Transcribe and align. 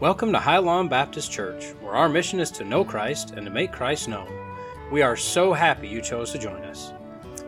Welcome 0.00 0.30
to 0.30 0.38
High 0.38 0.58
Lawn 0.58 0.86
Baptist 0.86 1.32
Church, 1.32 1.72
where 1.80 1.94
our 1.94 2.08
mission 2.08 2.38
is 2.38 2.52
to 2.52 2.62
know 2.62 2.84
Christ 2.84 3.32
and 3.32 3.44
to 3.44 3.50
make 3.50 3.72
Christ 3.72 4.06
known. 4.06 4.28
We 4.92 5.02
are 5.02 5.16
so 5.16 5.52
happy 5.52 5.88
you 5.88 6.00
chose 6.00 6.30
to 6.30 6.38
join 6.38 6.62
us. 6.62 6.92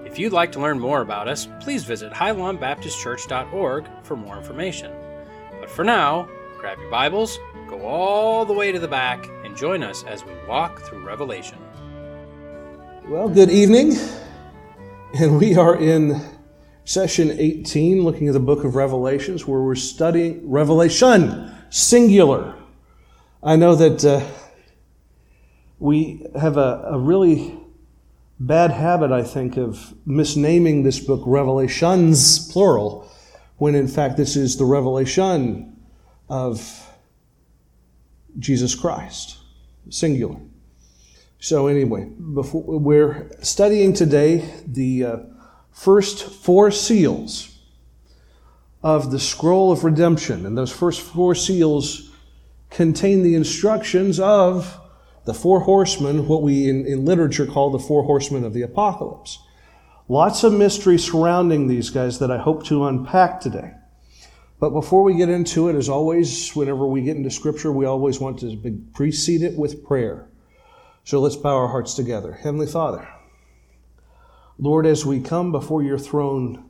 If 0.05 0.19
you'd 0.19 0.33
like 0.33 0.51
to 0.53 0.61
learn 0.61 0.81
more 0.81 1.01
about 1.01 1.29
us, 1.29 1.47
please 1.61 1.85
visit 1.85 2.13
highlawnbaptistchurch.org 2.13 3.87
for 4.03 4.17
more 4.17 4.37
information. 4.37 4.91
But 5.61 5.71
for 5.71 5.85
now, 5.85 6.29
grab 6.59 6.79
your 6.81 6.91
Bibles, 6.91 7.39
go 7.69 7.83
all 7.83 8.45
the 8.45 8.53
way 8.53 8.73
to 8.73 8.81
the 8.81 8.89
back, 8.89 9.31
and 9.45 9.57
join 9.57 9.85
us 9.85 10.03
as 10.03 10.25
we 10.25 10.33
walk 10.49 10.81
through 10.81 11.07
Revelation. 11.07 11.59
Well, 13.07 13.29
good 13.29 13.51
evening. 13.51 13.93
And 15.15 15.39
we 15.39 15.57
are 15.57 15.77
in 15.77 16.21
session 16.85 17.31
18, 17.31 18.03
looking 18.03 18.27
at 18.27 18.33
the 18.33 18.41
book 18.41 18.65
of 18.65 18.75
Revelations, 18.75 19.47
where 19.47 19.61
we're 19.61 19.77
studying 19.77 20.51
Revelation, 20.51 21.55
singular. 21.71 22.55
I 23.43 23.57
know 23.57 23.75
that 23.77 24.05
uh, 24.05 24.25
we 25.79 26.27
have 26.39 26.57
a, 26.57 26.83
a 26.91 26.99
really 26.99 27.57
bad 28.39 28.71
habit, 28.71 29.13
I 29.13 29.23
think, 29.23 29.57
of 29.57 29.95
misnaming 30.07 30.85
this 30.85 30.99
book 30.99 31.23
Revelations, 31.25 32.51
plural, 32.53 33.11
when 33.57 33.75
in 33.75 33.89
fact 33.89 34.17
this 34.17 34.37
is 34.37 34.57
the 34.57 34.65
revelation 34.65 35.77
of 36.29 36.87
Jesus 38.39 38.75
Christ, 38.75 39.39
singular. 39.91 40.37
So, 41.39 41.69
anyway, 41.69 42.05
before, 42.05 42.63
we're 42.79 43.31
studying 43.43 43.95
today 43.95 44.51
the 44.67 45.05
uh, 45.05 45.17
first 45.73 46.25
four 46.25 46.71
seals 46.71 47.50
of 48.83 49.11
the 49.11 49.19
scroll 49.19 49.71
of 49.73 49.85
redemption. 49.85 50.47
And 50.47 50.57
those 50.57 50.73
first 50.73 51.01
four 51.01 51.35
seals 51.35 52.11
contain 52.71 53.23
the 53.23 53.35
instructions 53.35 54.19
of 54.19 54.79
the 55.25 55.35
four 55.35 55.61
horsemen, 55.61 56.27
what 56.27 56.43
we 56.43 56.69
in, 56.69 56.87
in 56.87 57.05
literature 57.05 57.47
call 57.47 57.71
the 57.71 57.79
four 57.79 58.05
horsemen 58.05 58.45
of 58.45 58.55
the 58.55 58.63
apocalypse. 58.63 59.39
Lots 60.09 60.43
of 60.43 60.53
mystery 60.53 60.99
surrounding 60.99 61.67
these 61.69 61.91
guys 61.91 62.19
that 62.19 62.31
I 62.31 62.39
hope 62.39 62.65
to 62.67 62.87
unpack 62.87 63.41
today. 63.41 63.75
But 64.59 64.71
before 64.71 65.03
we 65.03 65.15
get 65.15 65.29
into 65.29 65.69
it, 65.69 65.77
as 65.77 65.89
always, 65.89 66.51
whenever 66.51 66.87
we 66.87 67.03
get 67.03 67.17
into 67.17 67.31
Scripture, 67.31 67.73
we 67.73 67.87
always 67.87 68.21
want 68.21 68.41
to 68.41 68.83
precede 68.95 69.43
it 69.43 69.57
with 69.57 69.85
prayer. 69.85 70.29
So 71.05 71.21
let's 71.21 71.37
bow 71.37 71.57
our 71.57 71.69
hearts 71.69 71.95
together. 71.95 72.33
Heavenly 72.33 72.67
Father, 72.67 73.09
Lord, 74.59 74.85
as 74.85 75.07
we 75.07 75.21
come 75.21 75.51
before 75.51 75.83
your 75.83 75.99
throne 75.99 76.70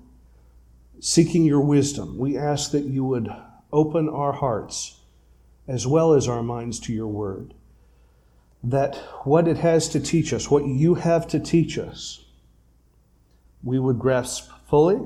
seeking 1.01 1.45
your 1.45 1.61
wisdom, 1.61 2.19
we 2.19 2.37
ask 2.37 2.71
that 2.73 2.85
you 2.85 3.05
would 3.05 3.29
open 3.73 4.09
our 4.09 4.33
hearts 4.33 5.01
as 5.67 5.87
well 5.87 6.13
as 6.13 6.29
our 6.29 6.43
minds 6.43 6.79
to 6.81 6.93
your 6.93 7.09
word. 7.09 7.55
That 8.63 8.97
what 9.25 9.49
it 9.49 9.57
has 9.59 9.89
to 9.91 10.01
teach 10.01 10.33
us, 10.33 10.51
what 10.51 10.67
you 10.67 10.97
have 10.97 11.27
to 11.29 11.41
teach 11.41 11.79
us, 11.79 12.25
we 13.63 13.79
would 13.79 13.99
grasp 13.99 14.51
fully. 14.69 15.01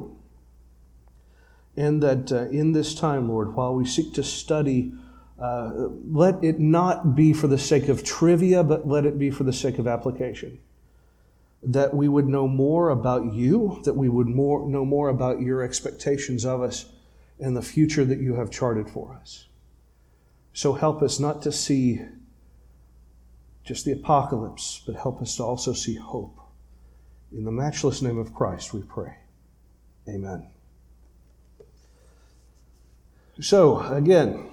And 1.77 2.03
that 2.03 2.33
uh, 2.33 2.49
in 2.49 2.73
this 2.73 2.95
time, 2.95 3.29
Lord, 3.29 3.55
while 3.55 3.75
we 3.75 3.85
seek 3.85 4.15
to 4.15 4.23
study, 4.23 4.93
uh, 5.41 5.89
let 6.11 6.43
it 6.43 6.59
not 6.59 7.15
be 7.15 7.33
for 7.33 7.47
the 7.47 7.59
sake 7.59 7.89
of 7.89 8.05
trivia, 8.05 8.65
but 8.65 8.87
let 8.87 9.07
it 9.07 9.19
be 9.19 9.31
for 9.31 9.45
the 9.45 9.53
sake 9.53 9.79
of 9.79 9.87
application 9.87 10.59
that 11.67 11.95
we 11.95 12.09
would 12.09 12.27
know 12.27 12.47
more 12.47 12.91
about 12.91 13.33
you, 13.33 13.81
that 13.85 13.95
we 13.95 14.09
would 14.09 14.27
more, 14.27 14.69
know 14.69 14.85
more 14.85 15.09
about 15.09 15.41
your 15.41 15.63
expectations 15.63 16.45
of 16.45 16.63
us 16.63 16.87
and 17.41 17.57
the 17.57 17.63
future 17.63 18.05
that 18.05 18.21
you 18.21 18.35
have 18.35 18.51
charted 18.51 18.89
for 18.89 19.19
us. 19.21 19.47
So 20.53 20.73
help 20.75 21.03
us 21.03 21.19
not 21.19 21.43
to 21.43 21.53
see 21.53 22.01
just 23.65 23.85
the 23.85 23.93
apocalypse, 23.93 24.83
but 24.87 24.95
help 24.95 25.23
us 25.23 25.37
to 25.37 25.43
also 25.43 25.73
see 25.73 25.97
hope. 25.97 26.39
In 27.33 27.45
the 27.45 27.51
matchless 27.51 28.03
name 28.03 28.19
of 28.19 28.35
Christ, 28.35 28.73
we 28.73 28.83
pray. 28.83 29.17
Amen. 30.09 30.49
So, 33.41 33.81
again, 33.81 34.47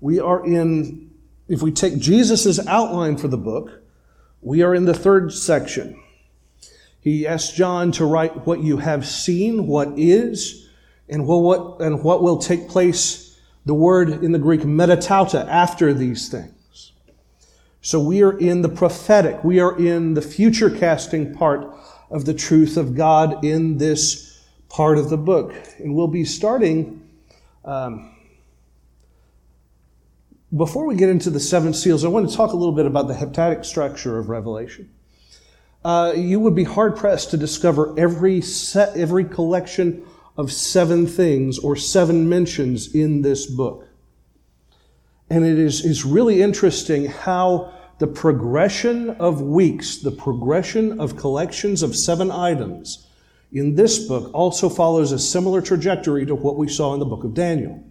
we 0.00 0.18
are 0.18 0.44
in, 0.44 1.10
if 1.46 1.62
we 1.62 1.70
take 1.70 1.98
Jesus' 1.98 2.58
outline 2.66 3.16
for 3.16 3.28
the 3.28 3.36
book, 3.36 3.77
we 4.48 4.62
are 4.62 4.74
in 4.74 4.86
the 4.86 4.94
third 4.94 5.30
section. 5.30 6.02
He 7.00 7.26
asks 7.26 7.52
John 7.52 7.92
to 7.92 8.06
write 8.06 8.46
what 8.46 8.62
you 8.62 8.78
have 8.78 9.06
seen, 9.06 9.66
what 9.66 9.90
is, 9.98 10.66
and 11.06 11.26
what, 11.26 11.82
and 11.82 12.02
what 12.02 12.22
will 12.22 12.38
take 12.38 12.66
place, 12.66 13.38
the 13.66 13.74
word 13.74 14.24
in 14.24 14.32
the 14.32 14.38
Greek 14.38 14.62
metatauta, 14.62 15.46
after 15.48 15.92
these 15.92 16.30
things. 16.30 16.92
So 17.82 18.00
we 18.00 18.22
are 18.22 18.38
in 18.38 18.62
the 18.62 18.70
prophetic, 18.70 19.44
we 19.44 19.60
are 19.60 19.78
in 19.78 20.14
the 20.14 20.22
future 20.22 20.70
casting 20.70 21.34
part 21.34 21.70
of 22.10 22.24
the 22.24 22.32
truth 22.32 22.78
of 22.78 22.96
God 22.96 23.44
in 23.44 23.76
this 23.76 24.42
part 24.70 24.96
of 24.96 25.10
the 25.10 25.18
book. 25.18 25.52
And 25.78 25.94
we'll 25.94 26.08
be 26.08 26.24
starting. 26.24 27.06
Um, 27.66 28.17
before 30.56 30.86
we 30.86 30.96
get 30.96 31.10
into 31.10 31.30
the 31.30 31.40
seven 31.40 31.74
seals, 31.74 32.04
I 32.04 32.08
want 32.08 32.28
to 32.28 32.36
talk 32.36 32.52
a 32.52 32.56
little 32.56 32.74
bit 32.74 32.86
about 32.86 33.08
the 33.08 33.14
heptadic 33.14 33.64
structure 33.64 34.18
of 34.18 34.28
Revelation. 34.28 34.90
Uh, 35.84 36.12
you 36.16 36.40
would 36.40 36.54
be 36.54 36.64
hard 36.64 36.96
pressed 36.96 37.30
to 37.30 37.36
discover 37.36 37.94
every 37.98 38.40
set, 38.40 38.96
every 38.96 39.24
collection 39.24 40.04
of 40.36 40.52
seven 40.52 41.06
things 41.06 41.58
or 41.58 41.76
seven 41.76 42.28
mentions 42.28 42.94
in 42.94 43.22
this 43.22 43.46
book. 43.46 43.88
And 45.30 45.44
it 45.44 45.58
is, 45.58 45.84
is 45.84 46.04
really 46.04 46.40
interesting 46.40 47.06
how 47.06 47.74
the 47.98 48.06
progression 48.06 49.10
of 49.10 49.42
weeks, 49.42 49.98
the 49.98 50.10
progression 50.10 51.00
of 51.00 51.16
collections 51.16 51.82
of 51.82 51.94
seven 51.94 52.30
items 52.30 53.06
in 53.52 53.74
this 53.74 54.06
book 54.06 54.30
also 54.32 54.68
follows 54.68 55.12
a 55.12 55.18
similar 55.18 55.60
trajectory 55.60 56.24
to 56.26 56.34
what 56.34 56.56
we 56.56 56.68
saw 56.68 56.94
in 56.94 57.00
the 57.00 57.06
book 57.06 57.24
of 57.24 57.34
Daniel. 57.34 57.84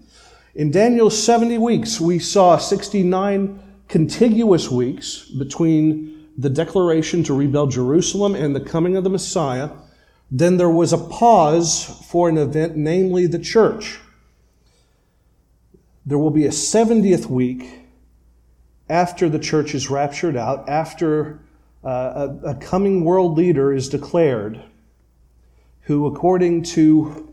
In 0.58 0.72
Daniel's 0.72 1.24
70 1.24 1.60
weeks, 1.60 2.02
we 2.02 2.18
saw 2.18 2.58
69 2.58 3.60
contiguous 3.88 4.72
weeks 4.72 5.30
between 5.38 6.30
the 6.36 6.50
declaration 6.50 7.24
to 7.26 7.36
rebuild 7.36 7.70
Jerusalem 7.70 8.34
and 8.34 8.56
the 8.56 8.60
coming 8.60 8.98
of 8.98 9.04
the 9.04 9.10
Messiah. 9.12 9.70
Then 10.32 10.58
there 10.58 10.72
was 10.72 10.94
a 10.94 10.98
pause 10.98 12.04
for 12.10 12.28
an 12.28 12.40
event, 12.40 12.76
namely 12.76 13.28
the 13.28 13.38
church. 13.38 14.00
There 16.08 16.18
will 16.18 16.32
be 16.32 16.48
a 16.48 16.50
70th 16.50 17.28
week 17.28 17.82
after 18.90 19.30
the 19.30 19.38
church 19.38 19.76
is 19.76 19.92
raptured 19.92 20.36
out, 20.36 20.68
after 20.68 21.40
uh, 21.84 22.30
a, 22.44 22.50
a 22.50 22.56
coming 22.56 23.04
world 23.06 23.38
leader 23.38 23.72
is 23.72 23.90
declared, 23.90 24.60
who, 25.82 26.08
according 26.08 26.64
to 26.64 27.32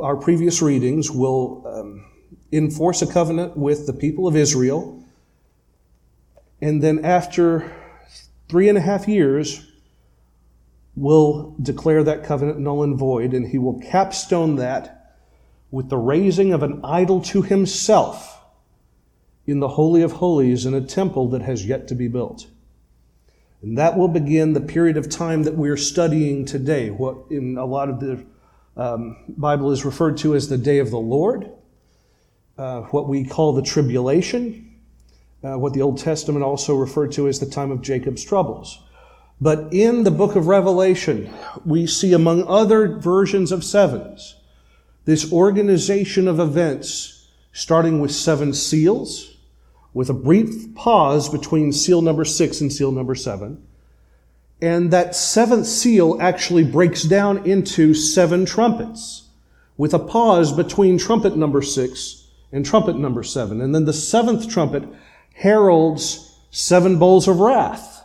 our 0.00 0.14
previous 0.14 0.62
readings, 0.62 1.10
will. 1.10 1.66
Um, 1.66 2.12
enforce 2.56 3.02
a 3.02 3.06
covenant 3.06 3.56
with 3.56 3.86
the 3.86 3.92
people 3.92 4.26
of 4.26 4.36
Israel. 4.36 5.04
And 6.60 6.82
then 6.82 7.04
after 7.04 7.72
three 8.48 8.68
and 8.68 8.78
a 8.78 8.80
half 8.80 9.08
years, 9.08 9.66
will 10.96 11.54
declare 11.60 12.02
that 12.02 12.24
covenant 12.24 12.58
null 12.58 12.82
and 12.82 12.98
void, 12.98 13.34
and 13.34 13.46
he 13.46 13.58
will 13.58 13.78
capstone 13.80 14.56
that 14.56 15.14
with 15.70 15.90
the 15.90 15.98
raising 15.98 16.52
of 16.52 16.62
an 16.62 16.80
idol 16.82 17.20
to 17.20 17.42
himself 17.42 18.40
in 19.46 19.60
the 19.60 19.68
Holy 19.68 20.02
of 20.02 20.12
Holies 20.12 20.64
in 20.64 20.74
a 20.74 20.80
temple 20.80 21.28
that 21.30 21.42
has 21.42 21.66
yet 21.66 21.86
to 21.88 21.94
be 21.94 22.08
built. 22.08 22.46
And 23.62 23.76
that 23.76 23.96
will 23.96 24.08
begin 24.08 24.54
the 24.54 24.60
period 24.60 24.96
of 24.96 25.08
time 25.08 25.42
that 25.42 25.56
we're 25.56 25.76
studying 25.76 26.44
today, 26.44 26.90
what 26.90 27.16
in 27.30 27.58
a 27.58 27.66
lot 27.66 27.90
of 27.90 28.00
the 28.00 28.24
um, 28.76 29.16
Bible 29.28 29.72
is 29.72 29.84
referred 29.84 30.16
to 30.18 30.34
as 30.34 30.48
the 30.48 30.58
day 30.58 30.78
of 30.78 30.90
the 30.90 30.98
Lord 30.98 31.50
uh, 32.58 32.82
what 32.82 33.08
we 33.08 33.24
call 33.24 33.52
the 33.52 33.62
tribulation, 33.62 34.74
uh, 35.44 35.58
what 35.58 35.74
the 35.74 35.82
Old 35.82 35.98
Testament 35.98 36.44
also 36.44 36.74
referred 36.74 37.12
to 37.12 37.28
as 37.28 37.38
the 37.38 37.46
time 37.46 37.70
of 37.70 37.82
Jacob's 37.82 38.24
troubles. 38.24 38.82
But 39.40 39.72
in 39.72 40.04
the 40.04 40.10
book 40.10 40.34
of 40.34 40.46
Revelation, 40.46 41.32
we 41.64 41.86
see, 41.86 42.14
among 42.14 42.44
other 42.48 42.96
versions 42.96 43.52
of 43.52 43.62
sevens, 43.62 44.36
this 45.04 45.30
organization 45.30 46.26
of 46.26 46.40
events, 46.40 47.28
starting 47.52 48.00
with 48.00 48.12
seven 48.12 48.54
seals, 48.54 49.36
with 49.92 50.08
a 50.08 50.14
brief 50.14 50.74
pause 50.74 51.28
between 51.28 51.72
seal 51.72 52.00
number 52.00 52.24
six 52.24 52.60
and 52.60 52.72
seal 52.72 52.92
number 52.92 53.14
seven. 53.14 53.62
And 54.62 54.90
that 54.90 55.14
seventh 55.14 55.66
seal 55.66 56.16
actually 56.20 56.64
breaks 56.64 57.02
down 57.02 57.46
into 57.46 57.92
seven 57.92 58.46
trumpets, 58.46 59.28
with 59.76 59.92
a 59.92 59.98
pause 59.98 60.52
between 60.52 60.96
trumpet 60.96 61.36
number 61.36 61.60
six 61.60 62.25
and 62.56 62.64
trumpet 62.64 62.96
number 62.96 63.22
seven. 63.22 63.60
And 63.60 63.74
then 63.74 63.84
the 63.84 63.92
seventh 63.92 64.48
trumpet 64.48 64.82
heralds 65.34 66.40
seven 66.50 66.98
bowls 66.98 67.28
of 67.28 67.38
wrath 67.38 68.02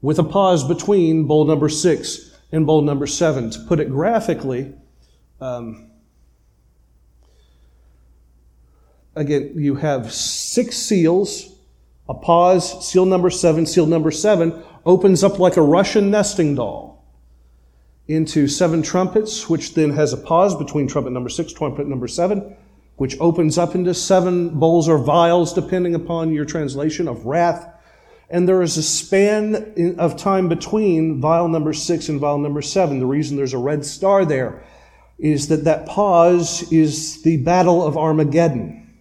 with 0.00 0.20
a 0.20 0.24
pause 0.24 0.62
between 0.62 1.24
bowl 1.24 1.44
number 1.44 1.68
six 1.68 2.38
and 2.52 2.64
bowl 2.64 2.80
number 2.82 3.08
seven. 3.08 3.50
To 3.50 3.58
put 3.66 3.80
it 3.80 3.90
graphically, 3.90 4.72
um, 5.40 5.90
again, 9.16 9.54
you 9.56 9.74
have 9.74 10.12
six 10.12 10.76
seals, 10.76 11.56
a 12.08 12.14
pause, 12.14 12.88
seal 12.88 13.04
number 13.04 13.30
seven, 13.30 13.66
seal 13.66 13.86
number 13.86 14.12
seven 14.12 14.62
opens 14.86 15.24
up 15.24 15.40
like 15.40 15.56
a 15.56 15.62
Russian 15.62 16.08
nesting 16.08 16.54
doll 16.54 17.04
into 18.06 18.46
seven 18.46 18.80
trumpets, 18.80 19.50
which 19.50 19.74
then 19.74 19.90
has 19.90 20.12
a 20.12 20.16
pause 20.16 20.54
between 20.54 20.86
trumpet 20.86 21.10
number 21.10 21.28
six, 21.28 21.52
trumpet 21.52 21.88
number 21.88 22.06
seven, 22.06 22.56
which 22.98 23.16
opens 23.20 23.56
up 23.56 23.74
into 23.74 23.94
seven 23.94 24.50
bowls 24.50 24.88
or 24.88 24.98
vials, 24.98 25.52
depending 25.52 25.94
upon 25.94 26.32
your 26.32 26.44
translation, 26.44 27.08
of 27.08 27.24
wrath. 27.24 27.66
And 28.28 28.46
there 28.46 28.60
is 28.60 28.76
a 28.76 28.82
span 28.82 29.94
of 29.98 30.16
time 30.16 30.48
between 30.48 31.20
vial 31.20 31.48
number 31.48 31.72
six 31.72 32.08
and 32.08 32.20
vial 32.20 32.38
number 32.38 32.60
seven. 32.60 32.98
The 32.98 33.06
reason 33.06 33.36
there's 33.36 33.54
a 33.54 33.58
red 33.58 33.84
star 33.84 34.24
there 34.24 34.64
is 35.16 35.48
that 35.48 35.64
that 35.64 35.86
pause 35.86 36.70
is 36.72 37.22
the 37.22 37.38
battle 37.38 37.86
of 37.86 37.96
Armageddon. 37.96 38.92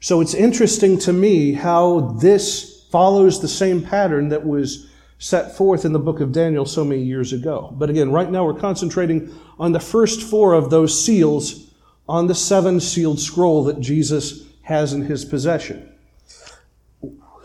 So 0.00 0.20
it's 0.20 0.34
interesting 0.34 0.98
to 1.00 1.12
me 1.12 1.54
how 1.54 2.16
this 2.20 2.86
follows 2.90 3.40
the 3.40 3.48
same 3.48 3.82
pattern 3.82 4.28
that 4.28 4.46
was 4.46 4.88
set 5.18 5.56
forth 5.56 5.84
in 5.86 5.92
the 5.92 5.98
book 5.98 6.20
of 6.20 6.32
Daniel 6.32 6.66
so 6.66 6.84
many 6.84 7.02
years 7.02 7.32
ago. 7.32 7.74
But 7.78 7.88
again, 7.88 8.12
right 8.12 8.30
now 8.30 8.44
we're 8.44 8.54
concentrating 8.54 9.34
on 9.58 9.72
the 9.72 9.80
first 9.80 10.22
four 10.22 10.52
of 10.52 10.70
those 10.70 11.02
seals 11.02 11.69
on 12.10 12.26
the 12.26 12.34
seven 12.34 12.80
sealed 12.80 13.20
scroll 13.20 13.62
that 13.64 13.78
Jesus 13.78 14.44
has 14.62 14.92
in 14.92 15.02
his 15.02 15.24
possession. 15.24 15.88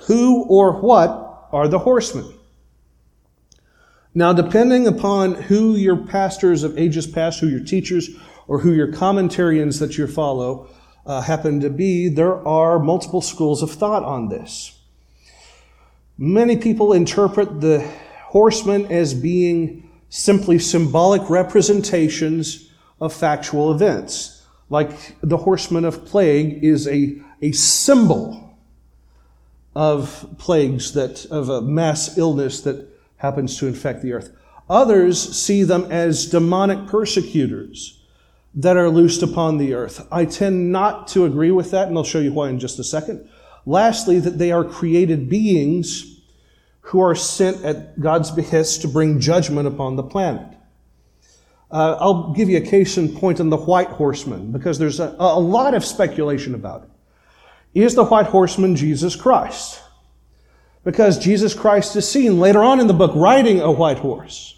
Who 0.08 0.44
or 0.46 0.82
what 0.82 1.50
are 1.52 1.68
the 1.68 1.80
horsemen? 1.80 2.34
Now, 4.16 4.34
depending 4.34 4.88
upon 4.88 5.36
who 5.36 5.76
your 5.76 5.98
pastors 5.98 6.64
of 6.64 6.80
ages 6.80 7.06
past, 7.06 7.40
who 7.40 7.48
your 7.48 7.64
teachers, 7.64 8.10
or 8.48 8.60
who 8.60 8.74
your 8.74 8.92
commentarians 8.92 9.80
that 9.80 10.00
you 10.00 10.08
follow 10.08 10.68
uh, 11.06 11.22
happen 11.22 11.60
to 11.60 11.70
be, 11.70 12.10
there 12.10 12.46
are 12.48 12.80
multiple 12.80 13.22
schools 13.22 13.62
of 13.62 13.72
thought 13.72 14.04
on 14.04 14.30
this. 14.30 14.80
Many 16.18 16.58
people 16.58 16.92
interpret 16.92 17.62
the 17.62 17.88
horsemen 18.24 18.88
as 18.92 19.14
being 19.14 19.88
simply 20.10 20.58
symbolic 20.58 21.30
representations 21.30 22.72
of 23.00 23.14
factual 23.14 23.72
events. 23.72 24.35
Like 24.70 25.20
the 25.22 25.38
horseman 25.38 25.86
of 25.86 26.06
plague 26.06 26.64
is 26.64 26.88
a, 26.88 27.18
a 27.42 27.52
symbol 27.52 28.58
of 29.76 30.26
plagues 30.38 30.94
that, 30.94 31.26
of 31.26 31.50
a 31.50 31.62
mass 31.62 32.18
illness 32.18 32.62
that 32.62 32.88
happens 33.18 33.58
to 33.58 33.68
infect 33.68 34.02
the 34.02 34.14
earth. 34.14 34.32
Others 34.70 35.38
see 35.38 35.64
them 35.64 35.92
as 35.92 36.26
demonic 36.26 36.88
persecutors 36.88 38.02
that 38.56 38.78
are 38.78 38.90
loosed 38.90 39.22
upon 39.22 39.58
the 39.58 39.74
earth. 39.74 40.08
I 40.12 40.26
tend 40.26 40.72
not 40.72 41.08
to 41.10 41.26
agree 41.26 41.52
with 41.52 41.72
that, 41.72 41.88
and 41.88 41.98
I'll 41.98 42.04
show 42.04 42.20
you 42.20 42.34
why 42.34 42.50
in 42.50 42.60
just 42.60 42.80
a 42.80 42.84
second. 42.84 43.30
Lastly, 43.66 44.20
that 44.20 44.38
they 44.38 44.52
are 44.52 44.64
created 44.64 45.30
beings 45.30 46.22
who 46.82 47.00
are 47.02 47.16
sent 47.16 47.64
at 47.66 48.00
God's 48.00 48.32
behest 48.32 48.82
to 48.82 48.88
bring 48.88 49.20
judgment 49.20 49.68
upon 49.68 49.96
the 49.96 50.04
planet. 50.04 50.56
Uh, 51.76 51.98
I'll 52.00 52.34
give 52.34 52.50
you 52.50 52.58
a 52.58 52.62
case 52.62 52.98
in 52.98 53.14
point 53.16 53.40
on 53.40 53.50
the 53.50 53.58
white 53.58 53.90
horseman, 53.90 54.52
because 54.52 54.80
there's 54.80 55.00
a, 55.00 55.16
a 55.20 55.40
lot 55.40 55.74
of 55.74 55.84
speculation 55.84 56.56
about 56.56 56.84
it. 56.84 56.90
Is 57.84 57.96
the 57.96 58.06
white 58.06 58.28
horseman 58.28 58.76
Jesus 58.76 59.16
Christ? 59.16 59.82
because 60.86 61.18
Jesus 61.18 61.54
Christ 61.54 61.96
is 61.98 62.10
seen 62.10 62.40
later 62.40 62.64
on 62.64 62.80
in 62.80 62.88
the 62.88 62.94
book 62.94 63.12
riding 63.16 63.60
a 63.60 63.72
white 63.72 63.98
horse. 63.98 64.56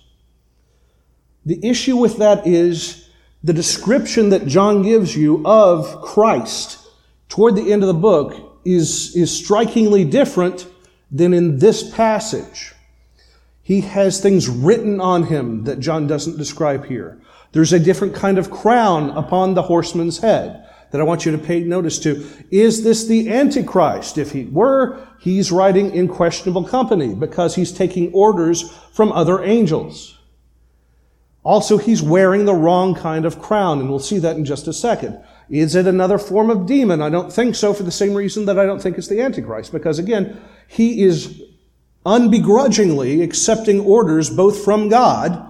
The 1.45 1.65
issue 1.65 1.95
with 1.95 2.17
that 2.17 2.45
is 2.45 3.09
the 3.43 3.53
description 3.53 4.29
that 4.29 4.45
John 4.45 4.83
gives 4.83 5.15
you 5.15 5.41
of 5.45 6.01
Christ 6.01 6.85
toward 7.29 7.55
the 7.55 7.71
end 7.71 7.81
of 7.81 7.87
the 7.87 7.93
book 7.93 8.59
is, 8.65 9.15
is 9.15 9.31
strikingly 9.31 10.03
different 10.03 10.67
than 11.09 11.33
in 11.33 11.59
this 11.59 11.89
passage. 11.95 12.73
He 13.67 13.81
has 13.81 14.21
things 14.21 14.47
written 14.47 15.01
on 15.01 15.23
him 15.23 15.65
that 15.65 15.81
John 15.81 16.07
doesn't 16.07 16.37
describe 16.37 16.85
here. 16.85 17.19
There's 17.51 17.73
a 17.73 17.79
different 17.81 18.15
kind 18.15 18.37
of 18.37 18.49
crown 18.49 19.09
upon 19.09 19.55
the 19.55 19.63
horseman's 19.63 20.19
head 20.19 20.65
that 20.91 21.01
I 21.01 21.03
want 21.03 21.25
you 21.25 21.33
to 21.33 21.37
pay 21.37 21.59
notice 21.65 21.99
to. 21.99 22.25
Is 22.49 22.85
this 22.85 23.07
the 23.07 23.29
Antichrist? 23.29 24.17
If 24.17 24.31
he 24.31 24.45
were, 24.45 25.05
he's 25.19 25.51
riding 25.51 25.93
in 25.93 26.07
questionable 26.07 26.63
company 26.63 27.13
because 27.13 27.55
he's 27.55 27.73
taking 27.73 28.13
orders 28.13 28.71
from 28.93 29.11
other 29.11 29.43
angels. 29.43 30.17
Also, 31.43 31.77
he's 31.77 32.01
wearing 32.01 32.45
the 32.45 32.55
wrong 32.55 32.95
kind 32.95 33.25
of 33.25 33.41
crown, 33.41 33.81
and 33.81 33.89
we'll 33.89 33.99
see 33.99 34.19
that 34.19 34.37
in 34.37 34.45
just 34.45 34.69
a 34.69 34.73
second. 34.73 35.21
Is 35.49 35.75
it 35.75 35.87
another 35.87 36.17
form 36.17 36.49
of 36.49 36.67
demon? 36.67 37.01
I 37.01 37.09
don't 37.09 37.33
think 37.33 37.53
so 37.53 37.73
for 37.73 37.83
the 37.83 37.91
same 37.91 38.13
reason 38.13 38.45
that 38.45 38.57
I 38.57 38.65
don't 38.65 38.81
think 38.81 38.97
it's 38.97 39.09
the 39.09 39.19
Antichrist, 39.19 39.73
because 39.73 39.99
again, 39.99 40.39
he 40.69 41.03
is 41.03 41.41
unbegrudgingly 42.07 43.21
accepting 43.21 43.81
orders 43.81 44.29
both 44.29 44.63
from 44.63 44.87
God 44.87 45.45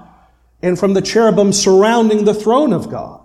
and 0.61 0.77
from 0.77 0.95
the 0.95 1.03
cherubim 1.03 1.53
surrounding 1.53 2.25
the 2.25 2.33
throne 2.33 2.73
of 2.73 2.89
God. 2.89 3.23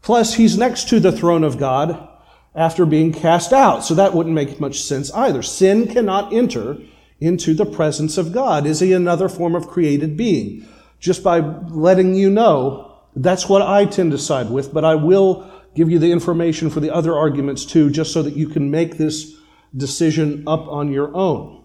Plus, 0.00 0.34
he's 0.34 0.56
next 0.56 0.88
to 0.88 0.98
the 0.98 1.12
throne 1.12 1.44
of 1.44 1.58
God 1.58 2.08
after 2.54 2.86
being 2.86 3.12
cast 3.12 3.52
out. 3.52 3.84
So 3.84 3.94
that 3.94 4.14
wouldn't 4.14 4.34
make 4.34 4.58
much 4.58 4.80
sense 4.80 5.12
either. 5.12 5.42
Sin 5.42 5.88
cannot 5.88 6.32
enter 6.32 6.78
into 7.20 7.52
the 7.52 7.66
presence 7.66 8.16
of 8.16 8.32
God. 8.32 8.64
Is 8.64 8.80
he 8.80 8.94
another 8.94 9.28
form 9.28 9.54
of 9.54 9.68
created 9.68 10.16
being? 10.16 10.66
Just 11.00 11.22
by 11.22 11.40
letting 11.40 12.14
you 12.14 12.30
know, 12.30 12.96
that's 13.14 13.48
what 13.48 13.60
I 13.60 13.84
tend 13.84 14.12
to 14.12 14.18
side 14.18 14.50
with, 14.50 14.72
but 14.72 14.84
I 14.84 14.94
will 14.94 15.50
give 15.74 15.90
you 15.90 15.98
the 15.98 16.10
information 16.10 16.70
for 16.70 16.80
the 16.80 16.94
other 16.94 17.14
arguments 17.14 17.66
too, 17.66 17.90
just 17.90 18.12
so 18.12 18.22
that 18.22 18.36
you 18.36 18.48
can 18.48 18.70
make 18.70 18.96
this 18.96 19.36
decision 19.76 20.44
up 20.46 20.66
on 20.68 20.90
your 20.90 21.14
own. 21.14 21.57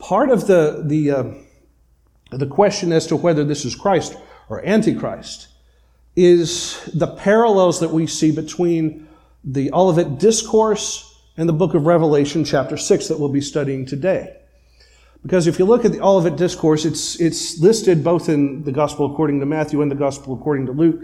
Part 0.00 0.30
of 0.30 0.46
the, 0.46 0.82
the, 0.84 1.10
uh, 1.10 1.24
the 2.32 2.46
question 2.46 2.90
as 2.90 3.06
to 3.08 3.16
whether 3.16 3.44
this 3.44 3.64
is 3.64 3.74
Christ 3.74 4.16
or 4.48 4.66
Antichrist 4.66 5.48
is 6.16 6.82
the 6.94 7.06
parallels 7.06 7.80
that 7.80 7.90
we 7.90 8.06
see 8.06 8.32
between 8.32 9.06
the 9.44 9.70
Olivet 9.72 10.18
Discourse 10.18 11.06
and 11.36 11.48
the 11.48 11.52
book 11.52 11.74
of 11.74 11.86
Revelation, 11.86 12.44
chapter 12.44 12.76
6, 12.76 13.08
that 13.08 13.20
we'll 13.20 13.28
be 13.28 13.42
studying 13.42 13.86
today. 13.86 14.36
Because 15.22 15.46
if 15.46 15.58
you 15.58 15.66
look 15.66 15.84
at 15.84 15.92
the 15.92 16.00
Olivet 16.00 16.36
Discourse, 16.36 16.86
it's, 16.86 17.20
it's 17.20 17.58
listed 17.60 18.02
both 18.02 18.30
in 18.30 18.64
the 18.64 18.72
Gospel 18.72 19.12
according 19.12 19.38
to 19.40 19.46
Matthew 19.46 19.82
and 19.82 19.90
the 19.90 19.96
Gospel 19.96 20.34
according 20.34 20.66
to 20.66 20.72
Luke. 20.72 21.02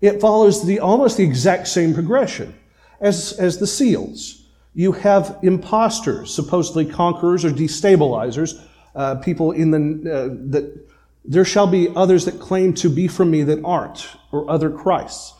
It 0.00 0.20
follows 0.20 0.66
the, 0.66 0.80
almost 0.80 1.16
the 1.16 1.24
exact 1.24 1.68
same 1.68 1.94
progression 1.94 2.54
as, 3.00 3.32
as 3.38 3.58
the 3.58 3.66
seals. 3.66 4.43
You 4.74 4.92
have 4.92 5.38
impostors, 5.42 6.34
supposedly 6.34 6.84
conquerors 6.84 7.44
or 7.44 7.50
destabilizers, 7.50 8.60
uh, 8.94 9.16
people 9.16 9.52
in 9.52 9.70
the, 9.70 10.12
uh, 10.12 10.28
that 10.50 10.88
there 11.24 11.44
shall 11.44 11.66
be 11.66 11.88
others 11.94 12.26
that 12.26 12.38
claim 12.38 12.74
to 12.74 12.90
be 12.90 13.08
from 13.08 13.30
me 13.30 13.42
that 13.44 13.62
aren't, 13.64 14.08
or 14.32 14.50
other 14.50 14.70
Christs. 14.70 15.34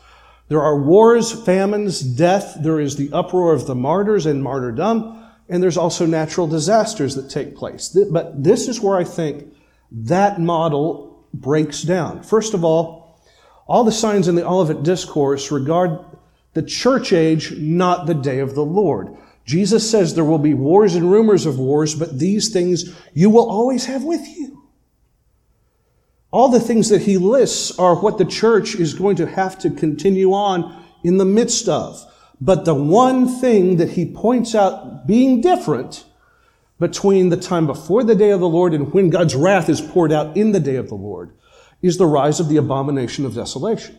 There 0.47 0.61
are 0.61 0.79
wars, 0.79 1.31
famines, 1.31 2.01
death. 2.01 2.57
There 2.59 2.79
is 2.79 2.95
the 2.95 3.11
uproar 3.11 3.53
of 3.53 3.67
the 3.67 3.75
martyrs 3.75 4.25
and 4.25 4.43
martyrdom. 4.43 5.23
And 5.49 5.61
there's 5.61 5.77
also 5.77 6.05
natural 6.05 6.47
disasters 6.47 7.15
that 7.15 7.29
take 7.29 7.55
place. 7.55 7.95
But 8.11 8.43
this 8.43 8.67
is 8.67 8.79
where 8.79 8.97
I 8.97 9.03
think 9.03 9.53
that 9.91 10.39
model 10.39 11.27
breaks 11.33 11.83
down. 11.83 12.23
First 12.23 12.53
of 12.53 12.63
all, 12.63 13.21
all 13.67 13.83
the 13.83 13.91
signs 13.91 14.27
in 14.27 14.35
the 14.35 14.47
Olivet 14.47 14.83
Discourse 14.83 15.51
regard 15.51 15.99
the 16.53 16.63
church 16.63 17.11
age, 17.11 17.51
not 17.57 18.05
the 18.05 18.13
day 18.13 18.39
of 18.39 18.55
the 18.55 18.65
Lord. 18.65 19.15
Jesus 19.45 19.89
says 19.89 20.13
there 20.13 20.25
will 20.25 20.39
be 20.39 20.55
wars 20.55 20.95
and 20.95 21.11
rumors 21.11 21.45
of 21.45 21.59
wars, 21.59 21.93
but 21.95 22.17
these 22.17 22.49
things 22.49 22.95
you 23.13 23.29
will 23.29 23.49
always 23.49 23.85
have 23.85 24.03
with 24.03 24.27
you. 24.27 24.63
All 26.31 26.49
the 26.49 26.59
things 26.59 26.89
that 26.89 27.03
he 27.03 27.17
lists 27.17 27.77
are 27.79 27.95
what 27.95 28.17
the 28.17 28.25
church 28.25 28.75
is 28.75 28.93
going 28.93 29.15
to 29.17 29.27
have 29.27 29.57
to 29.59 29.69
continue 29.69 30.33
on 30.33 30.83
in 31.03 31.17
the 31.17 31.25
midst 31.25 31.69
of. 31.69 32.03
But 32.41 32.65
the 32.65 32.73
one 32.73 33.39
thing 33.39 33.77
that 33.77 33.91
he 33.91 34.11
points 34.11 34.55
out 34.55 35.07
being 35.07 35.39
different 35.39 36.03
between 36.79 37.29
the 37.29 37.37
time 37.37 37.67
before 37.67 38.03
the 38.03 38.15
day 38.15 38.31
of 38.31 38.41
the 38.41 38.49
Lord 38.49 38.73
and 38.73 38.91
when 38.93 39.09
God's 39.09 39.35
wrath 39.35 39.69
is 39.69 39.79
poured 39.79 40.11
out 40.11 40.35
in 40.35 40.51
the 40.51 40.59
day 40.59 40.75
of 40.75 40.89
the 40.89 40.95
Lord 40.95 41.31
is 41.81 41.97
the 41.97 42.05
rise 42.05 42.39
of 42.39 42.49
the 42.49 42.57
abomination 42.57 43.25
of 43.25 43.35
desolation. 43.35 43.97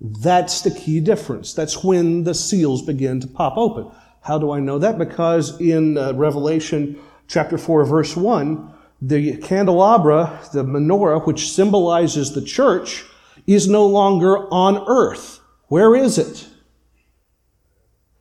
That's 0.00 0.62
the 0.62 0.72
key 0.72 0.98
difference. 0.98 1.54
That's 1.54 1.84
when 1.84 2.24
the 2.24 2.34
seals 2.34 2.82
begin 2.82 3.20
to 3.20 3.28
pop 3.28 3.56
open. 3.56 3.92
How 4.22 4.38
do 4.38 4.52
I 4.52 4.60
know 4.60 4.78
that? 4.78 4.98
Because 4.98 5.60
in 5.60 5.98
uh, 5.98 6.12
Revelation 6.14 6.98
chapter 7.28 7.58
4, 7.58 7.84
verse 7.84 8.16
1, 8.16 8.72
the 9.00 9.36
candelabra, 9.38 10.40
the 10.52 10.64
menorah, 10.64 11.26
which 11.26 11.52
symbolizes 11.52 12.32
the 12.32 12.42
church, 12.42 13.04
is 13.46 13.68
no 13.68 13.84
longer 13.86 14.48
on 14.52 14.84
earth. 14.86 15.40
Where 15.66 15.96
is 15.96 16.18
it? 16.18 16.48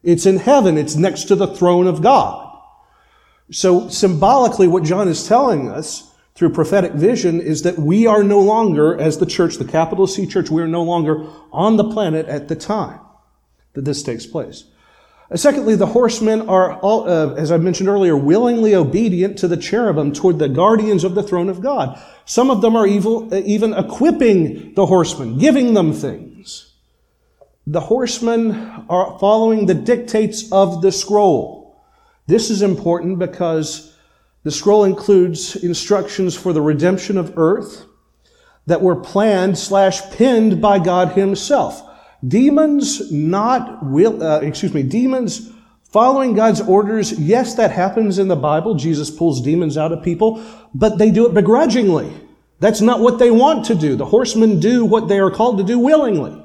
It's 0.04 0.26
in 0.26 0.38
heaven. 0.38 0.78
It's 0.78 0.96
next 0.96 1.26
to 1.26 1.36
the 1.36 1.48
throne 1.48 1.86
of 1.86 2.02
God. 2.02 2.48
So 3.52 3.90
symbolically, 3.90 4.68
what 4.68 4.84
John 4.84 5.08
is 5.08 5.28
telling 5.28 5.70
us 5.70 6.12
through 6.34 6.52
prophetic 6.52 6.94
vision 6.94 7.40
is 7.40 7.62
that 7.62 7.78
we 7.78 8.08
are 8.08 8.24
no 8.24 8.40
longer, 8.40 9.00
as 9.00 9.20
the 9.20 9.26
church, 9.26 9.58
the 9.58 9.66
capital 9.66 10.08
C 10.08 10.26
church, 10.26 10.50
we 10.50 10.64
are 10.64 10.68
no 10.68 10.82
longer 10.82 11.28
on 11.52 11.78
the 11.78 11.92
planet 11.92 12.26
at 12.28 12.48
the 12.48 12.56
time. 12.56 13.00
that 13.74 13.86
this 13.86 14.02
takes 14.02 14.26
place. 14.26 14.66
Uh, 15.32 15.38
secondly, 15.38 15.76
the 15.76 15.86
horsemen 15.86 16.50
are, 16.50 16.74
all, 16.80 17.10
uh, 17.10 17.34
as 17.36 17.52
I 17.52 17.58
mentioned 17.58 17.88
earlier, 17.88 18.18
willingly 18.18 18.76
obedient 18.76 19.38
to 19.40 19.48
the 19.48 19.56
cherubim 19.56 20.12
toward 20.12 20.40
the 20.40 20.50
guardians 20.50 21.04
of 21.04 21.16
the 21.16 21.24
throne 21.24 21.48
of 21.48 21.62
God. 21.62 22.02
Some 22.26 22.52
of 22.52 22.62
them 22.62 22.76
are 22.76 22.86
evil, 22.86 23.34
uh, 23.34 23.38
even 23.46 23.74
equipping 23.74 24.74
the 24.74 24.86
horsemen, 24.86 25.38
giving 25.38 25.74
them 25.74 25.94
things. 25.94 26.74
The 27.66 27.80
horsemen 27.80 28.86
are 28.90 29.18
following 29.20 29.66
the 29.68 29.74
dictates 29.74 30.52
of 30.52 30.82
the 30.82 30.92
scroll. 30.92 31.82
This 32.28 32.50
is 32.50 32.62
important 32.62 33.20
because 33.20 33.96
the 34.44 34.52
scroll 34.52 34.84
includes 34.84 35.56
instructions 35.56 36.36
for 36.36 36.52
the 36.52 36.62
redemption 36.62 37.18
of 37.18 37.38
earth 37.38 37.86
that 38.66 38.82
were 38.82 38.96
planned 38.96 39.58
slash 39.58 40.02
pinned 40.12 40.62
by 40.62 40.80
God 40.80 41.14
Himself. 41.14 41.88
Demons 42.28 43.12
not 43.12 43.84
will, 43.86 44.22
uh, 44.22 44.40
excuse 44.42 44.74
me, 44.74 44.84
demons 44.84 45.50
following 45.84 46.34
God's 46.34 46.62
orders. 46.62 47.20
Yes, 47.20 47.56
that 47.56 47.72
happens 47.72 48.20
in 48.20 48.28
the 48.28 48.36
Bible. 48.36 48.76
Jesus 48.76 49.10
pulls 49.10 49.42
demons 49.42 49.78
out 49.78 49.92
of 49.92 50.04
people, 50.04 50.44
but 50.74 50.98
they 50.98 51.12
do 51.12 51.26
it 51.26 51.34
begrudgingly. 51.34 52.14
That's 52.60 52.82
not 52.82 53.00
what 53.00 53.18
they 53.18 53.32
want 53.32 53.66
to 53.66 53.76
do. 53.76 53.96
The 53.96 54.06
horsemen 54.06 54.60
do 54.60 54.86
what 54.86 55.08
they 55.08 55.20
are 55.20 55.32
called 55.32 55.58
to 55.58 55.64
do 55.64 55.80
willingly. 55.80 56.38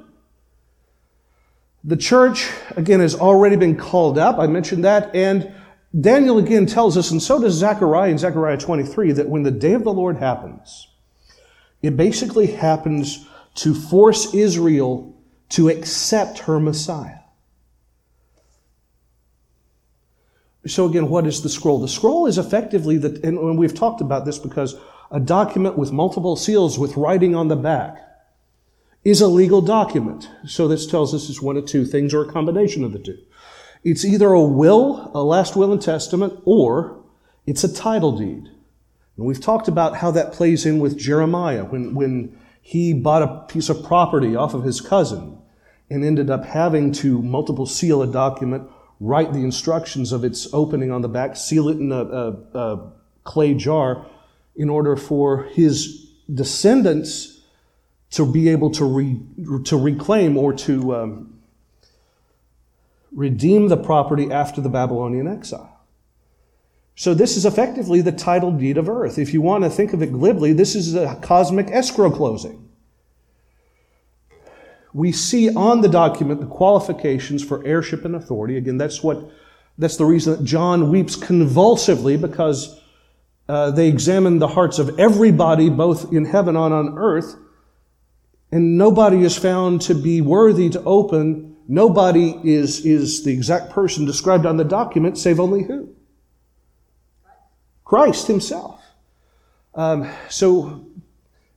The 1.84 1.96
church, 1.96 2.50
again, 2.74 3.00
has 3.00 3.14
already 3.14 3.56
been 3.56 3.76
called 3.76 4.18
up. 4.18 4.38
I 4.38 4.46
mentioned 4.46 4.84
that. 4.84 5.14
And 5.14 5.52
Daniel 5.98 6.38
again 6.38 6.66
tells 6.66 6.96
us, 6.96 7.10
and 7.10 7.22
so 7.22 7.40
does 7.40 7.54
Zechariah 7.54 8.10
in 8.10 8.18
Zechariah 8.18 8.56
23, 8.56 9.12
that 9.12 9.28
when 9.28 9.42
the 9.42 9.50
day 9.50 9.74
of 9.74 9.84
the 9.84 9.92
Lord 9.92 10.16
happens, 10.16 10.88
it 11.82 11.96
basically 11.96 12.48
happens 12.48 13.26
to 13.56 13.74
force 13.74 14.34
Israel 14.34 15.15
to 15.50 15.68
accept 15.68 16.40
her 16.40 16.58
Messiah. 16.58 17.20
So, 20.66 20.86
again, 20.86 21.08
what 21.08 21.26
is 21.26 21.42
the 21.42 21.48
scroll? 21.48 21.80
The 21.80 21.88
scroll 21.88 22.26
is 22.26 22.38
effectively, 22.38 22.98
the, 22.98 23.20
and 23.22 23.56
we've 23.56 23.74
talked 23.74 24.00
about 24.00 24.24
this 24.24 24.38
because 24.38 24.74
a 25.12 25.20
document 25.20 25.78
with 25.78 25.92
multiple 25.92 26.34
seals 26.34 26.78
with 26.78 26.96
writing 26.96 27.36
on 27.36 27.46
the 27.46 27.56
back 27.56 27.98
is 29.04 29.20
a 29.20 29.28
legal 29.28 29.62
document. 29.62 30.28
So, 30.44 30.66
this 30.66 30.86
tells 30.86 31.14
us 31.14 31.30
it's 31.30 31.40
one 31.40 31.56
of 31.56 31.66
two 31.66 31.84
things 31.84 32.12
or 32.12 32.22
a 32.22 32.32
combination 32.32 32.82
of 32.82 32.92
the 32.92 32.98
two. 32.98 33.18
It's 33.84 34.04
either 34.04 34.32
a 34.32 34.42
will, 34.42 35.12
a 35.14 35.22
last 35.22 35.54
will 35.54 35.72
and 35.72 35.80
testament, 35.80 36.40
or 36.44 37.00
it's 37.46 37.62
a 37.62 37.72
title 37.72 38.18
deed. 38.18 38.48
And 39.16 39.24
we've 39.24 39.40
talked 39.40 39.68
about 39.68 39.98
how 39.98 40.10
that 40.10 40.32
plays 40.32 40.66
in 40.66 40.80
with 40.80 40.98
Jeremiah 40.98 41.64
when, 41.64 41.94
when 41.94 42.36
he 42.66 42.92
bought 42.92 43.22
a 43.22 43.46
piece 43.46 43.68
of 43.68 43.84
property 43.84 44.34
off 44.34 44.52
of 44.52 44.64
his 44.64 44.80
cousin 44.80 45.38
and 45.88 46.04
ended 46.04 46.28
up 46.28 46.44
having 46.44 46.90
to 46.90 47.22
multiple 47.22 47.64
seal 47.64 48.02
a 48.02 48.08
document, 48.08 48.68
write 48.98 49.32
the 49.32 49.38
instructions 49.38 50.10
of 50.10 50.24
its 50.24 50.52
opening 50.52 50.90
on 50.90 51.00
the 51.00 51.08
back, 51.08 51.36
seal 51.36 51.68
it 51.68 51.78
in 51.78 51.92
a, 51.92 52.02
a, 52.02 52.30
a 52.58 52.92
clay 53.22 53.54
jar 53.54 54.04
in 54.56 54.68
order 54.68 54.96
for 54.96 55.44
his 55.44 56.10
descendants 56.34 57.40
to 58.10 58.26
be 58.26 58.48
able 58.48 58.72
to, 58.72 58.84
re, 58.84 59.20
to 59.62 59.76
reclaim 59.76 60.36
or 60.36 60.52
to 60.52 60.92
um, 60.96 61.38
redeem 63.12 63.68
the 63.68 63.76
property 63.76 64.32
after 64.32 64.60
the 64.60 64.68
Babylonian 64.68 65.28
exile. 65.28 65.75
So, 66.96 67.14
this 67.14 67.36
is 67.36 67.46
effectively 67.46 68.00
the 68.00 68.10
title 68.10 68.50
deed 68.50 68.76
of 68.76 68.88
earth. 68.88 69.18
If 69.18 69.32
you 69.32 69.40
want 69.40 69.62
to 69.64 69.70
think 69.70 69.92
of 69.92 70.02
it 70.02 70.12
glibly, 70.12 70.52
this 70.52 70.74
is 70.74 70.94
a 70.94 71.16
cosmic 71.22 71.68
escrow 71.70 72.10
closing 72.10 72.66
we 74.96 75.12
see 75.12 75.54
on 75.54 75.82
the 75.82 75.88
document 75.90 76.40
the 76.40 76.46
qualifications 76.46 77.44
for 77.44 77.62
heirship 77.66 78.06
and 78.06 78.16
authority. 78.16 78.56
Again, 78.56 78.78
that's 78.78 79.02
what 79.02 79.30
that's 79.76 79.98
the 79.98 80.06
reason 80.06 80.36
that 80.36 80.44
John 80.44 80.90
weeps 80.90 81.16
convulsively 81.16 82.18
because 82.18 82.80
uh, 83.46 83.72
they 83.72 83.88
examine 83.88 84.38
the 84.38 84.48
hearts 84.48 84.78
of 84.78 84.98
everybody, 84.98 85.68
both 85.68 86.14
in 86.14 86.24
heaven 86.24 86.56
and 86.56 86.72
on 86.72 86.96
earth, 86.96 87.36
and 88.50 88.78
nobody 88.78 89.22
is 89.22 89.36
found 89.36 89.82
to 89.82 89.94
be 89.94 90.22
worthy 90.22 90.70
to 90.70 90.82
open. 90.84 91.56
Nobody 91.68 92.40
is, 92.42 92.86
is 92.86 93.22
the 93.22 93.34
exact 93.34 93.70
person 93.70 94.06
described 94.06 94.46
on 94.46 94.56
the 94.56 94.64
document, 94.64 95.18
save 95.18 95.38
only 95.38 95.64
who? 95.64 95.94
Christ 97.86 98.26
Himself. 98.26 98.82
Um, 99.74 100.10
so 100.28 100.84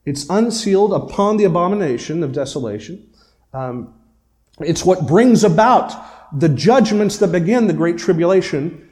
it's 0.05 0.29
unsealed 0.29 0.93
upon 0.93 1.37
the 1.37 1.43
abomination 1.43 2.23
of 2.23 2.31
desolation. 2.31 3.09
Um, 3.53 3.95
it's 4.59 4.85
what 4.85 5.07
brings 5.07 5.43
about 5.43 5.91
the 6.39 6.47
judgments 6.47 7.17
that 7.17 7.31
begin 7.31 7.65
the 7.65 7.73
Great 7.73 7.97
Tribulation. 7.97 8.89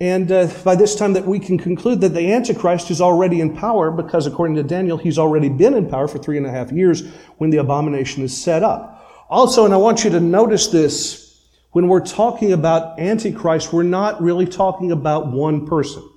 And 0.00 0.30
uh, 0.30 0.48
by 0.62 0.76
this 0.76 0.94
time 0.94 1.14
that 1.14 1.26
we 1.26 1.40
can 1.40 1.58
conclude 1.58 2.00
that 2.02 2.10
the 2.10 2.32
Antichrist 2.32 2.90
is 2.90 3.00
already 3.00 3.40
in 3.40 3.56
power 3.56 3.90
because 3.90 4.26
according 4.26 4.54
to 4.56 4.62
Daniel, 4.62 4.96
he's 4.96 5.18
already 5.18 5.48
been 5.48 5.74
in 5.74 5.88
power 5.88 6.06
for 6.06 6.18
three 6.18 6.36
and 6.36 6.46
a 6.46 6.50
half 6.50 6.70
years 6.70 7.04
when 7.38 7.50
the 7.50 7.56
abomination 7.56 8.22
is 8.22 8.36
set 8.36 8.62
up. 8.62 9.26
Also, 9.28 9.64
and 9.64 9.74
I 9.74 9.78
want 9.78 10.04
you 10.04 10.10
to 10.10 10.20
notice 10.20 10.68
this, 10.68 11.42
when 11.72 11.88
we're 11.88 12.04
talking 12.04 12.52
about 12.52 13.00
Antichrist, 13.00 13.72
we're 13.72 13.82
not 13.82 14.22
really 14.22 14.46
talking 14.46 14.92
about 14.92 15.32
one 15.32 15.66
person. 15.66 16.08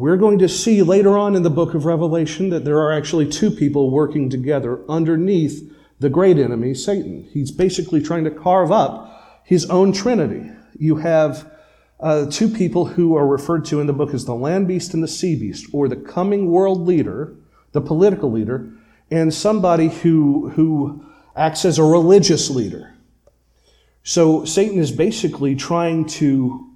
We're 0.00 0.16
going 0.16 0.38
to 0.38 0.48
see 0.48 0.80
later 0.80 1.18
on 1.18 1.36
in 1.36 1.42
the 1.42 1.50
book 1.50 1.74
of 1.74 1.84
Revelation 1.84 2.48
that 2.48 2.64
there 2.64 2.78
are 2.78 2.90
actually 2.90 3.28
two 3.28 3.50
people 3.50 3.90
working 3.90 4.30
together 4.30 4.80
underneath 4.88 5.70
the 5.98 6.08
great 6.08 6.38
enemy, 6.38 6.72
Satan. 6.72 7.28
He's 7.30 7.50
basically 7.50 8.02
trying 8.02 8.24
to 8.24 8.30
carve 8.30 8.72
up 8.72 9.42
his 9.44 9.68
own 9.68 9.92
trinity. 9.92 10.50
You 10.78 10.96
have 10.96 11.52
uh, 12.00 12.30
two 12.30 12.48
people 12.48 12.86
who 12.86 13.14
are 13.14 13.26
referred 13.26 13.66
to 13.66 13.80
in 13.82 13.86
the 13.86 13.92
book 13.92 14.14
as 14.14 14.24
the 14.24 14.34
land 14.34 14.68
beast 14.68 14.94
and 14.94 15.02
the 15.02 15.06
sea 15.06 15.36
beast, 15.36 15.66
or 15.70 15.86
the 15.86 15.96
coming 15.96 16.50
world 16.50 16.86
leader, 16.86 17.36
the 17.72 17.82
political 17.82 18.32
leader, 18.32 18.72
and 19.10 19.34
somebody 19.34 19.88
who, 19.88 20.48
who 20.48 21.04
acts 21.36 21.66
as 21.66 21.78
a 21.78 21.84
religious 21.84 22.48
leader. 22.48 22.94
So 24.02 24.46
Satan 24.46 24.78
is 24.78 24.92
basically 24.92 25.54
trying 25.56 26.06
to, 26.06 26.69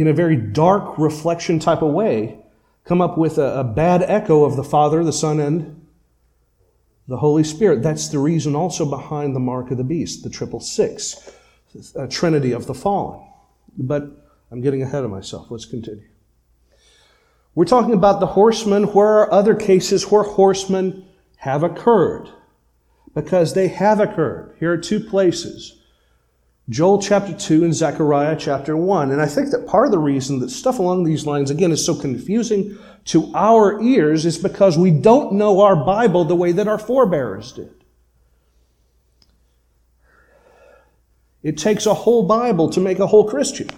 in 0.00 0.08
a 0.08 0.12
very 0.14 0.36
dark 0.36 0.96
reflection 0.98 1.58
type 1.58 1.82
of 1.82 1.92
way, 1.92 2.38
come 2.84 3.02
up 3.02 3.18
with 3.18 3.36
a, 3.36 3.60
a 3.60 3.64
bad 3.64 4.02
echo 4.02 4.44
of 4.44 4.56
the 4.56 4.64
Father, 4.64 5.04
the 5.04 5.12
Son, 5.12 5.38
and 5.38 5.86
the 7.06 7.18
Holy 7.18 7.44
Spirit. 7.44 7.82
That's 7.82 8.08
the 8.08 8.18
reason 8.18 8.56
also 8.56 8.88
behind 8.88 9.36
the 9.36 9.40
mark 9.40 9.70
of 9.70 9.76
the 9.76 9.84
beast, 9.84 10.22
the 10.22 10.30
triple 10.30 10.60
six, 10.60 11.30
a 11.94 12.08
trinity 12.08 12.52
of 12.52 12.66
the 12.66 12.74
fallen. 12.74 13.20
But 13.76 14.04
I'm 14.50 14.62
getting 14.62 14.82
ahead 14.82 15.04
of 15.04 15.10
myself. 15.10 15.50
Let's 15.50 15.66
continue. 15.66 16.08
We're 17.54 17.64
talking 17.64 17.94
about 17.94 18.20
the 18.20 18.26
horsemen. 18.26 18.84
Where 18.84 19.06
are 19.06 19.32
other 19.32 19.54
cases 19.54 20.10
where 20.10 20.22
horsemen 20.22 21.04
have 21.36 21.62
occurred? 21.62 22.28
Because 23.12 23.54
they 23.54 23.68
have 23.68 24.00
occurred. 24.00 24.56
Here 24.60 24.72
are 24.72 24.78
two 24.78 25.00
places. 25.00 25.79
Joel 26.70 27.02
chapter 27.02 27.34
2 27.34 27.64
and 27.64 27.74
Zechariah 27.74 28.36
chapter 28.38 28.76
1. 28.76 29.10
And 29.10 29.20
I 29.20 29.26
think 29.26 29.50
that 29.50 29.66
part 29.66 29.86
of 29.86 29.90
the 29.90 29.98
reason 29.98 30.38
that 30.38 30.50
stuff 30.50 30.78
along 30.78 31.02
these 31.02 31.26
lines, 31.26 31.50
again, 31.50 31.72
is 31.72 31.84
so 31.84 31.96
confusing 31.96 32.78
to 33.06 33.32
our 33.34 33.82
ears 33.82 34.24
is 34.24 34.38
because 34.38 34.78
we 34.78 34.92
don't 34.92 35.32
know 35.32 35.62
our 35.62 35.74
Bible 35.74 36.24
the 36.24 36.36
way 36.36 36.52
that 36.52 36.68
our 36.68 36.78
forebears 36.78 37.52
did. 37.52 37.74
It 41.42 41.58
takes 41.58 41.86
a 41.86 41.94
whole 41.94 42.22
Bible 42.22 42.70
to 42.70 42.80
make 42.80 43.00
a 43.00 43.06
whole 43.06 43.28
Christian. 43.28 43.68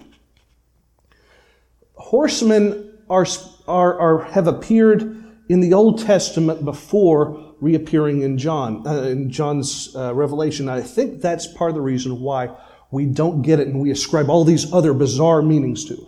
Horsemen 1.95 2.99
are, 3.09 3.25
are, 3.67 3.99
are 3.99 4.23
have 4.25 4.45
appeared 4.45 5.23
in 5.49 5.61
the 5.61 5.73
Old 5.73 5.99
Testament 5.99 6.63
before 6.63 7.55
reappearing 7.59 8.21
in 8.21 8.37
John, 8.37 8.85
uh, 8.85 9.03
in 9.03 9.31
John's 9.31 9.95
uh, 9.95 10.13
Revelation. 10.13 10.69
I 10.69 10.81
think 10.81 11.21
that's 11.21 11.47
part 11.47 11.71
of 11.71 11.75
the 11.75 11.81
reason 11.81 12.19
why 12.19 12.55
we 12.93 13.05
don't 13.05 13.41
get 13.41 13.59
it 13.59 13.67
and 13.67 13.79
we 13.79 13.89
ascribe 13.89 14.29
all 14.29 14.43
these 14.43 14.71
other 14.71 14.93
bizarre 14.93 15.41
meanings 15.41 15.83
to 15.85 15.95
it. 15.95 16.07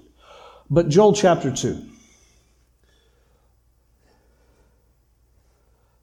But 0.70 0.88
Joel 0.88 1.14
chapter 1.14 1.52
2. 1.52 1.84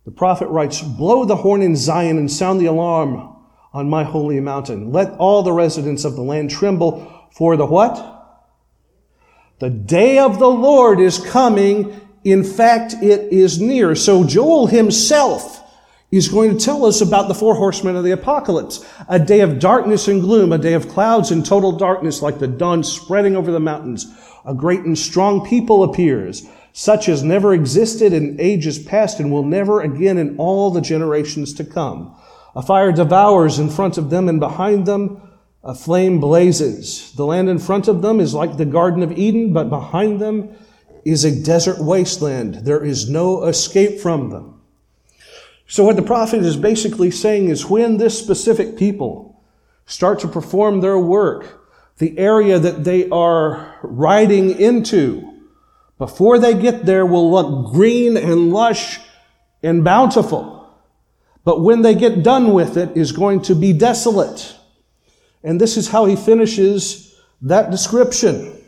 The 0.05 0.11
prophet 0.11 0.49
writes, 0.49 0.83
Blow 0.83 1.25
the 1.25 1.37
horn 1.37 1.63
in 1.63 1.77
Zion 1.77 2.19
and 2.19 2.31
sound 2.31 2.61
the 2.61 2.67
alarm 2.67 3.37
on 3.73 3.89
my 3.89 4.03
holy 4.03 4.41
mountain. 4.41 4.91
Let 4.91 5.13
all 5.13 5.45
the 5.45 5.53
residents 5.53 6.05
of 6.05 6.17
the 6.17 6.23
land 6.23 6.51
tremble 6.51 7.29
for 7.31 7.57
the 7.57 7.65
what? 7.65 8.09
The 9.61 9.71
day 9.71 10.19
of 10.19 10.41
the 10.41 10.51
Lord 10.51 10.99
is 10.99 11.19
coming. 11.19 12.01
In 12.25 12.43
fact, 12.43 12.95
it 13.01 13.33
is 13.33 13.61
near. 13.61 13.95
So 13.95 14.27
Joel 14.27 14.67
himself 14.67 15.62
is 16.13 16.29
going 16.29 16.57
to 16.57 16.65
tell 16.65 16.85
us 16.85 17.01
about 17.01 17.27
the 17.27 17.35
four 17.35 17.57
horsemen 17.57 17.97
of 17.97 18.05
the 18.05 18.13
apocalypse. 18.13 18.85
A 19.09 19.19
day 19.19 19.41
of 19.41 19.59
darkness 19.59 20.07
and 20.07 20.21
gloom, 20.21 20.53
a 20.53 20.59
day 20.59 20.75
of 20.75 20.89
clouds 20.89 21.31
and 21.31 21.45
total 21.45 21.73
darkness 21.73 22.23
like 22.23 22.39
the 22.39 22.47
dawn 22.47 22.85
spreading 22.85 23.35
over 23.35 23.51
the 23.51 23.59
mountains. 23.59 24.07
A 24.45 24.55
great 24.55 24.81
and 24.81 24.97
strong 24.97 25.45
people 25.45 25.83
appears 25.83 26.47
such 26.73 27.09
as 27.09 27.23
never 27.23 27.53
existed 27.53 28.13
in 28.13 28.41
ages 28.41 28.79
past 28.79 29.21
and 29.21 29.31
will 29.31 29.45
never 29.45 29.81
again 29.81 30.19
in 30.19 30.37
all 30.39 30.71
the 30.71 30.81
generations 30.81 31.53
to 31.55 31.65
come. 31.65 32.17
A 32.55 32.63
fire 32.63 32.93
devours 32.93 33.59
in 33.59 33.71
front 33.71 33.99
of 33.99 34.11
them, 34.11 34.29
and 34.29 34.41
behind 34.41 34.87
them 34.87 35.21
a 35.65 35.75
flame 35.75 36.19
blazes. 36.19 37.13
The 37.13 37.25
land 37.25 37.49
in 37.49 37.59
front 37.59 37.89
of 37.89 38.03
them 38.03 38.21
is 38.21 38.35
like 38.35 38.57
the 38.57 38.65
Garden 38.65 39.03
of 39.03 39.13
Eden, 39.13 39.53
but 39.53 39.71
behind 39.71 40.21
them 40.21 40.51
is 41.05 41.25
a 41.25 41.43
desert 41.43 41.79
wasteland. 41.79 42.67
There 42.67 42.85
is 42.85 43.09
no 43.09 43.45
escape 43.45 44.01
from 44.01 44.31
them. 44.31 44.52
So, 45.73 45.85
what 45.85 45.97
the 45.97 46.03
prophet 46.03 46.41
is 46.41 46.59
basically 46.59 47.11
saying 47.11 47.49
is 47.49 47.65
when 47.65 47.97
this 47.97 48.19
specific 48.19 48.77
people 48.77 49.43
start 49.87 50.19
to 50.19 50.29
perform 50.29 50.83
their 50.83 50.99
work, 50.99 51.67
the 51.97 52.19
area 52.19 52.59
that 52.59 52.85
they 52.85 53.09
are 53.09 53.79
riding 53.83 54.51
into, 54.51 55.33
before 55.97 56.39
they 56.39 56.53
get 56.53 56.85
there, 56.85 57.07
will 57.07 57.31
look 57.31 57.73
green 57.73 58.19
and 58.19 58.53
lush 58.53 59.01
and 59.63 59.83
bountiful. 59.83 60.69
But 61.43 61.63
when 61.63 61.81
they 61.81 61.95
get 61.95 62.23
done 62.23 62.53
with 62.53 62.77
it, 62.77 62.95
is 62.95 63.13
going 63.13 63.41
to 63.45 63.55
be 63.55 63.73
desolate. 63.73 64.55
And 65.43 65.59
this 65.59 65.79
is 65.79 65.89
how 65.89 66.05
he 66.05 66.17
finishes 66.17 67.19
that 67.41 67.71
description. 67.71 68.63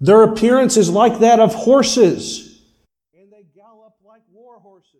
Their 0.00 0.24
appearance 0.24 0.76
is 0.76 0.90
like 0.90 1.20
that 1.20 1.38
of 1.38 1.54
horses, 1.54 2.60
and 3.16 3.32
they 3.32 3.44
gallop 3.54 3.94
like 4.04 4.22
war 4.32 4.58
horses. 4.58 4.90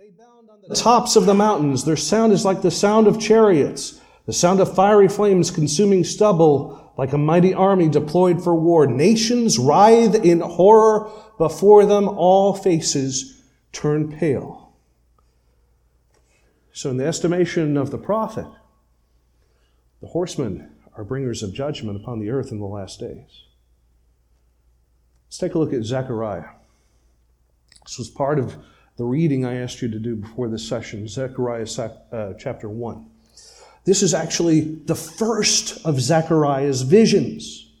They 0.00 0.08
bound 0.16 0.48
on 0.48 0.59
the 0.59 0.59
tops 0.74 1.16
of 1.16 1.26
the 1.26 1.34
mountains. 1.34 1.84
Their 1.84 1.96
sound 1.96 2.32
is 2.32 2.44
like 2.44 2.62
the 2.62 2.70
sound 2.70 3.06
of 3.06 3.20
chariots, 3.20 4.00
the 4.26 4.32
sound 4.32 4.60
of 4.60 4.74
fiery 4.74 5.08
flames 5.08 5.50
consuming 5.50 6.04
stubble, 6.04 6.92
like 6.96 7.12
a 7.12 7.18
mighty 7.18 7.54
army 7.54 7.88
deployed 7.88 8.42
for 8.42 8.54
war. 8.54 8.86
Nations 8.86 9.58
writhe 9.58 10.14
in 10.14 10.40
horror 10.40 11.10
before 11.38 11.86
them, 11.86 12.08
all 12.08 12.54
faces 12.54 13.42
turn 13.72 14.12
pale. 14.12 14.74
So, 16.72 16.90
in 16.90 16.96
the 16.96 17.06
estimation 17.06 17.76
of 17.76 17.90
the 17.90 17.98
prophet, 17.98 18.46
the 20.00 20.08
horsemen 20.08 20.72
are 20.96 21.04
bringers 21.04 21.42
of 21.42 21.52
judgment 21.52 22.00
upon 22.00 22.20
the 22.20 22.30
earth 22.30 22.52
in 22.52 22.58
the 22.58 22.66
last 22.66 23.00
days. 23.00 23.44
Let's 25.26 25.38
take 25.38 25.54
a 25.54 25.58
look 25.58 25.72
at 25.72 25.84
Zechariah. 25.84 26.50
This 27.86 27.98
was 27.98 28.08
part 28.08 28.38
of 28.38 28.56
the 29.00 29.06
reading 29.06 29.46
I 29.46 29.62
asked 29.62 29.80
you 29.80 29.88
to 29.88 29.98
do 29.98 30.14
before 30.14 30.50
this 30.50 30.68
session, 30.68 31.08
Zechariah 31.08 31.66
uh, 32.12 32.34
chapter 32.34 32.68
1. 32.68 33.06
This 33.86 34.02
is 34.02 34.12
actually 34.12 34.60
the 34.60 34.94
first 34.94 35.86
of 35.86 35.98
Zechariah's 35.98 36.82
visions. 36.82 37.72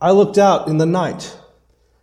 I 0.00 0.10
looked 0.10 0.38
out 0.38 0.66
in 0.66 0.78
the 0.78 0.86
night 0.86 1.38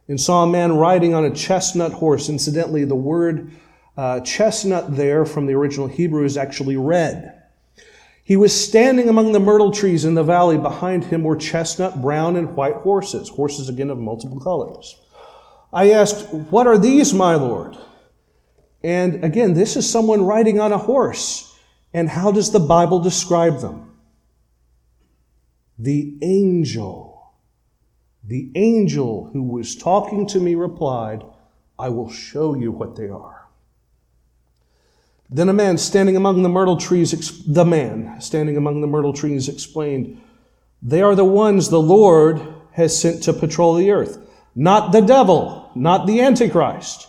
and 0.07 0.17
saw 0.17 0.43
a 0.43 0.47
man 0.47 0.77
riding 0.77 1.13
on 1.13 1.25
a 1.25 1.35
chestnut 1.35 1.91
horse. 1.91 2.29
Incidentally, 2.29 2.85
the 2.85 2.95
word 2.95 3.51
uh, 3.97 4.21
chestnut 4.21 4.95
there 4.95 5.25
from 5.25 5.45
the 5.45 5.55
original 5.55 5.87
Hebrew 5.87 6.23
is 6.23 6.37
actually 6.37 6.77
red. 6.77 7.43
He 8.23 8.37
was 8.37 8.55
standing 8.55 9.09
among 9.09 9.33
the 9.33 9.41
myrtle 9.41 9.71
trees 9.71 10.05
in 10.05 10.15
the 10.15 10.23
valley. 10.23 10.57
Behind 10.57 11.03
him 11.03 11.23
were 11.23 11.35
chestnut, 11.35 12.01
brown, 12.01 12.37
and 12.37 12.55
white 12.55 12.75
horses, 12.75 13.27
horses 13.27 13.67
again 13.67 13.89
of 13.89 13.97
multiple 13.97 14.39
colors. 14.39 14.95
I 15.71 15.91
asked, 15.91 16.33
What 16.33 16.67
are 16.67 16.77
these, 16.77 17.13
my 17.13 17.35
Lord? 17.35 17.77
And 18.83 19.23
again, 19.23 19.53
this 19.53 19.75
is 19.75 19.89
someone 19.89 20.23
riding 20.23 20.59
on 20.59 20.71
a 20.71 20.77
horse. 20.77 21.43
And 21.93 22.09
how 22.09 22.31
does 22.31 22.51
the 22.51 22.59
Bible 22.59 22.99
describe 22.99 23.59
them? 23.59 23.91
The 25.79 26.17
angel 26.21 27.07
the 28.27 28.51
angel 28.55 29.29
who 29.31 29.41
was 29.41 29.75
talking 29.75 30.27
to 30.27 30.39
me 30.41 30.53
replied, 30.53 31.23
I 31.79 31.87
will 31.89 32.11
show 32.11 32.55
you 32.55 32.73
what 32.73 32.97
they 32.97 33.07
are. 33.07 33.47
Then 35.29 35.47
a 35.47 35.53
man 35.53 35.77
standing 35.77 36.17
among 36.17 36.43
the 36.43 36.49
myrtle 36.49 36.75
trees, 36.75 37.45
the 37.45 37.65
man 37.65 38.19
standing 38.19 38.57
among 38.57 38.81
the 38.81 38.87
myrtle 38.87 39.13
trees 39.13 39.47
explained, 39.47 40.21
They 40.81 41.01
are 41.01 41.15
the 41.15 41.25
ones 41.25 41.69
the 41.69 41.81
Lord 41.81 42.41
has 42.73 42.99
sent 42.99 43.23
to 43.23 43.33
patrol 43.33 43.75
the 43.75 43.91
earth, 43.91 44.19
not 44.57 44.91
the 44.91 45.01
devil, 45.01 45.69
not 45.75 46.07
the 46.07 46.19
Antichrist. 46.19 47.07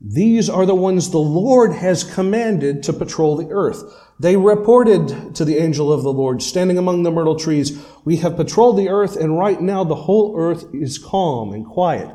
These 0.00 0.48
are 0.48 0.64
the 0.64 0.74
ones 0.74 1.10
the 1.10 1.18
Lord 1.18 1.72
has 1.72 2.04
commanded 2.04 2.84
to 2.84 2.92
patrol 2.92 3.36
the 3.36 3.50
earth. 3.50 3.82
They 4.20 4.36
reported 4.36 5.34
to 5.34 5.44
the 5.44 5.58
angel 5.58 5.92
of 5.92 6.04
the 6.04 6.12
Lord, 6.12 6.42
standing 6.42 6.78
among 6.78 7.02
the 7.02 7.10
myrtle 7.10 7.34
trees, 7.34 7.84
We 8.04 8.18
have 8.18 8.36
patrolled 8.36 8.78
the 8.78 8.88
earth, 8.88 9.16
and 9.16 9.36
right 9.36 9.60
now 9.60 9.82
the 9.82 9.96
whole 9.96 10.38
earth 10.38 10.72
is 10.72 10.96
calm 10.96 11.52
and 11.52 11.66
quiet. 11.66 12.14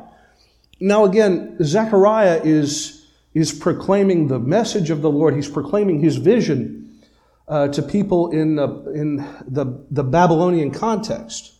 Now, 0.80 1.04
again, 1.04 1.58
Zechariah 1.62 2.40
is, 2.42 3.06
is 3.34 3.52
proclaiming 3.52 4.28
the 4.28 4.38
message 4.38 4.88
of 4.88 5.02
the 5.02 5.10
Lord. 5.10 5.34
He's 5.34 5.50
proclaiming 5.50 6.00
his 6.00 6.16
vision 6.16 6.98
uh, 7.46 7.68
to 7.68 7.82
people 7.82 8.30
in, 8.30 8.58
uh, 8.58 8.68
in 8.94 9.16
the, 9.46 9.84
the 9.90 10.02
Babylonian 10.02 10.70
context. 10.70 11.55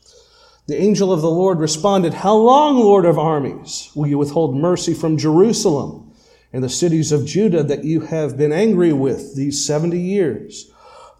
The 0.66 0.80
angel 0.80 1.12
of 1.12 1.20
the 1.20 1.30
Lord 1.30 1.58
responded, 1.58 2.14
How 2.14 2.34
long, 2.34 2.76
Lord 2.76 3.06
of 3.06 3.18
armies, 3.18 3.90
will 3.94 4.08
you 4.08 4.18
withhold 4.18 4.56
mercy 4.56 4.94
from 4.94 5.16
Jerusalem? 5.16 6.06
and 6.56 6.64
the 6.64 6.70
cities 6.70 7.12
of 7.12 7.26
Judah 7.26 7.62
that 7.62 7.84
you 7.84 8.00
have 8.00 8.38
been 8.38 8.50
angry 8.50 8.90
with 8.90 9.36
these 9.36 9.62
70 9.66 10.00
years. 10.00 10.70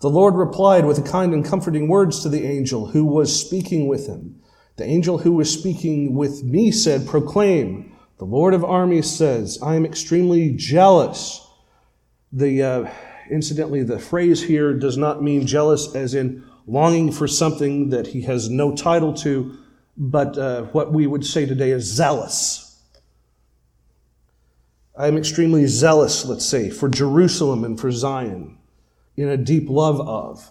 The 0.01 0.09
Lord 0.09 0.35
replied 0.35 0.87
with 0.87 1.07
kind 1.07 1.35
and 1.35 1.45
comforting 1.45 1.89
words 1.89 2.23
to 2.23 2.31
the 2.31 2.47
angel 2.47 2.87
who 2.87 3.05
was 3.05 3.39
speaking 3.39 3.87
with 3.87 4.07
him. 4.07 4.41
The 4.77 4.85
angel 4.85 5.19
who 5.19 5.33
was 5.33 5.53
speaking 5.53 6.15
with 6.15 6.43
me 6.43 6.71
said, 6.71 7.07
Proclaim, 7.07 7.95
the 8.17 8.25
Lord 8.25 8.55
of 8.55 8.65
armies 8.65 9.15
says, 9.15 9.59
I 9.63 9.75
am 9.75 9.85
extremely 9.85 10.53
jealous. 10.53 11.47
The, 12.33 12.63
uh, 12.63 12.91
incidentally, 13.31 13.83
the 13.83 13.99
phrase 13.99 14.43
here 14.43 14.73
does 14.73 14.97
not 14.97 15.23
mean 15.23 15.47
jealous 15.47 15.95
as 15.95 16.15
in 16.15 16.46
longing 16.67 17.13
for 17.13 17.29
something 17.29 17.91
that 17.91 18.09
he 18.09 18.23
has 18.23 18.51
no 18.51 18.75
title 18.75 19.13
to, 19.15 19.57
but 19.97 20.37
uh, 20.37 20.63
what 20.65 20.93
we 20.93 21.07
would 21.07 21.25
say 21.25 21.47
today 21.47 21.71
is 21.71 21.85
zealous. 21.85 22.83
I 24.99 25.09
am 25.09 25.17
extremely 25.17 25.67
zealous, 25.67 26.25
let's 26.25 26.47
say, 26.47 26.71
for 26.71 26.89
Jerusalem 26.89 27.65
and 27.65 27.79
for 27.79 27.93
Zion, 27.93 28.59
in 29.17 29.29
a 29.29 29.37
deep 29.37 29.69
love 29.69 30.01
of. 30.01 30.51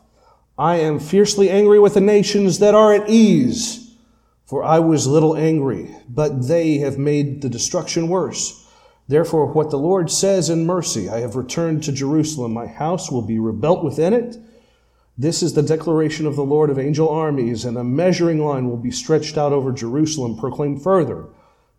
I 0.58 0.78
am 0.78 1.00
fiercely 1.00 1.50
angry 1.50 1.80
with 1.80 1.96
the 1.96 2.02
nations 2.02 2.60
that 2.60 2.76
are 2.76 2.94
at 2.94 3.10
ease, 3.10 3.96
for 4.46 4.64
I 4.64 4.80
was 4.80 5.08
little 5.08 5.36
angry, 5.36 5.94
but 6.08 6.48
they 6.48 6.78
have 6.78 6.98
made 6.98 7.42
the 7.42 7.50
destruction 7.50 8.08
worse. 8.08 8.66
Therefore, 9.08 9.48
what 9.48 9.70
the 9.70 9.78
Lord 9.78 10.10
says 10.10 10.50
in 10.50 10.66
mercy, 10.66 11.10
I 11.10 11.20
have 11.20 11.36
returned 11.36 11.84
to 11.84 11.92
Jerusalem. 11.92 12.54
My 12.54 12.68
house 12.68 13.12
will 13.12 13.22
be 13.22 13.38
rebuilt 13.38 13.84
within 13.84 14.14
it. 14.14 14.38
This 15.18 15.42
is 15.42 15.54
the 15.54 15.64
declaration 15.64 16.26
of 16.26 16.36
the 16.36 16.44
Lord 16.44 16.70
of 16.70 16.78
angel 16.78 17.08
armies, 17.08 17.64
and 17.64 17.78
a 17.78 17.84
measuring 17.84 18.44
line 18.44 18.70
will 18.70 18.78
be 18.78 18.92
stretched 18.92 19.38
out 19.38 19.54
over 19.54 19.72
Jerusalem. 19.72 20.38
Proclaim 20.38 20.78
further. 20.78 21.28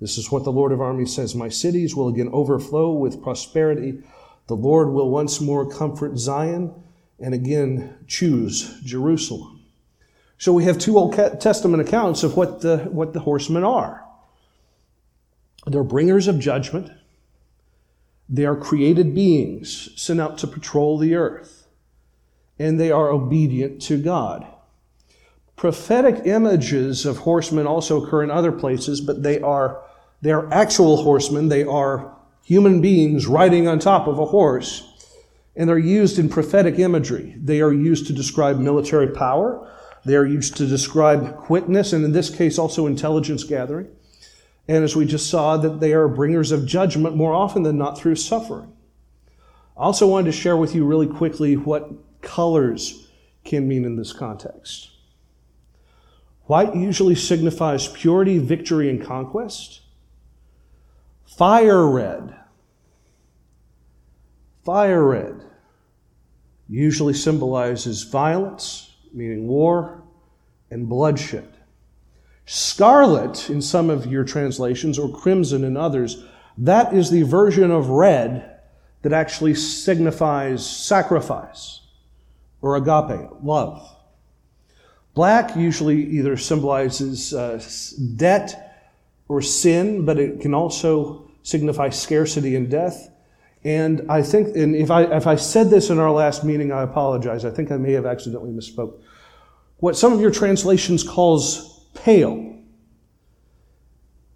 This 0.00 0.16
is 0.16 0.30
what 0.30 0.44
the 0.44 0.52
Lord 0.52 0.72
of 0.72 0.80
armies 0.80 1.14
says 1.14 1.34
My 1.34 1.48
cities 1.48 1.94
will 1.94 2.08
again 2.08 2.30
overflow 2.32 2.92
with 2.92 3.22
prosperity. 3.22 4.02
The 4.46 4.54
Lord 4.54 4.90
will 4.90 5.10
once 5.10 5.40
more 5.40 5.68
comfort 5.68 6.18
Zion 6.18 6.72
and 7.18 7.34
again 7.34 7.98
choose 8.06 8.80
Jerusalem. 8.82 9.64
So 10.38 10.52
we 10.52 10.64
have 10.64 10.78
two 10.78 10.98
Old 10.98 11.14
Testament 11.40 11.80
accounts 11.80 12.22
of 12.22 12.36
what 12.36 12.60
the, 12.60 12.78
what 12.90 13.12
the 13.12 13.20
horsemen 13.20 13.64
are. 13.64 14.04
They're 15.66 15.82
bringers 15.82 16.28
of 16.28 16.38
judgment. 16.38 16.90
They 18.28 18.44
are 18.44 18.56
created 18.56 19.14
beings 19.14 19.90
sent 19.96 20.20
out 20.20 20.38
to 20.38 20.46
patrol 20.46 20.98
the 20.98 21.14
earth. 21.14 21.65
And 22.58 22.80
they 22.80 22.90
are 22.90 23.10
obedient 23.10 23.82
to 23.82 24.00
God. 24.00 24.46
Prophetic 25.56 26.26
images 26.26 27.06
of 27.06 27.18
horsemen 27.18 27.66
also 27.66 28.02
occur 28.02 28.22
in 28.22 28.30
other 28.30 28.52
places, 28.52 29.00
but 29.00 29.22
they 29.22 29.40
are, 29.40 29.82
they 30.22 30.30
are 30.30 30.52
actual 30.52 31.02
horsemen. 31.02 31.48
They 31.48 31.64
are 31.64 32.14
human 32.44 32.80
beings 32.80 33.26
riding 33.26 33.66
on 33.66 33.78
top 33.78 34.06
of 34.06 34.18
a 34.18 34.26
horse. 34.26 34.92
And 35.56 35.68
they're 35.68 35.78
used 35.78 36.18
in 36.18 36.28
prophetic 36.28 36.78
imagery. 36.78 37.34
They 37.38 37.62
are 37.62 37.72
used 37.72 38.06
to 38.08 38.12
describe 38.12 38.58
military 38.58 39.08
power. 39.08 39.72
They 40.04 40.14
are 40.14 40.26
used 40.26 40.56
to 40.58 40.66
describe 40.66 41.36
quickness, 41.36 41.92
and 41.92 42.04
in 42.04 42.12
this 42.12 42.30
case, 42.30 42.58
also 42.58 42.86
intelligence 42.86 43.42
gathering. 43.42 43.88
And 44.68 44.84
as 44.84 44.94
we 44.94 45.06
just 45.06 45.30
saw, 45.30 45.56
that 45.56 45.80
they 45.80 45.94
are 45.94 46.08
bringers 46.08 46.52
of 46.52 46.66
judgment 46.66 47.16
more 47.16 47.32
often 47.32 47.62
than 47.62 47.78
not 47.78 47.98
through 47.98 48.16
suffering. 48.16 48.72
I 49.76 49.82
also 49.82 50.06
wanted 50.06 50.26
to 50.26 50.32
share 50.32 50.56
with 50.56 50.74
you 50.74 50.84
really 50.84 51.06
quickly 51.06 51.54
what 51.54 51.90
colors 52.26 53.08
can 53.44 53.66
mean 53.66 53.84
in 53.84 53.96
this 53.96 54.12
context. 54.12 54.90
White 56.42 56.76
usually 56.76 57.14
signifies 57.14 57.88
purity, 57.88 58.38
victory, 58.38 58.90
and 58.90 59.02
conquest. 59.02 59.80
Fire 61.24 61.88
red. 61.88 62.36
Fire 64.64 65.04
red 65.04 65.44
usually 66.68 67.14
symbolizes 67.14 68.02
violence, 68.02 68.96
meaning 69.12 69.46
war, 69.46 70.02
and 70.70 70.88
bloodshed. 70.88 71.56
Scarlet, 72.44 73.48
in 73.48 73.62
some 73.62 73.88
of 73.88 74.06
your 74.06 74.24
translations, 74.24 74.98
or 74.98 75.08
crimson 75.08 75.62
in 75.62 75.76
others, 75.76 76.24
That 76.58 76.94
is 76.94 77.10
the 77.10 77.22
version 77.22 77.70
of 77.70 77.90
red 77.90 78.60
that 79.02 79.12
actually 79.12 79.54
signifies 79.54 80.66
sacrifice 80.66 81.85
or 82.66 82.76
agape, 82.76 83.30
love. 83.42 83.96
Black 85.14 85.56
usually 85.56 86.04
either 86.06 86.36
symbolizes 86.36 87.32
uh, 87.32 87.62
debt 88.16 88.82
or 89.28 89.40
sin, 89.40 90.04
but 90.04 90.18
it 90.18 90.40
can 90.40 90.52
also 90.52 91.30
signify 91.42 91.88
scarcity 91.90 92.56
and 92.56 92.68
death. 92.68 93.08
And 93.62 94.10
I 94.10 94.20
think, 94.22 94.56
and 94.56 94.74
if 94.74 94.90
I, 94.90 95.04
if 95.04 95.26
I 95.28 95.36
said 95.36 95.70
this 95.70 95.90
in 95.90 96.00
our 96.00 96.10
last 96.10 96.44
meeting, 96.44 96.72
I 96.72 96.82
apologize. 96.82 97.44
I 97.44 97.50
think 97.50 97.70
I 97.70 97.76
may 97.76 97.92
have 97.92 98.04
accidentally 98.04 98.50
misspoke. 98.50 99.00
What 99.78 99.96
some 99.96 100.12
of 100.12 100.20
your 100.20 100.32
translations 100.32 101.04
calls 101.04 101.86
pale, 101.94 102.54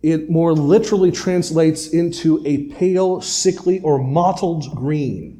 it 0.02 0.30
more 0.30 0.52
literally 0.52 1.10
translates 1.10 1.88
into 1.88 2.42
a 2.46 2.68
pale, 2.68 3.20
sickly, 3.20 3.80
or 3.80 3.98
mottled 3.98 4.74
green. 4.74 5.39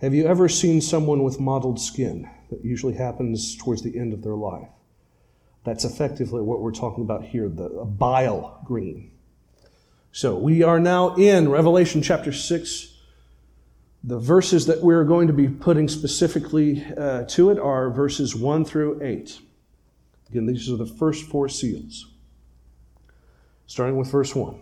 Have 0.00 0.14
you 0.14 0.26
ever 0.26 0.48
seen 0.48 0.80
someone 0.80 1.22
with 1.22 1.40
mottled 1.40 1.80
skin? 1.80 2.28
that 2.54 2.64
usually 2.64 2.94
happens 2.94 3.56
towards 3.56 3.82
the 3.82 3.98
end 3.98 4.12
of 4.12 4.22
their 4.22 4.34
life. 4.34 4.68
That's 5.64 5.84
effectively 5.84 6.42
what 6.42 6.60
we're 6.60 6.72
talking 6.72 7.02
about 7.02 7.24
here, 7.24 7.48
the 7.48 7.68
bile 7.68 8.60
green. 8.64 9.12
So 10.12 10.36
we 10.36 10.62
are 10.62 10.78
now 10.78 11.16
in 11.16 11.48
Revelation 11.48 12.02
chapter 12.02 12.32
6. 12.32 12.90
The 14.04 14.18
verses 14.18 14.66
that 14.66 14.82
we're 14.82 15.04
going 15.04 15.26
to 15.26 15.32
be 15.32 15.48
putting 15.48 15.88
specifically 15.88 16.84
uh, 16.96 17.24
to 17.24 17.50
it 17.50 17.58
are 17.58 17.90
verses 17.90 18.36
1 18.36 18.64
through 18.66 19.02
8. 19.02 19.40
Again, 20.30 20.46
these 20.46 20.70
are 20.70 20.76
the 20.76 20.86
first 20.86 21.24
four 21.24 21.48
seals. 21.48 22.12
Starting 23.66 23.96
with 23.96 24.10
verse 24.12 24.34
1. 24.34 24.60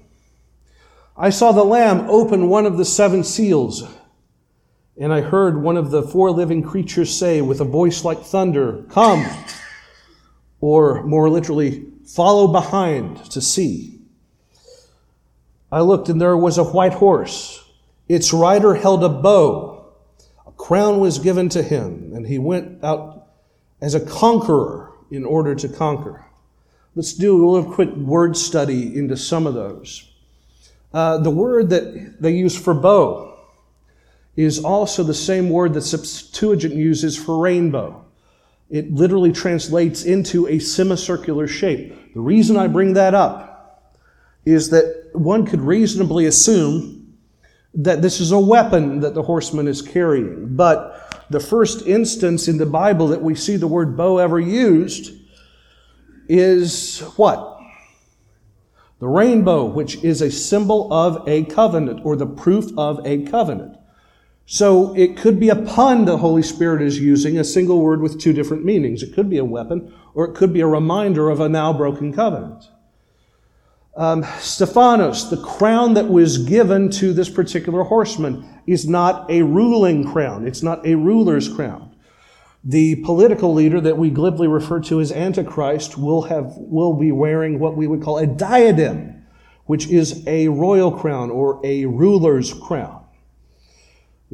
I 1.17 1.31
saw 1.31 1.53
the 1.53 1.65
Lamb 1.65 2.07
open 2.09 2.49
one 2.49 2.65
of 2.65 2.79
the 2.79 2.85
seven 2.85 3.25
seals. 3.25 3.83
And 4.99 5.13
I 5.13 5.23
heard 5.23 5.63
one 5.63 5.77
of 5.77 5.91
the 5.91 6.03
four 6.03 6.31
living 6.31 6.63
creatures 6.63 7.17
say 7.17 7.41
with 7.41 7.61
a 7.61 7.65
voice 7.65 8.05
like 8.05 8.21
thunder, 8.21 8.85
Come! 8.91 9.27
Or 10.61 11.03
more 11.03 11.29
literally, 11.31 11.87
follow 12.07 12.47
behind 12.47 13.25
to 13.31 13.41
see. 13.41 14.01
I 15.71 15.81
looked 15.81 16.09
and 16.09 16.21
there 16.21 16.37
was 16.37 16.59
a 16.59 16.65
white 16.65 16.95
horse. 16.95 17.65
Its 18.07 18.33
rider 18.33 18.75
held 18.75 19.03
a 19.03 19.09
bow. 19.09 19.93
A 20.47 20.51
crown 20.53 21.01
was 21.01 21.19
given 21.19 21.49
to 21.51 21.63
him, 21.63 22.13
and 22.15 22.27
he 22.27 22.39
went 22.39 22.85
out 22.85 23.29
as 23.81 23.95
a 23.95 24.01
conqueror 24.01 24.93
in 25.11 25.25
order 25.25 25.55
to 25.55 25.69
conquer. 25.69 26.25
Let's 26.95 27.15
do 27.15 27.43
a 27.43 27.51
little 27.51 27.73
quick 27.73 27.91
word 27.97 28.37
study 28.37 28.95
into 28.95 29.17
some 29.17 29.47
of 29.47 29.55
those. 29.55 30.11
Uh, 30.93 31.17
the 31.17 31.31
word 31.31 31.71
that 31.71 32.21
they 32.21 32.33
use 32.33 32.57
for 32.57 32.75
bow 32.75 33.32
is 34.37 34.65
also 34.65 35.03
the 35.03 35.15
same 35.15 35.51
word 35.51 35.75
that 35.75 35.83
Septuagint 35.83 36.75
uses 36.75 37.17
for 37.17 37.39
rainbow. 37.39 38.05
It 38.71 38.91
literally 38.93 39.33
translates 39.33 40.05
into 40.05 40.49
a 40.49 40.59
semicircular 40.59 41.47
shape. 41.47 42.15
The 42.15 42.21
reason 42.21 42.57
I 42.57 42.69
bring 42.69 42.95
that 42.95 43.15
up 43.15 43.93
is 44.47 44.71
that 44.71 45.11
one 45.13 45.45
could 45.45 45.61
reasonably 45.61 46.27
assume 46.27 47.17
that 47.75 48.03
this 48.03 48.21
is 48.21 48.33
a 48.33 48.39
weapon 48.39 49.01
that 49.01 49.15
the 49.15 49.23
horseman 49.23 49.69
is 49.69 49.83
carrying. 49.83 50.57
But 50.57 51.27
the 51.31 51.41
first 51.41 51.87
instance 51.87 52.49
in 52.49 52.59
the 52.59 52.67
Bible 52.67 53.09
that 53.09 53.23
we 53.23 53.35
see 53.35 53.57
the 53.57 53.67
word 53.67 53.97
bow 53.97 54.19
ever 54.19 54.41
used 54.41 55.19
is 56.29 57.01
what? 57.17 57.59
The 59.01 59.09
rainbow, 59.09 59.65
which 59.65 60.03
is 60.05 60.23
a 60.23 60.31
symbol 60.31 60.93
of 60.93 61.27
a 61.29 61.45
covenant 61.45 62.01
or 62.05 62.17
the 62.17 62.27
proof 62.27 62.71
of 62.79 63.05
a 63.07 63.25
covenant. 63.25 63.77
So 64.47 64.95
it 64.97 65.17
could 65.17 65.39
be 65.39 65.49
a 65.49 65.57
pun 65.57 66.05
the 66.05 66.19
Holy 66.19 66.43
Spirit 66.43 66.83
is 66.83 66.99
using, 66.99 67.39
a 67.39 67.45
single 67.45 67.81
word 67.81 68.01
with 68.01 68.21
two 68.21 68.33
different 68.33 68.65
meanings. 68.65 69.03
It 69.03 69.15
could 69.15 69.31
be 69.31 69.39
a 69.39 69.45
weapon, 69.45 69.95
or 70.15 70.25
it 70.27 70.35
could 70.35 70.53
be 70.53 70.61
a 70.61 70.67
reminder 70.67 71.31
of 71.31 71.41
a 71.41 71.49
now 71.49 71.73
broken 71.73 72.13
covenant. 72.13 72.65
Um, 73.95 74.25
Stephanos, 74.39 75.29
the 75.29 75.37
crown 75.37 75.95
that 75.95 76.09
was 76.09 76.39
given 76.39 76.91
to 76.93 77.13
this 77.13 77.29
particular 77.29 77.85
horseman, 77.85 78.63
is 78.67 78.89
not 78.89 79.31
a 79.31 79.43
ruling 79.43 80.11
crown. 80.11 80.47
It's 80.47 80.63
not 80.63 80.87
a 80.87 80.95
ruler's 80.95 81.49
crown. 81.49 81.95
The 82.65 82.97
political 83.05 83.53
leader 83.53 83.81
that 83.81 83.99
we 83.99 84.09
glibly 84.09 84.49
refer 84.49 84.81
to 84.81 85.01
as 85.01 85.13
Antichrist 85.13 85.99
will 85.99 86.23
have, 86.23 86.55
will 86.57 86.95
be 86.95 87.13
wearing 87.13 87.59
what 87.59 87.77
we 87.77 87.87
would 87.87 88.03
call 88.03 88.19
a 88.19 88.27
diadem, 88.27 89.25
which 89.67 89.89
is 89.89 90.27
a 90.27 90.49
royal 90.49 90.93
crown 90.93 91.31
or 91.31 91.61
a 91.65 91.85
ruler's 91.87 92.55
crown. 92.55 93.02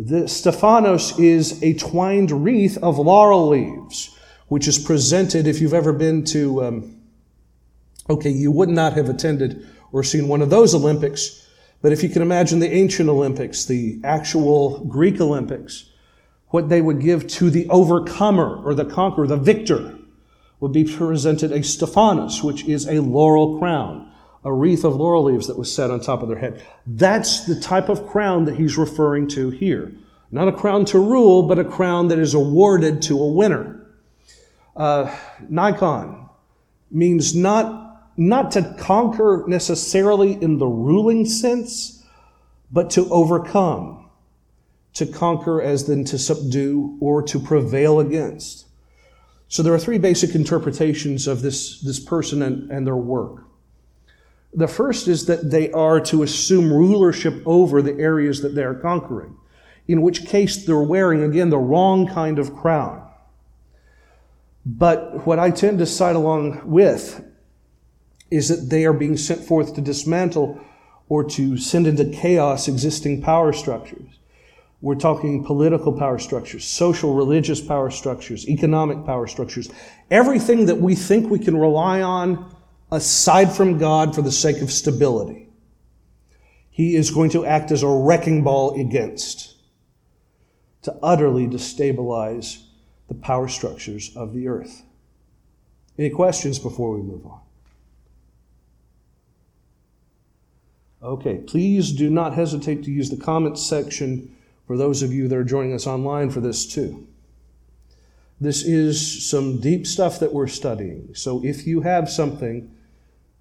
The 0.01 0.29
Stephanos 0.29 1.19
is 1.19 1.61
a 1.61 1.73
twined 1.73 2.31
wreath 2.31 2.79
of 2.79 3.01
laurel 3.01 3.49
leaves, 3.49 4.17
which 4.47 4.69
is 4.69 4.79
presented 4.79 5.49
if 5.49 5.61
you've 5.61 5.75
ever 5.75 5.93
been 5.93 6.23
to, 6.27 6.63
um, 6.63 7.01
okay, 8.09 8.31
you 8.31 8.53
would 8.53 8.69
not 8.69 8.93
have 8.93 9.09
attended 9.09 9.67
or 9.91 10.05
seen 10.05 10.29
one 10.29 10.41
of 10.41 10.51
those 10.51 10.73
Olympics, 10.73 11.49
but 11.83 11.91
if 11.91 12.05
you 12.05 12.09
can 12.09 12.23
imagine 12.23 12.61
the 12.61 12.73
ancient 12.73 13.09
Olympics, 13.09 13.65
the 13.65 14.01
actual 14.05 14.85
Greek 14.85 15.21
Olympics, 15.21 15.91
what 16.51 16.69
they 16.69 16.81
would 16.81 17.01
give 17.01 17.27
to 17.27 17.51
the 17.51 17.69
overcomer 17.69 18.63
or 18.65 18.75
the 18.75 18.85
conqueror, 18.85 19.27
the 19.27 19.37
victor, 19.37 19.99
would 20.61 20.73
be 20.73 20.85
presented 20.85 21.51
a 21.51 21.65
Stephanos, 21.65 22.45
which 22.45 22.65
is 22.67 22.87
a 22.87 23.03
laurel 23.03 23.59
crown 23.59 24.08
a 24.45 24.53
wreath 24.53 24.85
of 24.85 24.97
laurel 24.97 25.25
leaves 25.25 25.47
that 25.47 25.59
was 25.59 25.75
set 25.75 25.91
on 25.91 26.01
top 26.01 26.23
of 26.23 26.29
their 26.29 26.39
head. 26.39 26.65
That's 26.87 27.45
the 27.45 27.61
type 27.61 27.89
of 27.89 28.07
crown 28.07 28.45
that 28.45 28.57
he's 28.57 28.79
referring 28.79 29.29
to 29.29 29.51
here. 29.51 29.93
Not 30.31 30.49
a 30.49 30.53
crown 30.53 30.85
to 30.87 30.99
rule, 30.99 31.43
but 31.45 31.59
a 31.59 31.65
crown 31.65 32.09
that 32.09 32.19
is 32.19 32.35
awarded 32.35 33.03
to 33.03 33.21
a 33.21 33.33
winner. 33.33 33.87
Uh, 34.77 35.15
Nikon 35.49 36.29
means 36.91 37.35
not, 37.35 38.13
not 38.17 38.53
to 38.53 38.77
conquer 38.79 39.45
necessarily 39.47 40.41
in 40.41 40.59
the 40.59 40.67
ruling 40.67 41.27
sense, 41.27 42.05
but 42.71 42.91
to 42.91 43.09
overcome. 43.11 44.11
To 44.95 45.07
conquer 45.07 45.63
as 45.63 45.87
then 45.87 46.05
to 46.05 46.19
subdue 46.19 46.97
or 47.01 47.23
to 47.23 47.39
prevail 47.39 48.01
against. 48.01 48.67
So 49.49 49.63
there 49.63 49.73
are 49.73 49.79
three 49.79 49.99
basic 49.99 50.35
interpretations 50.35 51.27
of 51.27 51.41
this, 51.41 51.81
this 51.81 52.01
person 52.01 52.43
and, 52.43 52.71
and 52.71 52.87
their 52.87 52.97
work. 52.97 53.45
The 54.55 54.69
first 54.69 55.09
is 55.09 55.27
that 55.27 55.51
they 55.51 55.71
are 55.73 56.01
to 56.01 56.23
assume 56.23 56.73
rulership 56.73 57.43
over 57.45 57.83
the 57.83 57.99
areas 57.99 58.41
that 58.43 58.55
they 58.55 58.65
are 58.65 58.75
conquering, 58.75 59.37
in 59.87 60.03
which 60.03 60.27
case 60.27 60.65
they're 60.65 60.81
wearing, 60.81 61.23
again, 61.23 61.51
the 61.51 61.59
wrong 61.59 62.07
kind 62.07 62.39
of 62.39 62.55
crown. 62.55 63.07
But 64.65 65.27
what 65.27 65.39
I 65.39 65.51
tend 65.51 65.79
to 65.79 65.87
side 65.87 66.17
along 66.17 66.63
with 66.67 67.25
is 68.31 68.49
that 68.49 68.69
they 68.71 68.85
are 68.85 68.93
being 68.93 69.17
sent 69.17 69.45
forth 69.45 69.75
to 69.75 69.81
dismantle 69.81 70.61
or 71.09 71.25
to 71.25 71.57
send 71.57 71.87
into 71.87 72.05
chaos 72.05 72.69
existing 72.69 73.23
power 73.23 73.53
structures. 73.53 74.19
We're 74.81 74.95
talking 74.95 75.45
political 75.45 75.93
power 75.93 76.19
structures, 76.19 76.65
social, 76.65 77.15
religious 77.15 77.61
power 77.61 77.91
structures, 77.91 78.49
economic 78.49 79.05
power 79.05 79.27
structures. 79.27 79.71
Everything 80.11 80.67
that 80.67 80.77
we 80.77 80.95
think 80.95 81.31
we 81.31 81.39
can 81.39 81.57
rely 81.57 82.03
on 82.03 82.55
aside 82.91 83.53
from 83.53 83.79
God 83.79 84.15
for 84.15 84.23
the 84.23 84.33
sake 84.33 84.63
of 84.63 84.71
stability. 84.71 85.49
He 86.71 86.95
is 86.95 87.11
going 87.11 87.31
to 87.31 87.45
act 87.45 87.71
as 87.71 87.83
a 87.83 87.89
wrecking 87.89 88.45
ball 88.45 88.81
against, 88.81 89.57
to 90.83 90.97
utterly 91.03 91.47
destabilize 91.47 92.63
the 93.09 93.15
power 93.15 93.49
structures 93.49 94.17
of 94.17 94.33
the 94.33 94.49
earth. 94.49 94.83
Any 95.99 96.11
questions 96.11 96.59
before 96.59 96.95
we 96.95 97.03
move 97.03 97.27
on? 97.27 97.41
Okay, 101.03 101.39
please 101.39 101.93
do 101.93 102.11
not 102.11 102.35
hesitate 102.35 102.85
to 102.85 102.91
use 102.91 103.11
the 103.11 103.17
comments 103.17 103.69
section 103.69 104.35
for 104.67 104.77
those 104.77 105.03
of 105.03 105.13
you 105.13 105.29
that 105.29 105.37
are 105.37 105.45
joining 105.45 105.75
us 105.75 105.87
online 105.87 106.31
for 106.31 106.41
this 106.41 106.67
too. 106.67 107.07
This 108.41 108.63
is 108.63 109.29
some 109.29 109.61
deep 109.61 109.87
stuff 109.87 110.21
that 110.21 110.33
we're 110.33 110.47
studying. 110.47 111.15
So 111.15 111.45
if 111.45 111.67
you 111.67 111.81
have 111.81 112.09
something 112.09 112.71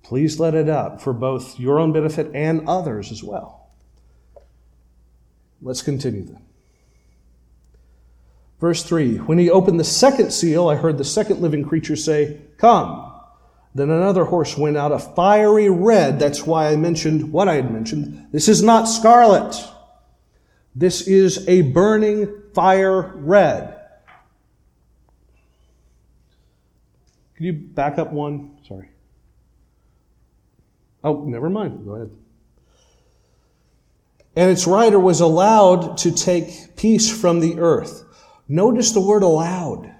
Please 0.07 0.39
let 0.39 0.55
it 0.55 0.69
out 0.69 1.01
for 1.01 1.11
both 1.11 1.59
your 1.59 1.81
own 1.81 1.91
benefit 1.91 2.31
and 2.33 2.65
others 2.65 3.11
as 3.11 3.21
well. 3.21 3.67
Let's 5.61 5.81
continue 5.81 6.23
then. 6.23 6.41
Verse 8.61 8.83
3 8.83 9.17
When 9.17 9.37
he 9.37 9.51
opened 9.51 9.81
the 9.81 9.83
second 9.83 10.31
seal, 10.31 10.69
I 10.69 10.75
heard 10.75 10.97
the 10.97 11.03
second 11.03 11.41
living 11.41 11.65
creature 11.65 11.97
say, 11.97 12.39
Come. 12.55 13.03
Then 13.75 13.89
another 13.89 14.23
horse 14.23 14.57
went 14.57 14.77
out, 14.77 14.93
a 14.93 14.99
fiery 14.99 15.69
red. 15.69 16.19
That's 16.19 16.45
why 16.45 16.69
I 16.69 16.77
mentioned 16.77 17.33
what 17.33 17.49
I 17.49 17.55
had 17.55 17.69
mentioned. 17.69 18.27
This 18.31 18.47
is 18.47 18.63
not 18.63 18.85
scarlet. 18.85 19.61
This 20.73 21.05
is 21.05 21.45
a 21.49 21.63
burning 21.63 22.43
fire 22.53 23.11
red. 23.13 23.77
Can 27.35 27.45
you 27.45 27.51
back 27.51 27.97
up 27.99 28.13
one? 28.13 28.56
Oh, 31.03 31.23
never 31.25 31.49
mind. 31.49 31.85
Go 31.85 31.95
ahead. 31.95 32.11
and 34.35 34.51
its 34.51 34.67
writer 34.67 34.99
was 34.99 35.19
allowed 35.19 35.97
to 35.97 36.11
take 36.11 36.75
peace 36.75 37.09
from 37.09 37.39
the 37.39 37.59
earth. 37.59 38.03
Notice 38.47 38.91
the 38.91 39.01
word 39.01 39.23
allowed. 39.23 39.91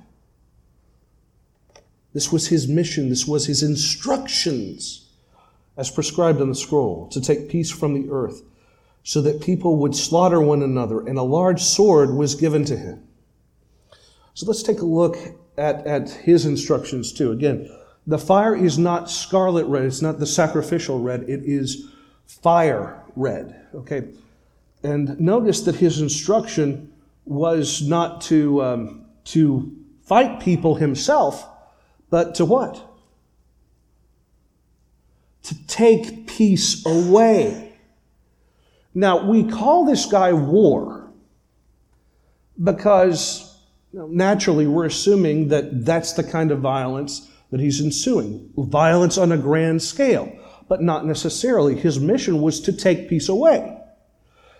This 2.14 2.32
was 2.32 2.48
his 2.48 2.68
mission, 2.68 3.10
this 3.10 3.28
was 3.28 3.48
his 3.48 3.64
instructions 3.64 5.10
as 5.76 5.90
prescribed 5.92 6.40
on 6.42 6.50
the 6.50 6.56
scroll 6.56 7.08
to 7.10 7.22
take 7.22 7.50
peace 7.50 7.72
from 7.72 7.94
the 7.94 8.10
earth 8.12 8.44
so 9.04 9.22
that 9.22 9.42
people 9.42 9.78
would 9.78 9.96
slaughter 9.96 10.42
one 10.42 10.62
another, 10.62 11.00
and 11.00 11.18
a 11.18 11.24
large 11.24 11.62
sword 11.64 12.14
was 12.14 12.36
given 12.36 12.66
to 12.66 12.76
him. 12.76 13.08
So 14.34 14.46
let's 14.46 14.64
take 14.64 14.82
a 14.82 14.86
look 14.86 15.18
at, 15.58 15.88
at 15.88 16.10
his 16.10 16.46
instructions 16.46 17.12
too. 17.14 17.32
Again, 17.32 17.70
the 18.08 18.18
fire 18.18 18.56
is 18.56 18.78
not 18.78 19.12
scarlet 19.12 19.66
red, 19.66 19.84
it's 19.84 20.02
not 20.02 20.18
the 20.18 20.26
sacrificial 20.26 21.02
red, 21.02 21.24
it 21.24 21.42
is 21.44 21.90
fire 22.26 23.04
red. 23.18 23.68
Okay? 23.76 24.08
And 24.82 25.20
notice 25.20 25.62
that 25.62 25.76
his 25.76 26.00
instruction 26.00 26.94
was 27.26 27.86
not 27.86 28.22
to, 28.22 28.64
um, 28.64 29.06
to 29.26 29.76
fight 30.04 30.40
people 30.40 30.76
himself, 30.76 31.46
but 32.10 32.36
to 32.36 32.46
what? 32.46 32.82
To 35.44 35.68
take 35.68 36.28
peace 36.28 36.86
away. 36.86 37.74
Now, 38.94 39.30
we 39.30 39.44
call 39.44 39.86
this 39.86 40.06
guy 40.06 40.32
war 40.32 41.12
because 42.64 43.60
naturally 43.94 44.66
we're 44.66 44.86
assuming 44.86 45.50
that 45.50 45.86
that's 45.86 46.14
the 46.14 46.24
kind 46.24 46.52
of 46.52 46.60
violence 46.60 47.30
that 47.52 47.60
he's 47.60 47.82
ensuing 47.82 48.52
violence 48.58 49.18
on 49.18 49.32
a 49.32 49.38
grand 49.38 49.82
scale, 49.82 50.32
but 50.68 50.82
not 50.82 51.06
necessarily. 51.06 51.76
His 51.76 52.00
mission 52.00 52.42
was 52.42 52.60
to 52.62 52.74
take 52.74 53.10
peace 53.10 53.30
away. 53.30 53.74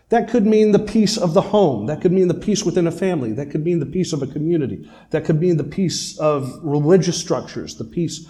That 0.10 0.30
could 0.30 0.46
mean 0.46 0.72
the 0.72 0.80
peace 0.80 1.18
of 1.18 1.34
the 1.34 1.42
home. 1.42 1.88
That 1.88 2.00
could 2.00 2.14
mean 2.14 2.30
the 2.30 2.34
peace 2.34 2.64
within 2.64 2.88
a 2.88 2.92
family. 2.92 3.34
That 3.34 3.52
could 3.52 3.66
mean 3.66 3.80
the 3.80 3.86
peace 3.86 4.14
of 4.14 4.22
a 4.22 4.28
community. 4.28 4.90
That 5.10 5.26
could 5.26 5.42
mean 5.42 5.58
the 5.58 5.66
peace 5.66 6.18
of 6.18 6.60
religious 6.64 7.20
structures, 7.20 7.76
the 7.76 7.84
peace 7.84 8.26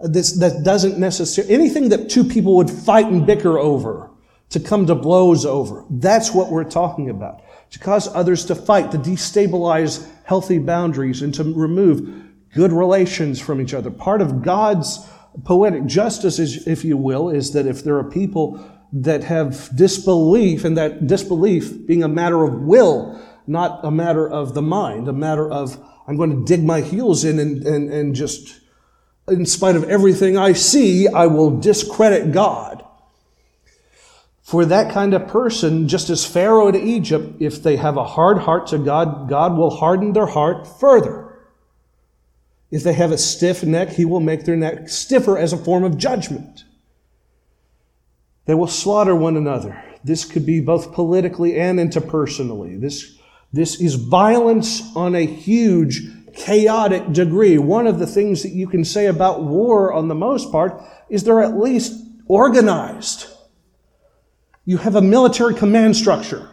uh, 0.00 0.08
this, 0.08 0.32
that 0.32 0.64
doesn't 0.64 0.98
necessarily, 0.98 1.52
anything 1.52 1.90
that 1.90 2.08
two 2.08 2.24
people 2.24 2.56
would 2.56 2.70
fight 2.70 3.06
and 3.06 3.26
bicker 3.26 3.58
over, 3.58 4.10
to 4.48 4.58
come 4.58 4.86
to 4.86 4.94
blows 4.94 5.44
over. 5.44 5.84
That's 5.90 6.32
what 6.32 6.50
we're 6.50 6.64
talking 6.64 7.10
about. 7.10 7.42
To 7.70 7.78
cause 7.78 8.08
others 8.08 8.44
to 8.46 8.54
fight, 8.54 8.90
to 8.90 8.98
destabilize 8.98 10.08
healthy 10.24 10.58
boundaries, 10.58 11.22
and 11.22 11.32
to 11.34 11.44
remove 11.44 12.29
good 12.54 12.72
relations 12.72 13.40
from 13.40 13.60
each 13.60 13.74
other. 13.74 13.90
Part 13.90 14.20
of 14.20 14.42
God's 14.42 15.06
poetic 15.44 15.86
justice, 15.86 16.38
if 16.66 16.84
you 16.84 16.96
will, 16.96 17.30
is 17.30 17.52
that 17.52 17.66
if 17.66 17.84
there 17.84 17.96
are 17.96 18.04
people 18.04 18.64
that 18.92 19.24
have 19.24 19.74
disbelief, 19.76 20.64
and 20.64 20.76
that 20.76 21.06
disbelief 21.06 21.86
being 21.86 22.02
a 22.02 22.08
matter 22.08 22.42
of 22.42 22.54
will, 22.62 23.20
not 23.46 23.84
a 23.84 23.90
matter 23.90 24.28
of 24.28 24.54
the 24.54 24.62
mind, 24.62 25.08
a 25.08 25.12
matter 25.12 25.48
of, 25.48 25.78
I'm 26.06 26.16
going 26.16 26.30
to 26.30 26.44
dig 26.44 26.64
my 26.64 26.80
heels 26.80 27.24
in 27.24 27.38
and, 27.38 27.64
and, 27.64 27.92
and 27.92 28.14
just, 28.14 28.60
in 29.28 29.46
spite 29.46 29.76
of 29.76 29.84
everything 29.84 30.36
I 30.36 30.54
see, 30.54 31.06
I 31.06 31.26
will 31.26 31.60
discredit 31.60 32.32
God. 32.32 32.84
For 34.42 34.64
that 34.64 34.92
kind 34.92 35.14
of 35.14 35.28
person, 35.28 35.86
just 35.86 36.10
as 36.10 36.26
Pharaoh 36.26 36.72
to 36.72 36.80
Egypt, 36.80 37.36
if 37.40 37.62
they 37.62 37.76
have 37.76 37.96
a 37.96 38.04
hard 38.04 38.38
heart 38.38 38.66
to 38.68 38.78
God, 38.78 39.28
God 39.28 39.56
will 39.56 39.70
harden 39.70 40.12
their 40.12 40.26
heart 40.26 40.66
further. 40.80 41.29
If 42.70 42.82
they 42.84 42.92
have 42.92 43.10
a 43.10 43.18
stiff 43.18 43.64
neck, 43.64 43.90
He 43.90 44.04
will 44.04 44.20
make 44.20 44.44
their 44.44 44.56
neck 44.56 44.88
stiffer 44.88 45.36
as 45.36 45.52
a 45.52 45.58
form 45.58 45.84
of 45.84 45.98
judgment. 45.98 46.64
They 48.46 48.54
will 48.54 48.66
slaughter 48.66 49.14
one 49.14 49.36
another. 49.36 49.82
This 50.02 50.24
could 50.24 50.46
be 50.46 50.60
both 50.60 50.92
politically 50.92 51.58
and 51.58 51.78
interpersonally. 51.78 52.80
This, 52.80 53.18
this 53.52 53.80
is 53.80 53.94
violence 53.94 54.94
on 54.96 55.14
a 55.14 55.26
huge, 55.26 56.02
chaotic 56.34 57.12
degree. 57.12 57.58
One 57.58 57.86
of 57.86 57.98
the 57.98 58.06
things 58.06 58.42
that 58.42 58.52
you 58.52 58.66
can 58.66 58.84
say 58.84 59.06
about 59.06 59.42
war 59.42 59.92
on 59.92 60.08
the 60.08 60.14
most 60.14 60.50
part 60.50 60.82
is 61.08 61.22
they're 61.22 61.42
at 61.42 61.58
least 61.58 61.92
organized. 62.26 63.26
You 64.64 64.78
have 64.78 64.94
a 64.94 65.02
military 65.02 65.54
command 65.54 65.96
structure. 65.96 66.48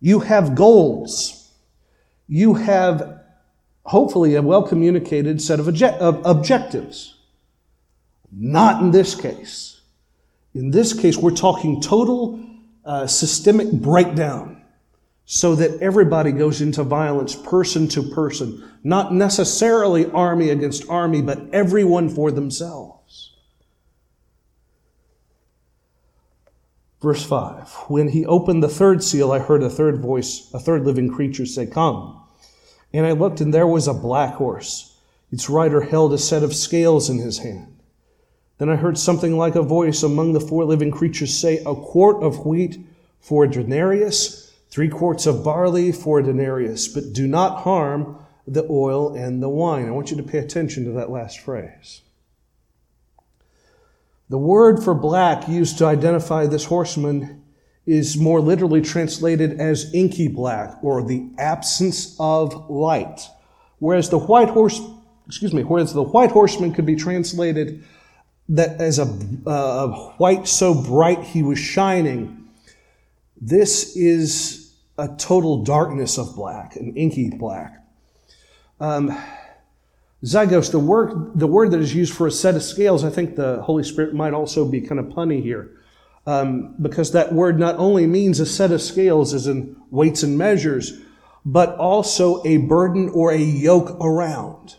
You 0.00 0.20
have 0.20 0.54
goals. 0.54 1.52
You 2.26 2.54
have, 2.54 3.21
hopefully, 3.84 4.34
a 4.34 4.42
well 4.42 4.62
communicated 4.62 5.40
set 5.40 5.60
of, 5.60 5.68
of 5.68 6.22
objectives. 6.24 7.16
Not 8.30 8.82
in 8.82 8.90
this 8.90 9.14
case. 9.14 9.80
In 10.54 10.70
this 10.70 10.92
case, 10.92 11.16
we're 11.16 11.30
talking 11.30 11.80
total 11.80 12.42
uh, 12.84 13.06
systemic 13.06 13.70
breakdown 13.70 14.62
so 15.24 15.54
that 15.54 15.80
everybody 15.80 16.32
goes 16.32 16.60
into 16.60 16.82
violence 16.82 17.34
person 17.34 17.88
to 17.88 18.02
person, 18.02 18.68
not 18.82 19.14
necessarily 19.14 20.10
army 20.10 20.50
against 20.50 20.88
army, 20.88 21.22
but 21.22 21.40
everyone 21.52 22.08
for 22.08 22.30
themselves. 22.30 23.32
Verse 27.00 27.24
5 27.24 27.68
When 27.88 28.08
he 28.08 28.26
opened 28.26 28.62
the 28.62 28.68
third 28.68 29.02
seal, 29.02 29.32
I 29.32 29.38
heard 29.38 29.62
a 29.62 29.70
third 29.70 29.98
voice, 30.00 30.50
a 30.52 30.58
third 30.58 30.84
living 30.84 31.10
creature 31.10 31.46
say, 31.46 31.66
Come. 31.66 32.21
And 32.92 33.06
I 33.06 33.12
looked, 33.12 33.40
and 33.40 33.52
there 33.52 33.66
was 33.66 33.88
a 33.88 33.94
black 33.94 34.34
horse. 34.34 34.96
Its 35.30 35.48
rider 35.48 35.80
held 35.80 36.12
a 36.12 36.18
set 36.18 36.42
of 36.42 36.54
scales 36.54 37.08
in 37.08 37.18
his 37.18 37.38
hand. 37.38 37.78
Then 38.58 38.68
I 38.68 38.76
heard 38.76 38.98
something 38.98 39.36
like 39.36 39.54
a 39.54 39.62
voice 39.62 40.02
among 40.02 40.34
the 40.34 40.40
four 40.40 40.64
living 40.64 40.90
creatures 40.90 41.36
say, 41.36 41.58
A 41.64 41.74
quart 41.74 42.22
of 42.22 42.44
wheat 42.44 42.78
for 43.18 43.44
a 43.44 43.50
denarius, 43.50 44.52
three 44.70 44.88
quarts 44.88 45.26
of 45.26 45.42
barley 45.42 45.90
for 45.90 46.18
a 46.18 46.22
denarius, 46.22 46.86
but 46.88 47.12
do 47.12 47.26
not 47.26 47.62
harm 47.62 48.18
the 48.46 48.66
oil 48.68 49.14
and 49.14 49.42
the 49.42 49.48
wine. 49.48 49.86
I 49.86 49.92
want 49.92 50.10
you 50.10 50.16
to 50.16 50.22
pay 50.22 50.38
attention 50.38 50.84
to 50.84 50.92
that 50.92 51.10
last 51.10 51.40
phrase. 51.40 52.02
The 54.28 54.38
word 54.38 54.82
for 54.82 54.94
black 54.94 55.48
used 55.48 55.78
to 55.78 55.86
identify 55.86 56.46
this 56.46 56.64
horseman 56.64 57.41
is 57.86 58.16
more 58.16 58.40
literally 58.40 58.80
translated 58.80 59.60
as 59.60 59.92
inky 59.92 60.28
black 60.28 60.76
or 60.82 61.02
the 61.02 61.28
absence 61.38 62.16
of 62.20 62.70
light. 62.70 63.28
Whereas 63.78 64.10
the 64.10 64.18
white 64.18 64.48
horse, 64.48 64.80
excuse 65.26 65.52
me, 65.52 65.62
whereas 65.62 65.92
the 65.92 66.02
white 66.02 66.30
horseman 66.30 66.72
could 66.72 66.86
be 66.86 66.94
translated 66.94 67.82
that 68.48 68.80
as 68.80 68.98
a, 68.98 69.04
uh, 69.46 69.88
white 70.18 70.46
so 70.46 70.80
bright 70.80 71.24
he 71.24 71.42
was 71.42 71.58
shining, 71.58 72.48
this 73.40 73.96
is 73.96 74.74
a 74.98 75.08
total 75.18 75.64
darkness 75.64 76.18
of 76.18 76.36
black, 76.36 76.76
an 76.76 76.94
inky 76.96 77.30
black. 77.30 77.84
Um, 78.78 79.16
zygos, 80.24 80.70
the 80.70 80.78
word, 80.78 81.38
the 81.38 81.48
word 81.48 81.72
that 81.72 81.80
is 81.80 81.94
used 81.94 82.14
for 82.14 82.28
a 82.28 82.30
set 82.30 82.54
of 82.54 82.62
scales, 82.62 83.04
I 83.04 83.10
think 83.10 83.34
the 83.34 83.62
Holy 83.62 83.82
Spirit 83.82 84.14
might 84.14 84.34
also 84.34 84.64
be 84.64 84.80
kind 84.80 85.00
of 85.00 85.06
punny 85.06 85.42
here. 85.42 85.81
Um, 86.24 86.76
because 86.80 87.12
that 87.12 87.32
word 87.32 87.58
not 87.58 87.76
only 87.78 88.06
means 88.06 88.38
a 88.38 88.46
set 88.46 88.70
of 88.70 88.80
scales 88.80 89.34
as 89.34 89.48
in 89.48 89.76
weights 89.90 90.22
and 90.22 90.38
measures, 90.38 91.00
but 91.44 91.76
also 91.76 92.42
a 92.44 92.58
burden 92.58 93.08
or 93.08 93.32
a 93.32 93.38
yoke 93.38 93.96
around. 94.00 94.76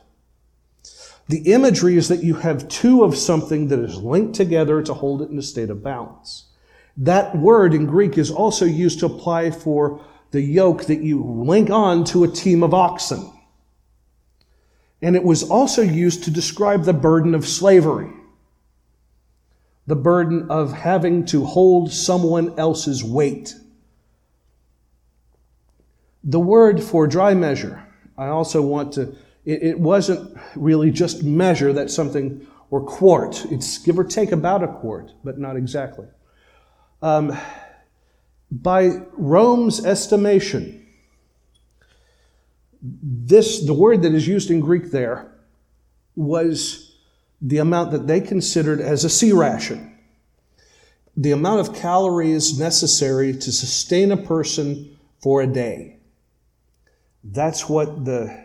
The 1.28 1.52
imagery 1.54 1.98
is 1.98 2.10
that 2.10 2.24
you 2.24 2.36
have 2.36 2.68
two 2.68 3.04
of 3.04 3.18
something 3.18 3.68
that 3.70 3.80
is 3.80 3.98
linked 3.98 4.36
together 4.36 4.82
to 4.84 4.94
hold 4.94 5.22
it 5.22 5.30
in 5.30 5.38
a 5.38 5.42
state 5.42 5.70
of 5.70 5.84
balance. 5.84 6.46
That 6.96 7.36
word 7.36 7.74
in 7.74 7.86
Greek 7.86 8.18
is 8.18 8.30
also 8.30 8.66
used 8.66 9.00
to 9.00 9.08
apply 9.08 9.52
for 9.52 10.02
the 10.32 10.42
yoke 10.42 10.86
that 10.86 11.02
you 11.02 11.24
link 11.24 11.70
on 11.70 12.04
to 12.06 12.24
a 12.24 12.28
team 12.28 12.64
of 12.64 12.74
oxen. 12.74 13.32
And 15.02 15.16
it 15.16 15.24
was 15.24 15.44
also 15.44 15.82
used 15.82 16.24
to 16.24 16.32
describe 16.32 16.84
the 16.84 16.94
burden 16.94 17.36
of 17.36 17.48
slavery, 17.48 18.12
the 19.86 19.96
burden 19.96 20.50
of 20.50 20.74
having 20.74 21.26
to 21.26 21.46
hold 21.46 21.92
someone 21.92 22.58
else's 22.58 23.04
weight. 23.04 23.56
The 26.24 26.40
word 26.40 26.82
for 26.82 27.06
dry 27.06 27.34
measure, 27.34 27.86
I 28.18 28.28
also 28.28 28.62
want 28.62 28.94
to 28.94 29.16
it, 29.46 29.64
it 29.64 29.80
wasn't 29.80 30.38
really 30.56 30.92
just 30.92 31.24
measure, 31.24 31.74
that's 31.74 31.94
something, 31.94 32.46
or 32.70 32.82
quart. 32.82 33.46
It's 33.52 33.78
give 33.78 34.00
or 34.00 34.04
take 34.04 34.32
about 34.32 34.64
a 34.64 34.68
quart, 34.68 35.12
but 35.24 35.38
not 35.38 35.56
exactly. 35.56 36.08
Um, 37.02 37.38
by 38.50 39.02
Rome's 39.14 39.86
estimation, 39.86 40.86
this, 42.82 43.66
the 43.66 43.74
word 43.74 44.02
that 44.04 44.14
is 44.14 44.28
used 44.28 44.52
in 44.52 44.60
Greek 44.60 44.92
there, 44.92 45.30
was 46.16 46.83
the 47.44 47.58
amount 47.58 47.92
that 47.92 48.08
they 48.08 48.22
considered 48.22 48.80
as 48.80 49.04
a 49.04 49.10
sea 49.10 49.34
ration. 49.34 49.94
The 51.16 51.32
amount 51.32 51.60
of 51.60 51.76
calories 51.76 52.58
necessary 52.58 53.34
to 53.34 53.52
sustain 53.52 54.12
a 54.12 54.18
person 54.18 54.98
for 55.22 55.42
a 55.42 55.48
day. 55.48 55.98
That's 57.24 57.68
what 57.70 58.06
the 58.06 58.44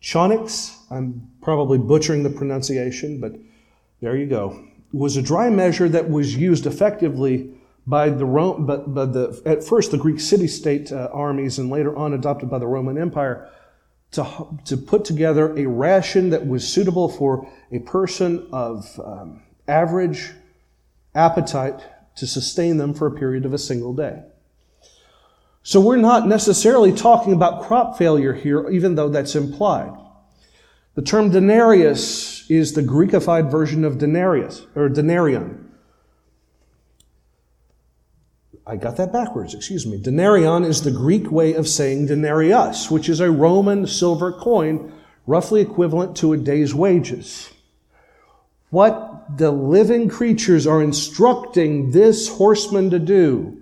Chonics, 0.00 0.76
I'm 0.90 1.28
probably 1.42 1.78
butchering 1.78 2.22
the 2.22 2.30
pronunciation, 2.30 3.18
but 3.18 3.32
there 4.00 4.16
you 4.16 4.26
go, 4.26 4.64
was 4.92 5.16
a 5.16 5.22
dry 5.22 5.50
measure 5.50 5.88
that 5.88 6.08
was 6.08 6.36
used 6.36 6.66
effectively 6.66 7.52
by 7.86 8.10
the 8.10 8.26
Rome, 8.26 8.66
but, 8.66 8.94
but 8.94 9.12
the, 9.12 9.42
at 9.46 9.64
first 9.64 9.90
the 9.90 9.98
Greek 9.98 10.20
city-state 10.20 10.92
uh, 10.92 11.08
armies 11.12 11.58
and 11.58 11.70
later 11.70 11.96
on 11.96 12.12
adopted 12.12 12.50
by 12.50 12.58
the 12.58 12.66
Roman 12.66 12.98
Empire 12.98 13.50
to, 14.12 14.58
to 14.64 14.76
put 14.76 15.04
together 15.04 15.56
a 15.56 15.66
ration 15.66 16.30
that 16.30 16.46
was 16.46 16.66
suitable 16.66 17.08
for 17.08 17.50
a 17.70 17.78
person 17.80 18.48
of 18.52 18.98
um, 19.04 19.42
average 19.66 20.30
appetite 21.14 21.80
to 22.16 22.26
sustain 22.26 22.78
them 22.78 22.94
for 22.94 23.06
a 23.06 23.18
period 23.18 23.44
of 23.44 23.52
a 23.52 23.58
single 23.58 23.94
day. 23.94 24.22
So 25.62 25.80
we're 25.80 25.96
not 25.96 26.26
necessarily 26.26 26.92
talking 26.92 27.34
about 27.34 27.64
crop 27.64 27.98
failure 27.98 28.32
here, 28.32 28.68
even 28.70 28.94
though 28.94 29.10
that's 29.10 29.34
implied. 29.34 29.92
The 30.94 31.02
term 31.02 31.30
denarius 31.30 32.50
is 32.50 32.72
the 32.72 32.82
Greekified 32.82 33.50
version 33.50 33.84
of 33.84 33.98
denarius, 33.98 34.66
or 34.74 34.88
denarion. 34.88 35.67
I 38.68 38.76
got 38.76 38.98
that 38.98 39.14
backwards, 39.14 39.54
excuse 39.54 39.86
me. 39.86 39.98
Denarion 39.98 40.62
is 40.62 40.82
the 40.82 40.90
Greek 40.90 41.30
way 41.32 41.54
of 41.54 41.66
saying 41.66 42.08
denarius, 42.08 42.90
which 42.90 43.08
is 43.08 43.18
a 43.18 43.30
Roman 43.30 43.86
silver 43.86 44.30
coin 44.30 44.92
roughly 45.26 45.62
equivalent 45.62 46.14
to 46.18 46.34
a 46.34 46.36
day's 46.36 46.74
wages. 46.74 47.50
What 48.68 49.38
the 49.38 49.50
living 49.50 50.10
creatures 50.10 50.66
are 50.66 50.82
instructing 50.82 51.92
this 51.92 52.28
horseman 52.28 52.90
to 52.90 52.98
do 52.98 53.58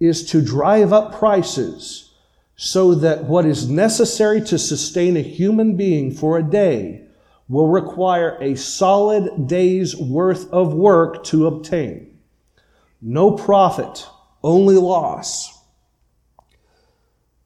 is 0.00 0.24
to 0.30 0.40
drive 0.40 0.94
up 0.94 1.18
prices 1.18 2.14
so 2.56 2.94
that 2.94 3.24
what 3.24 3.44
is 3.44 3.68
necessary 3.68 4.40
to 4.40 4.58
sustain 4.58 5.18
a 5.18 5.22
human 5.22 5.76
being 5.76 6.10
for 6.10 6.38
a 6.38 6.42
day 6.42 7.02
will 7.50 7.68
require 7.68 8.38
a 8.40 8.56
solid 8.56 9.46
day's 9.46 9.94
worth 9.94 10.50
of 10.50 10.72
work 10.72 11.22
to 11.24 11.46
obtain. 11.46 12.18
No 13.02 13.32
profit, 13.32 14.06
only 14.42 14.76
loss. 14.76 15.58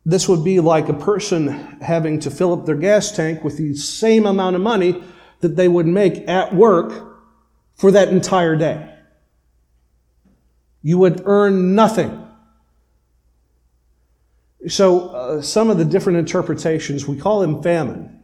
This 0.04 0.28
would 0.28 0.42
be 0.42 0.60
like 0.60 0.88
a 0.88 0.94
person 0.94 1.48
having 1.80 2.18
to 2.20 2.30
fill 2.30 2.52
up 2.52 2.66
their 2.66 2.76
gas 2.76 3.12
tank 3.12 3.44
with 3.44 3.56
the 3.56 3.74
same 3.74 4.26
amount 4.26 4.56
of 4.56 4.62
money 4.62 5.02
that 5.40 5.56
they 5.56 5.68
would 5.68 5.86
make 5.86 6.28
at 6.28 6.54
work 6.54 7.18
for 7.74 7.90
that 7.90 8.08
entire 8.08 8.56
day. 8.56 8.88
You 10.82 10.98
would 10.98 11.22
earn 11.24 11.74
nothing. 11.74 12.18
So, 14.68 15.08
uh, 15.08 15.42
some 15.42 15.70
of 15.70 15.78
the 15.78 15.84
different 15.84 16.18
interpretations, 16.18 17.06
we 17.06 17.16
call 17.16 17.40
them 17.40 17.62
famine. 17.62 18.20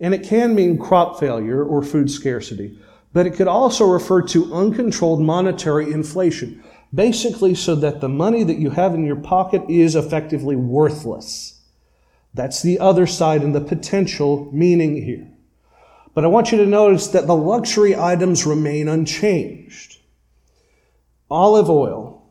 And 0.00 0.14
it 0.14 0.24
can 0.24 0.54
mean 0.54 0.78
crop 0.78 1.20
failure 1.20 1.62
or 1.62 1.82
food 1.82 2.10
scarcity, 2.10 2.78
but 3.12 3.26
it 3.26 3.34
could 3.34 3.48
also 3.48 3.86
refer 3.86 4.22
to 4.22 4.52
uncontrolled 4.52 5.20
monetary 5.20 5.92
inflation. 5.92 6.63
Basically, 6.94 7.54
so 7.54 7.74
that 7.76 8.00
the 8.00 8.08
money 8.08 8.44
that 8.44 8.58
you 8.58 8.70
have 8.70 8.94
in 8.94 9.04
your 9.04 9.16
pocket 9.16 9.62
is 9.68 9.96
effectively 9.96 10.54
worthless. 10.54 11.60
That's 12.34 12.62
the 12.62 12.78
other 12.78 13.06
side 13.06 13.42
and 13.42 13.54
the 13.54 13.60
potential 13.60 14.50
meaning 14.52 15.02
here. 15.02 15.28
But 16.14 16.24
I 16.24 16.28
want 16.28 16.52
you 16.52 16.58
to 16.58 16.66
notice 16.66 17.08
that 17.08 17.26
the 17.26 17.34
luxury 17.34 17.96
items 17.96 18.46
remain 18.46 18.88
unchanged. 18.88 19.98
Olive 21.30 21.70
oil, 21.70 22.22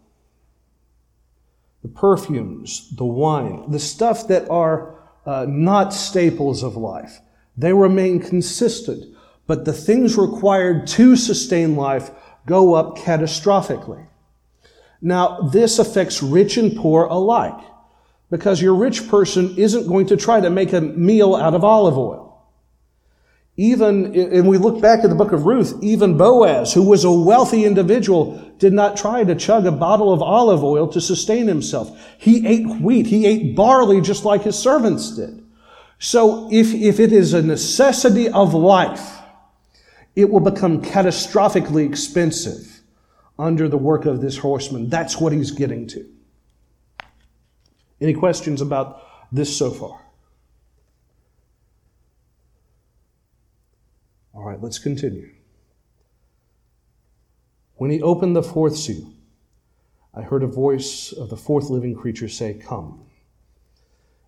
the 1.82 1.90
perfumes, 1.90 2.96
the 2.96 3.06
wine, 3.06 3.70
the 3.70 3.80
stuff 3.80 4.28
that 4.28 4.50
are 4.50 4.96
uh, 5.26 5.46
not 5.50 5.94
staples 5.94 6.64
of 6.64 6.78
life. 6.78 7.20
They 7.58 7.74
remain 7.74 8.20
consistent, 8.20 9.14
but 9.48 9.66
the 9.66 9.74
things 9.74 10.18
required 10.18 10.88
to 10.88 11.16
sustain 11.16 11.76
life 11.76 12.12
go 12.46 12.74
up 12.74 12.98
catastrophically. 12.98 14.08
Now, 15.06 15.42
this 15.42 15.80
affects 15.80 16.24
rich 16.24 16.56
and 16.56 16.78
poor 16.78 17.04
alike, 17.04 17.60
because 18.32 18.62
your 18.62 18.74
rich 18.74 19.10
person 19.10 19.54
isn't 19.58 19.86
going 19.86 20.08
to 20.08 20.16
try 20.16 20.40
to 20.40 20.50
make 20.50 20.72
a 20.72 20.80
meal 20.80 21.36
out 21.36 21.54
of 21.54 21.66
olive 21.66 21.98
oil. 21.98 22.42
Even, 23.58 24.16
and 24.16 24.48
we 24.48 24.58
look 24.58 24.82
back 24.82 25.04
at 25.04 25.10
the 25.10 25.16
book 25.16 25.34
of 25.34 25.46
Ruth, 25.46 25.78
even 25.84 26.18
Boaz, 26.18 26.74
who 26.74 26.82
was 26.82 27.04
a 27.04 27.12
wealthy 27.12 27.66
individual, 27.66 28.42
did 28.60 28.72
not 28.72 28.96
try 28.96 29.26
to 29.26 29.36
chug 29.36 29.66
a 29.66 29.74
bottle 29.74 30.14
of 30.14 30.22
olive 30.22 30.64
oil 30.64 30.88
to 30.88 31.02
sustain 31.02 31.48
himself. 31.48 32.16
He 32.18 32.48
ate 32.48 32.66
wheat. 32.82 33.08
He 33.08 33.26
ate 33.26 33.58
barley 33.58 34.00
just 34.00 34.24
like 34.24 34.44
his 34.44 34.58
servants 34.58 35.18
did. 35.18 35.44
So 36.00 36.48
if, 36.50 36.74
if 36.74 37.02
it 37.02 37.12
is 37.12 37.34
a 37.34 37.42
necessity 37.42 38.30
of 38.30 38.54
life, 38.54 39.20
it 40.16 40.30
will 40.30 40.40
become 40.40 40.82
catastrophically 40.82 41.86
expensive 41.86 42.73
under 43.38 43.68
the 43.68 43.78
work 43.78 44.06
of 44.06 44.22
this 44.22 44.38
horseman. 44.38 44.90
That's 44.90 45.20
what 45.20 45.34
he's 45.34 45.52
getting 45.52 45.88
to. 45.88 46.06
Any 48.00 48.14
questions 48.14 48.62
about 48.62 49.02
this 49.32 49.56
so 49.56 49.72
far? 49.72 50.00
All 54.34 54.44
right, 54.44 54.62
let's 54.62 54.80
continue. 54.80 55.30
When 57.76 57.92
he 57.92 58.02
opened 58.02 58.36
the 58.36 58.44
fourth 58.44 58.78
seal, 58.78 59.14
I 60.14 60.22
heard 60.22 60.44
a 60.44 60.48
voice 60.48 61.12
of 61.12 61.30
the 61.30 61.38
fourth 61.38 61.70
living 61.70 61.96
creature 61.96 62.30
say, 62.30 62.54
Come. 62.54 63.06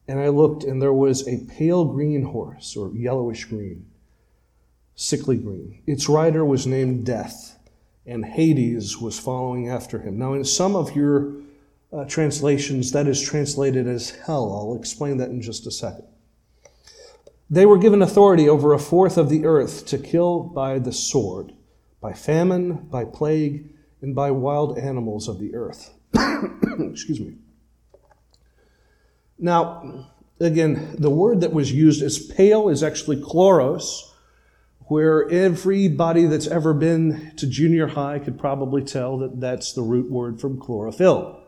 And 0.08 0.20
I 0.20 0.30
looked, 0.30 0.64
and 0.64 0.82
there 0.82 0.94
was 0.94 1.28
a 1.28 1.46
pale 1.50 1.86
green 1.86 2.24
horse, 2.24 2.76
or 2.76 2.96
yellowish 2.96 3.46
green, 3.46 3.88
sickly 4.96 5.38
green. 5.38 5.82
Its 5.88 6.08
rider 6.08 6.46
was 6.46 6.68
named 6.68 7.06
Death, 7.06 7.55
and 8.06 8.26
Hades 8.26 8.98
was 9.00 9.20
following 9.20 9.70
after 9.70 10.00
him. 10.00 10.18
Now, 10.18 10.34
in 10.34 10.44
some 10.44 10.76
of 10.76 10.96
your 10.96 11.34
uh, 11.92 12.06
translations, 12.06 12.92
that 12.92 13.08
is 13.08 13.22
translated 13.22 13.88
as 13.88 14.12
hell. 14.12 14.54
I'll 14.54 14.78
explain 14.78 15.18
that 15.18 15.30
in 15.30 15.42
just 15.42 15.66
a 15.66 15.72
second. 15.72 16.06
They 17.50 17.66
were 17.66 17.78
given 17.78 18.02
authority 18.02 18.50
over 18.50 18.74
a 18.74 18.80
fourth 18.80 19.18
of 19.18 19.30
the 19.30 19.46
earth 19.46 19.86
to 19.88 19.98
kill 19.98 20.40
by 20.40 20.80
the 20.80 20.92
sword, 20.92 21.54
by 22.02 22.14
famine, 22.14 22.88
by 22.90 23.06
plague, 23.06 23.70
and 24.02 24.16
by 24.16 24.32
wild 24.32 24.78
animals 24.78 25.28
of 25.28 25.40
the 25.40 25.56
earth. 25.56 25.94
Excuse 26.80 27.20
me. 27.20 27.36
Now, 29.38 30.12
again, 30.40 30.96
the 30.98 31.10
word 31.10 31.42
that 31.42 31.54
was 31.54 31.72
used 31.72 32.02
as 32.02 32.20
pale 32.20 32.70
is 32.70 32.84
actually 32.84 33.18
chloros, 33.18 34.12
where 34.88 35.30
everybody 35.30 36.26
that's 36.26 36.48
ever 36.48 36.74
been 36.74 37.34
to 37.38 37.48
junior 37.48 37.88
high 37.88 38.20
could 38.20 38.38
probably 38.38 38.84
tell 38.84 39.18
that 39.18 39.40
that's 39.40 39.74
the 39.74 39.82
root 39.82 40.10
word 40.10 40.40
from 40.40 40.60
chlorophyll 40.60 41.42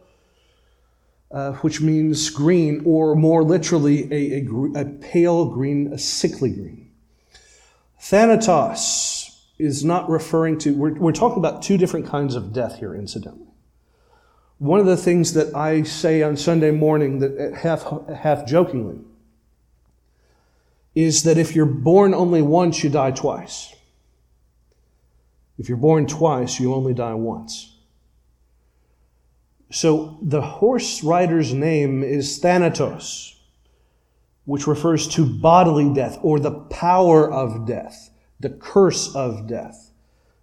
uh, 1.32 1.54
which 1.54 1.82
means 1.82 2.30
green, 2.30 2.82
or 2.86 3.16
more 3.16 3.44
literally, 3.44 4.12
a, 4.14 4.42
a, 4.42 4.82
a, 4.82 4.86
pale 4.86 5.46
green, 5.46 5.92
a 5.92 5.98
sickly 5.98 6.52
green. 6.52 6.90
Thanatos 8.00 9.46
is 9.60 9.84
not 9.84 10.10
referring 10.10 10.58
to, 10.60 10.74
we're, 10.74 10.94
we're 10.94 11.12
talking 11.12 11.40
about 11.40 11.62
two 11.62 11.78
different 11.78 12.06
kinds 12.06 12.36
of 12.36 12.54
death 12.54 12.80
here, 12.80 12.96
incidentally. 12.96 13.48
One 14.60 14.80
of 14.80 14.86
the 14.86 14.98
things 14.98 15.34
that 15.34 15.54
I 15.56 15.84
say 15.84 16.24
on 16.24 16.38
Sunday 16.38 16.72
morning, 16.72 17.20
that 17.20 17.38
uh, 17.38 17.56
half, 17.56 17.86
half 18.10 18.48
jokingly, 18.48 19.00
is 20.98 21.22
that 21.22 21.38
if 21.38 21.56
you're 21.56 21.68
born 21.68 22.16
only 22.16 22.42
once, 22.42 22.84
you 22.84 22.90
die 22.90 23.12
twice. 23.12 23.72
If 25.60 25.70
you're 25.70 25.78
born 25.78 26.08
twice, 26.08 26.60
you 26.60 26.74
only 26.74 26.96
die 26.96 27.14
once. 27.14 27.78
So 29.70 30.18
the 30.24 30.42
horse 30.42 31.04
rider's 31.04 31.54
name 31.54 32.04
is 32.04 32.40
Thanatos, 32.40 33.36
which 34.46 34.66
refers 34.66 35.08
to 35.10 35.24
bodily 35.24 35.94
death 35.94 36.18
or 36.24 36.40
the 36.40 36.52
power 36.52 37.32
of 37.32 37.68
death, 37.68 38.10
the 38.40 38.50
curse 38.50 39.16
of 39.16 39.46
death. 39.46 39.92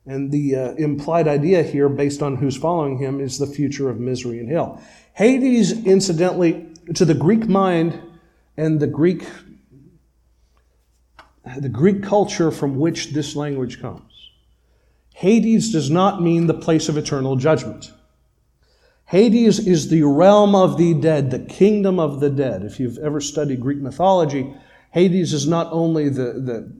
And 0.06 0.30
the 0.30 0.54
uh, 0.54 0.72
implied 0.74 1.26
idea 1.26 1.64
here, 1.64 1.88
based 1.88 2.22
on 2.22 2.36
who's 2.36 2.56
following 2.56 2.98
him, 2.98 3.18
is 3.18 3.40
the 3.40 3.48
future 3.48 3.90
of 3.90 3.98
misery 3.98 4.38
and 4.38 4.48
hell. 4.48 4.80
Hades, 5.14 5.84
incidentally, 5.84 6.68
to 6.94 7.04
the 7.04 7.14
Greek 7.14 7.48
mind 7.48 8.00
and 8.56 8.78
the 8.78 8.86
Greek, 8.86 9.24
the 11.58 11.68
Greek 11.68 12.02
culture 12.02 12.50
from 12.50 12.76
which 12.76 13.12
this 13.12 13.36
language 13.36 13.80
comes, 13.80 14.30
Hades 15.14 15.70
does 15.70 15.90
not 15.90 16.22
mean 16.22 16.46
the 16.46 16.54
place 16.54 16.88
of 16.88 16.96
eternal 16.96 17.36
judgment. 17.36 17.92
Hades 19.06 19.64
is 19.64 19.88
the 19.88 20.02
realm 20.02 20.54
of 20.54 20.76
the 20.78 20.94
dead, 20.94 21.30
the 21.30 21.38
kingdom 21.38 22.00
of 22.00 22.20
the 22.20 22.30
dead. 22.30 22.62
If 22.62 22.80
you've 22.80 22.98
ever 22.98 23.20
studied 23.20 23.60
Greek 23.60 23.78
mythology, 23.78 24.54
Hades 24.90 25.32
is 25.32 25.46
not 25.46 25.68
only 25.70 26.08
the, 26.08 26.32
the 26.32 26.72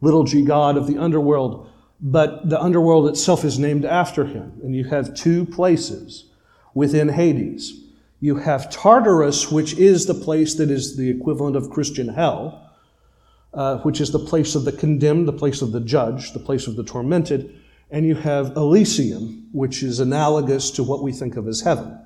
little 0.00 0.24
g 0.24 0.42
god 0.44 0.76
of 0.76 0.86
the 0.86 0.98
underworld, 0.98 1.70
but 2.00 2.48
the 2.48 2.60
underworld 2.60 3.08
itself 3.08 3.44
is 3.44 3.58
named 3.58 3.84
after 3.84 4.24
him. 4.24 4.60
And 4.62 4.74
you 4.74 4.84
have 4.84 5.14
two 5.14 5.46
places 5.46 6.26
within 6.74 7.08
Hades. 7.08 7.84
You 8.20 8.36
have 8.36 8.70
Tartarus, 8.70 9.50
which 9.50 9.74
is 9.78 10.06
the 10.06 10.14
place 10.14 10.54
that 10.56 10.70
is 10.70 10.96
the 10.96 11.08
equivalent 11.08 11.56
of 11.56 11.70
Christian 11.70 12.08
hell, 12.08 12.67
uh, 13.58 13.78
which 13.78 14.00
is 14.00 14.12
the 14.12 14.20
place 14.20 14.54
of 14.54 14.64
the 14.64 14.70
condemned, 14.70 15.26
the 15.26 15.32
place 15.32 15.62
of 15.62 15.72
the 15.72 15.80
judge, 15.80 16.32
the 16.32 16.38
place 16.38 16.68
of 16.68 16.76
the 16.76 16.84
tormented. 16.84 17.60
and 17.90 18.06
you 18.06 18.14
have 18.14 18.54
Elysium, 18.54 19.48
which 19.50 19.82
is 19.82 19.98
analogous 19.98 20.70
to 20.70 20.84
what 20.84 21.02
we 21.02 21.10
think 21.10 21.36
of 21.36 21.48
as 21.48 21.62
heaven. 21.62 21.98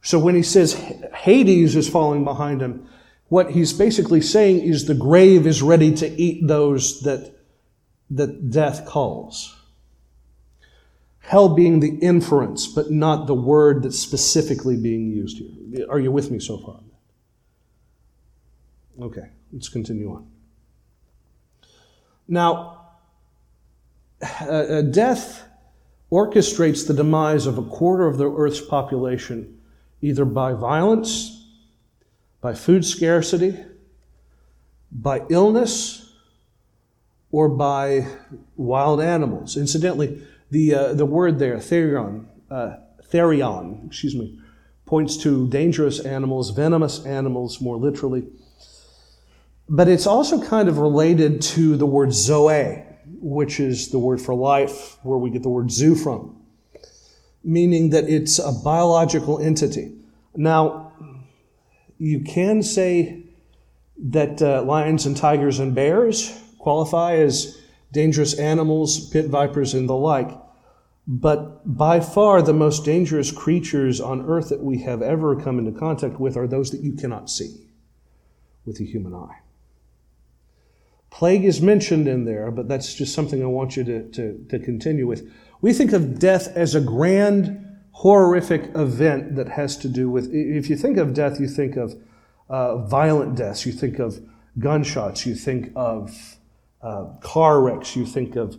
So 0.00 0.18
when 0.18 0.34
he 0.34 0.42
says 0.42 0.72
Hades 1.14 1.76
is 1.76 1.90
falling 1.90 2.24
behind 2.24 2.62
him, 2.62 2.88
what 3.28 3.50
he's 3.50 3.74
basically 3.74 4.22
saying 4.22 4.60
is 4.60 4.86
the 4.86 4.94
grave 4.94 5.46
is 5.46 5.60
ready 5.60 5.94
to 5.96 6.08
eat 6.08 6.46
those 6.46 7.02
that, 7.02 7.34
that 8.08 8.50
death 8.50 8.86
calls. 8.86 9.54
Hell 11.18 11.54
being 11.54 11.80
the 11.80 11.98
inference, 11.98 12.66
but 12.66 12.90
not 12.90 13.26
the 13.26 13.34
word 13.34 13.82
that's 13.82 13.98
specifically 13.98 14.76
being 14.76 15.10
used 15.10 15.36
here. 15.36 15.86
Are 15.90 16.00
you 16.00 16.10
with 16.10 16.30
me 16.30 16.40
so 16.40 16.56
far? 16.58 16.80
Okay, 19.00 19.28
let's 19.52 19.68
continue 19.68 20.12
on. 20.12 20.26
Now, 22.28 22.88
uh, 24.22 24.44
uh, 24.44 24.82
death 24.82 25.44
orchestrates 26.12 26.86
the 26.86 26.94
demise 26.94 27.46
of 27.46 27.56
a 27.56 27.62
quarter 27.62 28.06
of 28.06 28.18
the 28.18 28.30
earth's 28.30 28.60
population 28.60 29.60
either 30.02 30.24
by 30.24 30.52
violence, 30.52 31.46
by 32.40 32.54
food 32.54 32.84
scarcity, 32.84 33.56
by 34.90 35.22
illness, 35.28 36.12
or 37.32 37.48
by 37.48 38.06
wild 38.56 39.00
animals. 39.00 39.56
Incidentally, 39.56 40.22
the, 40.50 40.74
uh, 40.74 40.94
the 40.94 41.06
word 41.06 41.38
there, 41.38 41.58
therion, 41.58 42.26
uh, 42.50 42.76
therion, 43.12 43.86
excuse 43.86 44.14
me, 44.14 44.38
points 44.86 45.16
to 45.18 45.46
dangerous 45.48 46.00
animals, 46.00 46.50
venomous 46.50 47.04
animals, 47.06 47.60
more 47.60 47.76
literally. 47.76 48.26
But 49.72 49.86
it's 49.86 50.06
also 50.06 50.42
kind 50.42 50.68
of 50.68 50.78
related 50.78 51.40
to 51.42 51.76
the 51.76 51.86
word 51.86 52.12
zoe, 52.12 52.84
which 53.20 53.60
is 53.60 53.90
the 53.90 54.00
word 54.00 54.20
for 54.20 54.34
life, 54.34 54.98
where 55.04 55.16
we 55.16 55.30
get 55.30 55.44
the 55.44 55.48
word 55.48 55.70
zoo 55.70 55.94
from, 55.94 56.42
meaning 57.44 57.90
that 57.90 58.08
it's 58.08 58.40
a 58.40 58.50
biological 58.64 59.38
entity. 59.38 59.92
Now, 60.34 60.92
you 61.98 62.24
can 62.24 62.64
say 62.64 63.22
that 63.96 64.42
uh, 64.42 64.62
lions 64.62 65.06
and 65.06 65.16
tigers 65.16 65.60
and 65.60 65.72
bears 65.72 66.36
qualify 66.58 67.18
as 67.18 67.56
dangerous 67.92 68.36
animals, 68.40 69.08
pit 69.10 69.26
vipers, 69.26 69.72
and 69.72 69.88
the 69.88 69.94
like. 69.94 70.36
But 71.06 71.76
by 71.76 72.00
far, 72.00 72.42
the 72.42 72.52
most 72.52 72.84
dangerous 72.84 73.30
creatures 73.30 74.00
on 74.00 74.28
earth 74.28 74.48
that 74.48 74.64
we 74.64 74.78
have 74.82 75.00
ever 75.00 75.40
come 75.40 75.60
into 75.60 75.78
contact 75.78 76.18
with 76.18 76.36
are 76.36 76.48
those 76.48 76.72
that 76.72 76.80
you 76.80 76.94
cannot 76.94 77.30
see 77.30 77.68
with 78.64 78.78
the 78.78 78.84
human 78.84 79.14
eye. 79.14 79.38
Plague 81.10 81.44
is 81.44 81.60
mentioned 81.60 82.06
in 82.06 82.24
there, 82.24 82.50
but 82.50 82.68
that's 82.68 82.94
just 82.94 83.14
something 83.14 83.42
I 83.42 83.46
want 83.46 83.76
you 83.76 83.84
to, 83.84 84.08
to, 84.10 84.46
to 84.48 84.58
continue 84.58 85.06
with. 85.06 85.30
We 85.60 85.72
think 85.72 85.92
of 85.92 86.18
death 86.18 86.48
as 86.56 86.74
a 86.74 86.80
grand, 86.80 87.66
horrific 87.92 88.70
event 88.74 89.34
that 89.36 89.48
has 89.48 89.76
to 89.78 89.88
do 89.88 90.08
with, 90.08 90.32
if 90.32 90.70
you 90.70 90.76
think 90.76 90.96
of 90.96 91.12
death, 91.12 91.40
you 91.40 91.48
think 91.48 91.76
of 91.76 91.94
uh, 92.48 92.78
violent 92.86 93.36
deaths, 93.36 93.66
you 93.66 93.72
think 93.72 93.98
of 93.98 94.20
gunshots, 94.58 95.26
you 95.26 95.34
think 95.34 95.72
of 95.76 96.38
uh, 96.82 97.06
car 97.20 97.60
wrecks, 97.60 97.96
you 97.96 98.06
think 98.06 98.36
of 98.36 98.58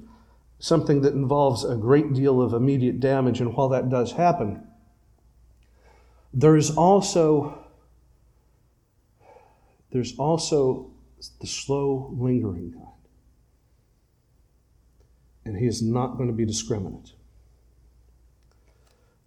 something 0.59 1.01
that 1.01 1.13
involves 1.13 1.63
a 1.65 1.75
great 1.75 2.13
deal 2.13 2.41
of 2.41 2.53
immediate 2.53 2.99
damage. 2.99 3.41
And 3.41 3.55
while 3.55 3.69
that 3.69 3.89
does 3.89 4.11
happen, 4.11 4.67
there's 6.33 6.75
also 6.75 7.57
there's 9.91 10.17
also 10.17 10.90
the 11.39 11.47
slow, 11.47 12.13
lingering 12.17 12.73
kind. 12.73 12.87
And 15.45 15.57
he 15.57 15.65
is 15.65 15.81
not 15.81 16.17
going 16.17 16.27
to 16.27 16.35
be 16.35 16.45
discriminate. 16.45 17.13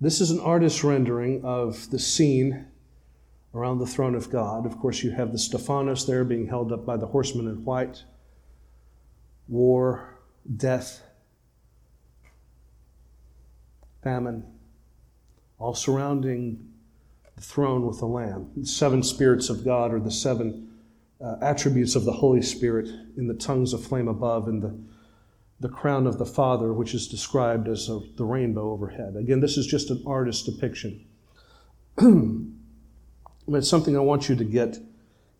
This 0.00 0.20
is 0.20 0.30
an 0.30 0.40
artist's 0.40 0.84
rendering 0.84 1.44
of 1.44 1.90
the 1.90 1.98
scene 1.98 2.66
around 3.54 3.78
the 3.78 3.86
throne 3.86 4.14
of 4.14 4.30
God. 4.30 4.66
Of 4.66 4.78
course, 4.78 5.02
you 5.02 5.12
have 5.12 5.32
the 5.32 5.38
Stephanos 5.38 6.06
there 6.06 6.24
being 6.24 6.46
held 6.46 6.72
up 6.72 6.84
by 6.84 6.96
the 6.96 7.06
horsemen 7.06 7.46
in 7.46 7.64
white. 7.64 8.04
War, 9.48 10.18
death, 10.56 11.02
famine, 14.02 14.44
all 15.58 15.74
surrounding 15.74 16.68
the 17.36 17.42
throne 17.42 17.86
with 17.86 17.98
the 17.98 18.06
Lamb. 18.06 18.50
The 18.56 18.66
seven 18.66 19.02
spirits 19.02 19.48
of 19.48 19.64
God 19.64 19.92
are 19.92 20.00
the 20.00 20.10
seven 20.10 20.73
uh, 21.24 21.36
attributes 21.40 21.94
of 21.94 22.04
the 22.04 22.12
Holy 22.12 22.42
Spirit 22.42 22.88
in 23.16 23.26
the 23.26 23.34
tongues 23.34 23.72
of 23.72 23.84
flame 23.84 24.08
above 24.08 24.46
and 24.46 24.62
the, 24.62 24.78
the 25.60 25.68
crown 25.68 26.06
of 26.06 26.18
the 26.18 26.26
Father, 26.26 26.72
which 26.72 26.92
is 26.92 27.08
described 27.08 27.66
as 27.66 27.88
a, 27.88 28.00
the 28.16 28.24
rainbow 28.24 28.72
overhead. 28.72 29.16
Again, 29.16 29.40
this 29.40 29.56
is 29.56 29.66
just 29.66 29.90
an 29.90 30.02
artist's 30.06 30.44
depiction. 30.44 31.06
but 33.48 33.64
something 33.64 33.96
I 33.96 34.00
want 34.00 34.28
you 34.28 34.36
to 34.36 34.44
get 34.44 34.78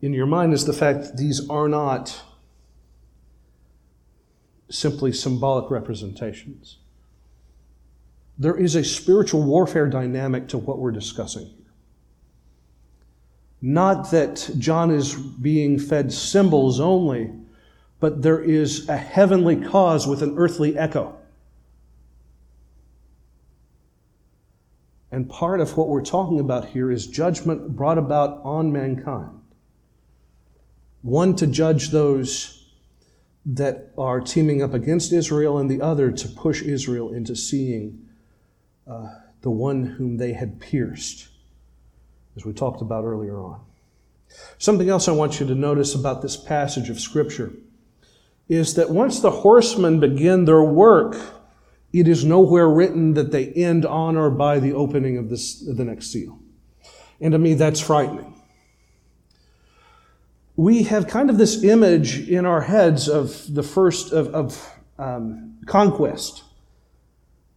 in 0.01 0.13
your 0.13 0.25
mind 0.25 0.53
is 0.53 0.65
the 0.65 0.73
fact 0.73 1.03
that 1.03 1.17
these 1.17 1.47
are 1.49 1.67
not 1.67 2.21
simply 4.69 5.11
symbolic 5.11 5.69
representations. 5.69 6.77
There 8.37 8.57
is 8.57 8.75
a 8.75 8.83
spiritual 8.83 9.43
warfare 9.43 9.87
dynamic 9.87 10.47
to 10.49 10.57
what 10.57 10.79
we're 10.79 10.91
discussing. 10.91 11.53
Not 13.67 14.11
that 14.11 14.51
John 14.59 14.91
is 14.91 15.15
being 15.15 15.79
fed 15.79 16.13
symbols 16.13 16.79
only, 16.79 17.31
but 17.99 18.21
there 18.21 18.39
is 18.39 18.87
a 18.87 18.95
heavenly 18.95 19.55
cause 19.55 20.05
with 20.05 20.21
an 20.21 20.35
earthly 20.37 20.77
echo. 20.77 21.17
And 25.11 25.27
part 25.27 25.61
of 25.61 25.75
what 25.77 25.87
we're 25.87 26.05
talking 26.05 26.39
about 26.39 26.65
here 26.67 26.91
is 26.91 27.07
judgment 27.07 27.75
brought 27.75 27.97
about 27.97 28.39
on 28.43 28.71
mankind. 28.71 29.41
One 31.01 31.35
to 31.37 31.47
judge 31.47 31.89
those 31.89 32.69
that 33.47 33.93
are 33.97 34.21
teaming 34.21 34.61
up 34.61 34.75
against 34.75 35.11
Israel, 35.11 35.57
and 35.57 35.71
the 35.71 35.81
other 35.81 36.11
to 36.11 36.27
push 36.27 36.61
Israel 36.61 37.11
into 37.11 37.35
seeing 37.35 38.05
uh, 38.85 39.07
the 39.41 39.49
one 39.49 39.85
whom 39.85 40.17
they 40.17 40.33
had 40.33 40.59
pierced 40.59 41.29
as 42.35 42.45
we 42.45 42.53
talked 42.53 42.81
about 42.81 43.03
earlier 43.03 43.37
on. 43.39 43.59
Something 44.57 44.89
else 44.89 45.07
I 45.07 45.11
want 45.11 45.39
you 45.39 45.47
to 45.47 45.55
notice 45.55 45.95
about 45.95 46.21
this 46.21 46.35
passage 46.35 46.89
of 46.89 46.99
Scripture 46.99 47.53
is 48.47 48.75
that 48.75 48.89
once 48.89 49.19
the 49.19 49.31
horsemen 49.31 49.99
begin 49.99 50.45
their 50.45 50.61
work, 50.61 51.17
it 51.93 52.07
is 52.07 52.25
nowhere 52.25 52.69
written 52.69 53.13
that 53.13 53.31
they 53.31 53.47
end 53.53 53.85
on 53.85 54.17
or 54.17 54.29
by 54.29 54.59
the 54.59 54.73
opening 54.73 55.17
of 55.17 55.29
this, 55.29 55.61
the 55.61 55.85
next 55.85 56.11
seal. 56.11 56.39
And 57.21 57.31
to 57.31 57.39
me, 57.39 57.53
that's 57.53 57.79
frightening. 57.79 58.33
We 60.57 60.83
have 60.83 61.07
kind 61.07 61.29
of 61.29 61.37
this 61.37 61.63
image 61.63 62.29
in 62.29 62.45
our 62.45 62.61
heads 62.61 63.09
of 63.09 63.53
the 63.53 63.63
first 63.63 64.11
of, 64.11 64.27
of 64.33 64.79
um, 64.97 65.57
conquest. 65.65 66.43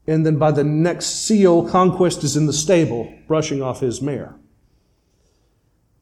And 0.06 0.24
then 0.24 0.36
by 0.36 0.52
the 0.52 0.64
next 0.64 1.26
seal, 1.26 1.68
conquest 1.68 2.24
is 2.24 2.36
in 2.36 2.46
the 2.46 2.52
stable, 2.52 3.12
brushing 3.26 3.62
off 3.62 3.80
his 3.80 4.00
mare. 4.00 4.34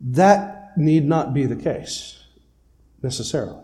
That 0.01 0.77
need 0.77 1.05
not 1.07 1.33
be 1.33 1.47
the 1.47 1.57
case 1.57 2.25
necessarily. 3.03 3.63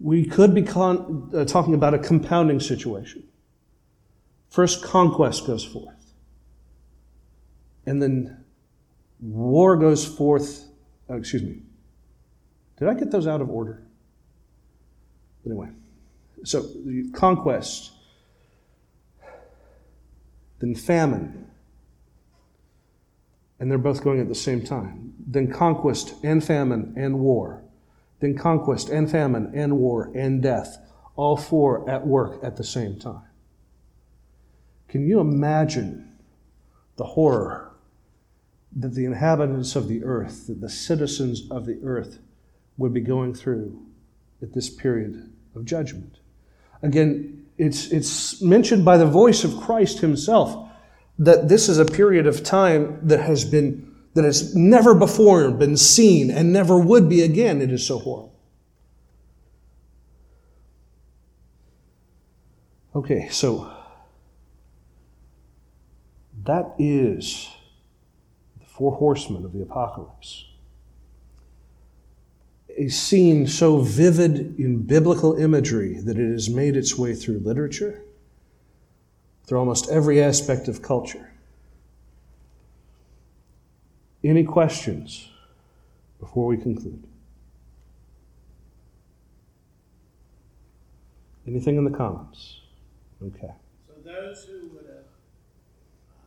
We 0.00 0.26
could 0.26 0.54
be 0.54 0.62
con- 0.62 1.30
uh, 1.34 1.44
talking 1.44 1.74
about 1.74 1.94
a 1.94 1.98
compounding 1.98 2.60
situation. 2.60 3.24
First, 4.50 4.82
conquest 4.82 5.46
goes 5.46 5.64
forth, 5.64 6.14
and 7.86 8.02
then 8.02 8.44
war 9.20 9.76
goes 9.76 10.04
forth. 10.04 10.66
Uh, 11.08 11.14
excuse 11.14 11.42
me. 11.42 11.62
Did 12.78 12.88
I 12.88 12.94
get 12.94 13.10
those 13.10 13.26
out 13.26 13.40
of 13.40 13.50
order? 13.50 13.82
Anyway, 15.46 15.68
so 16.44 16.66
conquest, 17.12 17.92
then 20.58 20.74
famine, 20.74 21.50
and 23.64 23.70
they're 23.70 23.78
both 23.78 24.04
going 24.04 24.20
at 24.20 24.28
the 24.28 24.34
same 24.34 24.62
time. 24.62 25.14
Then 25.26 25.50
conquest 25.50 26.16
and 26.22 26.44
famine 26.44 26.92
and 26.98 27.18
war. 27.18 27.64
Then 28.20 28.36
conquest 28.36 28.90
and 28.90 29.10
famine 29.10 29.52
and 29.54 29.78
war 29.78 30.12
and 30.14 30.42
death. 30.42 30.76
All 31.16 31.38
four 31.38 31.88
at 31.88 32.06
work 32.06 32.44
at 32.44 32.58
the 32.58 32.62
same 32.62 32.98
time. 32.98 33.22
Can 34.86 35.06
you 35.06 35.18
imagine 35.18 36.12
the 36.96 37.04
horror 37.04 37.72
that 38.76 38.92
the 38.94 39.06
inhabitants 39.06 39.76
of 39.76 39.88
the 39.88 40.04
earth, 40.04 40.46
that 40.48 40.60
the 40.60 40.68
citizens 40.68 41.50
of 41.50 41.64
the 41.64 41.80
earth 41.82 42.18
would 42.76 42.92
be 42.92 43.00
going 43.00 43.32
through 43.32 43.80
at 44.42 44.52
this 44.52 44.68
period 44.68 45.32
of 45.54 45.64
judgment? 45.64 46.18
Again, 46.82 47.46
it's, 47.56 47.86
it's 47.86 48.42
mentioned 48.42 48.84
by 48.84 48.98
the 48.98 49.06
voice 49.06 49.42
of 49.42 49.58
Christ 49.58 50.00
himself 50.00 50.68
that 51.18 51.48
this 51.48 51.68
is 51.68 51.78
a 51.78 51.84
period 51.84 52.26
of 52.26 52.42
time 52.42 52.98
that 53.02 53.20
has 53.20 53.44
been 53.44 53.94
that 54.14 54.24
has 54.24 54.54
never 54.54 54.94
before 54.94 55.50
been 55.50 55.76
seen 55.76 56.30
and 56.30 56.52
never 56.52 56.78
would 56.78 57.08
be 57.08 57.22
again. 57.22 57.60
It 57.60 57.72
is 57.72 57.84
so 57.84 57.98
horrible. 57.98 58.32
Okay, 62.94 63.28
so 63.28 63.72
that 66.44 66.74
is 66.78 67.50
the 68.60 68.66
four 68.66 68.92
horsemen 68.92 69.44
of 69.44 69.52
the 69.52 69.62
apocalypse. 69.62 70.46
A 72.76 72.88
scene 72.88 73.48
so 73.48 73.78
vivid 73.78 74.58
in 74.58 74.82
biblical 74.82 75.36
imagery 75.36 76.00
that 76.00 76.18
it 76.18 76.30
has 76.30 76.48
made 76.48 76.76
its 76.76 76.96
way 76.96 77.14
through 77.14 77.40
literature, 77.40 78.02
through 79.46 79.58
almost 79.58 79.90
every 79.90 80.22
aspect 80.22 80.68
of 80.68 80.82
culture. 80.82 81.30
Any 84.22 84.44
questions 84.44 85.28
before 86.18 86.46
we 86.46 86.56
conclude? 86.56 87.06
Anything 91.46 91.76
in 91.76 91.84
the 91.84 91.90
comments? 91.90 92.60
Okay. 93.22 93.52
So 93.86 93.92
those 94.02 94.44
who 94.44 94.68
would 94.74 94.86
have 94.86 95.04
uh, 96.16 96.20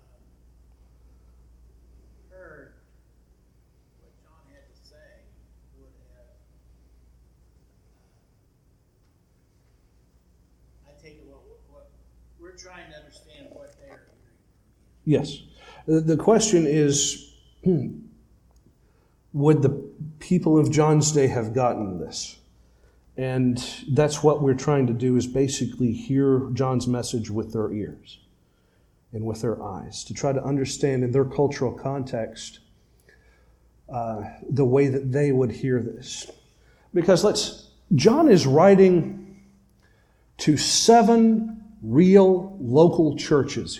heard 2.29 2.73
what 3.99 4.11
John 4.21 4.45
had 4.53 4.69
to 4.69 4.75
say 4.87 5.25
would 5.79 5.89
have, 6.13 6.29
uh, 10.85 10.89
I 10.89 10.91
take 11.01 11.17
it 11.17 11.25
what, 11.25 11.41
what, 11.71 11.89
we're 12.39 12.55
trying 12.55 12.91
to 12.91 12.97
understand 12.97 13.47
what 13.53 13.73
they're 13.79 13.87
hearing. 13.87 14.03
Yes. 15.07 15.41
The 15.85 16.01
the 16.01 16.17
question 16.17 16.67
is 16.67 17.33
hmm, 17.63 17.99
would 19.31 19.61
the 19.61 19.69
people 20.19 20.59
of 20.59 20.69
John's 20.69 21.13
day 21.13 21.27
have 21.27 21.53
gotten 21.53 21.97
this? 21.97 22.37
And 23.15 23.57
that's 23.89 24.21
what 24.21 24.43
we're 24.43 24.53
trying 24.53 24.85
to 24.87 24.93
do 24.93 25.15
is 25.15 25.25
basically 25.25 25.93
hear 25.93 26.49
John's 26.53 26.87
message 26.87 27.31
with 27.31 27.53
their 27.53 27.71
ears 27.71 28.19
and 29.13 29.25
with 29.25 29.41
their 29.41 29.63
eyes 29.63 30.03
to 30.03 30.13
try 30.13 30.33
to 30.33 30.43
understand 30.43 31.03
in 31.03 31.11
their 31.11 31.25
cultural 31.25 31.71
context 31.71 32.59
uh, 33.91 34.23
the 34.49 34.65
way 34.65 34.87
that 34.89 35.11
they 35.11 35.31
would 35.31 35.51
hear 35.51 35.81
this. 35.81 36.29
Because 36.93 37.23
let's, 37.23 37.69
John 37.95 38.29
is 38.29 38.45
writing 38.45 39.41
to 40.39 40.57
seven 40.57 41.63
real 41.81 42.55
local 42.59 43.15
churches 43.15 43.79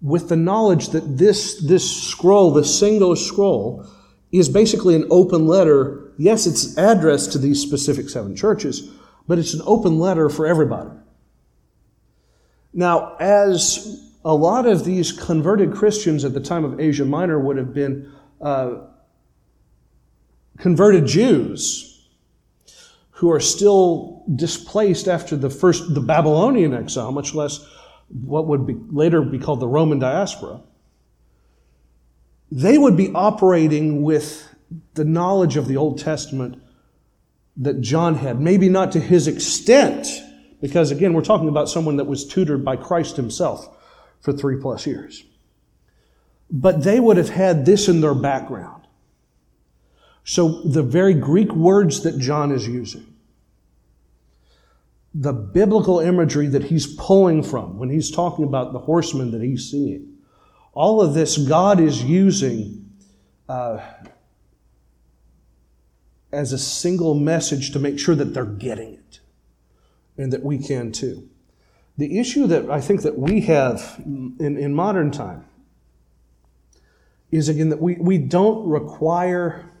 with 0.00 0.28
the 0.28 0.36
knowledge 0.36 0.88
that 0.88 1.18
this, 1.18 1.60
this 1.66 1.90
scroll, 1.90 2.52
this 2.52 2.78
single 2.78 3.16
scroll, 3.16 3.86
is 4.32 4.48
basically 4.48 4.94
an 4.94 5.06
open 5.10 5.46
letter 5.46 6.06
yes, 6.18 6.46
it's 6.46 6.76
addressed 6.76 7.32
to 7.32 7.38
these 7.38 7.60
specific 7.60 8.08
seven 8.08 8.34
churches, 8.36 8.90
but 9.26 9.38
it's 9.38 9.54
an 9.54 9.62
open 9.64 9.98
letter 9.98 10.28
for 10.28 10.46
everybody. 10.46 10.90
Now, 12.72 13.16
as 13.16 14.02
a 14.24 14.34
lot 14.34 14.66
of 14.66 14.84
these 14.84 15.12
converted 15.12 15.72
Christians 15.72 16.24
at 16.24 16.34
the 16.34 16.40
time 16.40 16.64
of 16.64 16.80
Asia 16.80 17.04
Minor 17.04 17.38
would 17.38 17.56
have 17.56 17.72
been 17.72 18.12
uh, 18.40 18.78
converted 20.58 21.06
Jews 21.06 21.92
who 23.10 23.30
are 23.30 23.40
still 23.40 24.24
displaced 24.34 25.08
after 25.08 25.36
the 25.36 25.48
first 25.48 25.94
the 25.94 26.00
Babylonian 26.00 26.74
exile, 26.74 27.12
much 27.12 27.34
less 27.34 27.66
what 28.08 28.46
would 28.46 28.66
be 28.66 28.76
later 28.90 29.22
be 29.22 29.38
called 29.38 29.60
the 29.60 29.68
Roman 29.68 29.98
diaspora. 29.98 30.60
They 32.50 32.78
would 32.78 32.96
be 32.96 33.10
operating 33.12 34.02
with 34.02 34.48
the 34.94 35.04
knowledge 35.04 35.56
of 35.56 35.68
the 35.68 35.76
Old 35.76 35.98
Testament 35.98 36.62
that 37.56 37.80
John 37.80 38.16
had. 38.16 38.40
Maybe 38.40 38.68
not 38.68 38.92
to 38.92 39.00
his 39.00 39.26
extent, 39.26 40.06
because 40.60 40.90
again, 40.90 41.12
we're 41.12 41.22
talking 41.22 41.48
about 41.48 41.68
someone 41.68 41.96
that 41.96 42.04
was 42.04 42.26
tutored 42.26 42.64
by 42.64 42.76
Christ 42.76 43.16
himself 43.16 43.68
for 44.20 44.32
three 44.32 44.60
plus 44.60 44.86
years. 44.86 45.24
But 46.50 46.84
they 46.84 47.00
would 47.00 47.16
have 47.16 47.30
had 47.30 47.66
this 47.66 47.88
in 47.88 48.00
their 48.00 48.14
background. 48.14 48.84
So 50.24 50.62
the 50.62 50.82
very 50.82 51.14
Greek 51.14 51.52
words 51.52 52.02
that 52.02 52.18
John 52.18 52.52
is 52.52 52.66
using, 52.66 53.06
the 55.18 55.32
biblical 55.32 55.98
imagery 55.98 56.46
that 56.46 56.64
he's 56.64 56.94
pulling 56.94 57.42
from 57.42 57.78
when 57.78 57.88
he's 57.88 58.10
talking 58.10 58.44
about 58.44 58.74
the 58.74 58.78
horsemen 58.80 59.30
that 59.30 59.42
he's 59.42 59.70
seeing, 59.70 60.14
all 60.74 61.00
of 61.00 61.14
this 61.14 61.38
God 61.38 61.80
is 61.80 62.04
using 62.04 62.90
uh, 63.48 63.80
as 66.30 66.52
a 66.52 66.58
single 66.58 67.14
message 67.14 67.70
to 67.72 67.78
make 67.78 67.98
sure 67.98 68.14
that 68.14 68.34
they're 68.34 68.44
getting 68.44 68.92
it 68.92 69.20
and 70.18 70.32
that 70.34 70.42
we 70.42 70.58
can 70.58 70.92
too. 70.92 71.26
The 71.96 72.18
issue 72.18 72.46
that 72.48 72.70
I 72.70 72.82
think 72.82 73.00
that 73.02 73.18
we 73.18 73.40
have 73.42 73.94
in, 74.04 74.36
in 74.38 74.74
modern 74.74 75.10
time 75.10 75.46
is 77.30 77.48
again 77.48 77.70
that 77.70 77.80
we, 77.80 77.94
we 77.94 78.18
don't 78.18 78.68
require 78.68 79.72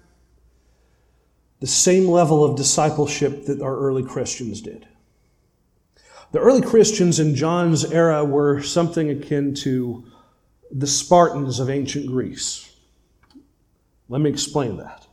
the 1.60 1.66
same 1.66 2.08
level 2.08 2.42
of 2.42 2.56
discipleship 2.56 3.44
that 3.46 3.60
our 3.60 3.76
early 3.76 4.02
Christians 4.02 4.62
did. 4.62 4.86
The 6.36 6.42
early 6.42 6.60
Christians 6.60 7.18
in 7.18 7.34
John's 7.34 7.82
era 7.82 8.22
were 8.22 8.60
something 8.60 9.08
akin 9.08 9.54
to 9.54 10.04
the 10.70 10.86
Spartans 10.86 11.60
of 11.60 11.70
ancient 11.70 12.08
Greece. 12.08 12.76
Let 14.10 14.20
me 14.20 14.28
explain 14.28 14.76
that 14.76 15.06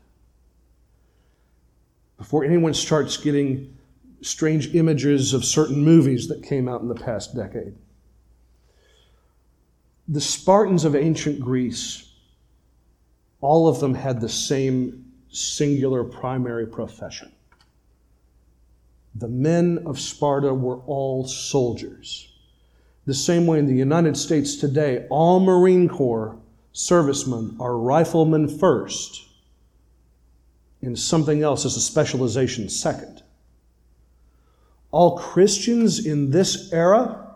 before 2.18 2.44
anyone 2.44 2.74
starts 2.74 3.16
getting 3.16 3.74
strange 4.20 4.76
images 4.76 5.34
of 5.34 5.46
certain 5.46 5.82
movies 5.82 6.28
that 6.28 6.44
came 6.44 6.68
out 6.68 6.82
in 6.82 6.90
the 6.90 6.94
past 6.94 7.34
decade. 7.34 7.74
The 10.10 10.20
Spartans 10.20 10.84
of 10.84 10.94
ancient 10.94 11.40
Greece, 11.40 12.12
all 13.40 13.70
of 13.70 13.80
them 13.80 13.94
had 13.94 14.20
the 14.20 14.28
same 14.28 15.06
singular 15.30 16.04
primary 16.04 16.68
profession. 16.68 17.32
The 19.16 19.28
men 19.28 19.84
of 19.86 20.00
Sparta 20.00 20.54
were 20.54 20.78
all 20.80 21.26
soldiers. 21.28 22.30
The 23.06 23.14
same 23.14 23.46
way 23.46 23.60
in 23.60 23.68
the 23.68 23.76
United 23.76 24.18
States 24.18 24.56
today, 24.56 25.06
all 25.10 25.40
Marine 25.40 25.90
Corps 25.90 26.38
servicemen 26.72 27.56
are 27.60 27.78
riflemen 27.78 28.48
first 28.48 29.28
and 30.82 30.98
something 30.98 31.44
else 31.44 31.66
as 31.66 31.78
a 31.78 31.82
specialization 31.82 32.70
second. 32.70 33.24
All 34.92 35.18
Christians 35.18 36.06
in 36.06 36.32
this 36.32 36.72
era, 36.74 37.32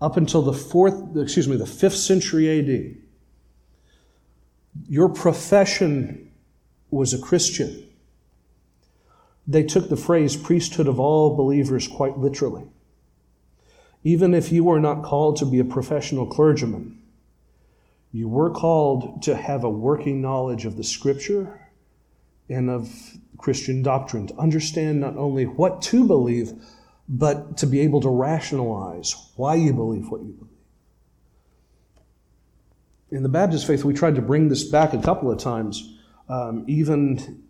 up 0.00 0.16
until 0.16 0.42
the 0.42 0.52
fourth, 0.52 1.16
excuse 1.16 1.48
me, 1.48 1.56
the 1.56 1.66
fifth 1.66 1.96
century 1.96 2.58
AD, 2.58 2.96
your 4.88 5.08
profession 5.08 6.32
was 6.90 7.14
a 7.14 7.18
Christian. 7.18 7.88
They 9.46 9.62
took 9.62 9.88
the 9.88 9.96
phrase 9.96 10.36
priesthood 10.36 10.86
of 10.86 11.00
all 11.00 11.36
believers 11.36 11.88
quite 11.88 12.18
literally. 12.18 12.64
Even 14.04 14.34
if 14.34 14.52
you 14.52 14.64
were 14.64 14.80
not 14.80 15.02
called 15.02 15.36
to 15.36 15.46
be 15.46 15.58
a 15.58 15.64
professional 15.64 16.26
clergyman, 16.26 17.00
you 18.12 18.28
were 18.28 18.50
called 18.50 19.22
to 19.22 19.36
have 19.36 19.64
a 19.64 19.70
working 19.70 20.20
knowledge 20.20 20.64
of 20.64 20.76
the 20.76 20.84
scripture 20.84 21.60
and 22.48 22.68
of 22.68 22.90
Christian 23.38 23.82
doctrine, 23.82 24.26
to 24.28 24.36
understand 24.36 25.00
not 25.00 25.16
only 25.16 25.44
what 25.44 25.82
to 25.82 26.06
believe, 26.06 26.52
but 27.08 27.56
to 27.58 27.66
be 27.66 27.80
able 27.80 28.00
to 28.00 28.08
rationalize 28.08 29.14
why 29.36 29.54
you 29.54 29.72
believe 29.72 30.08
what 30.08 30.22
you 30.22 30.32
believe. 30.32 30.50
In 33.10 33.22
the 33.22 33.28
Baptist 33.28 33.66
faith, 33.66 33.84
we 33.84 33.94
tried 33.94 34.14
to 34.14 34.22
bring 34.22 34.48
this 34.48 34.64
back 34.64 34.94
a 34.94 35.02
couple 35.02 35.30
of 35.30 35.38
times. 35.38 35.98
Um, 36.28 36.64
even 36.66 37.42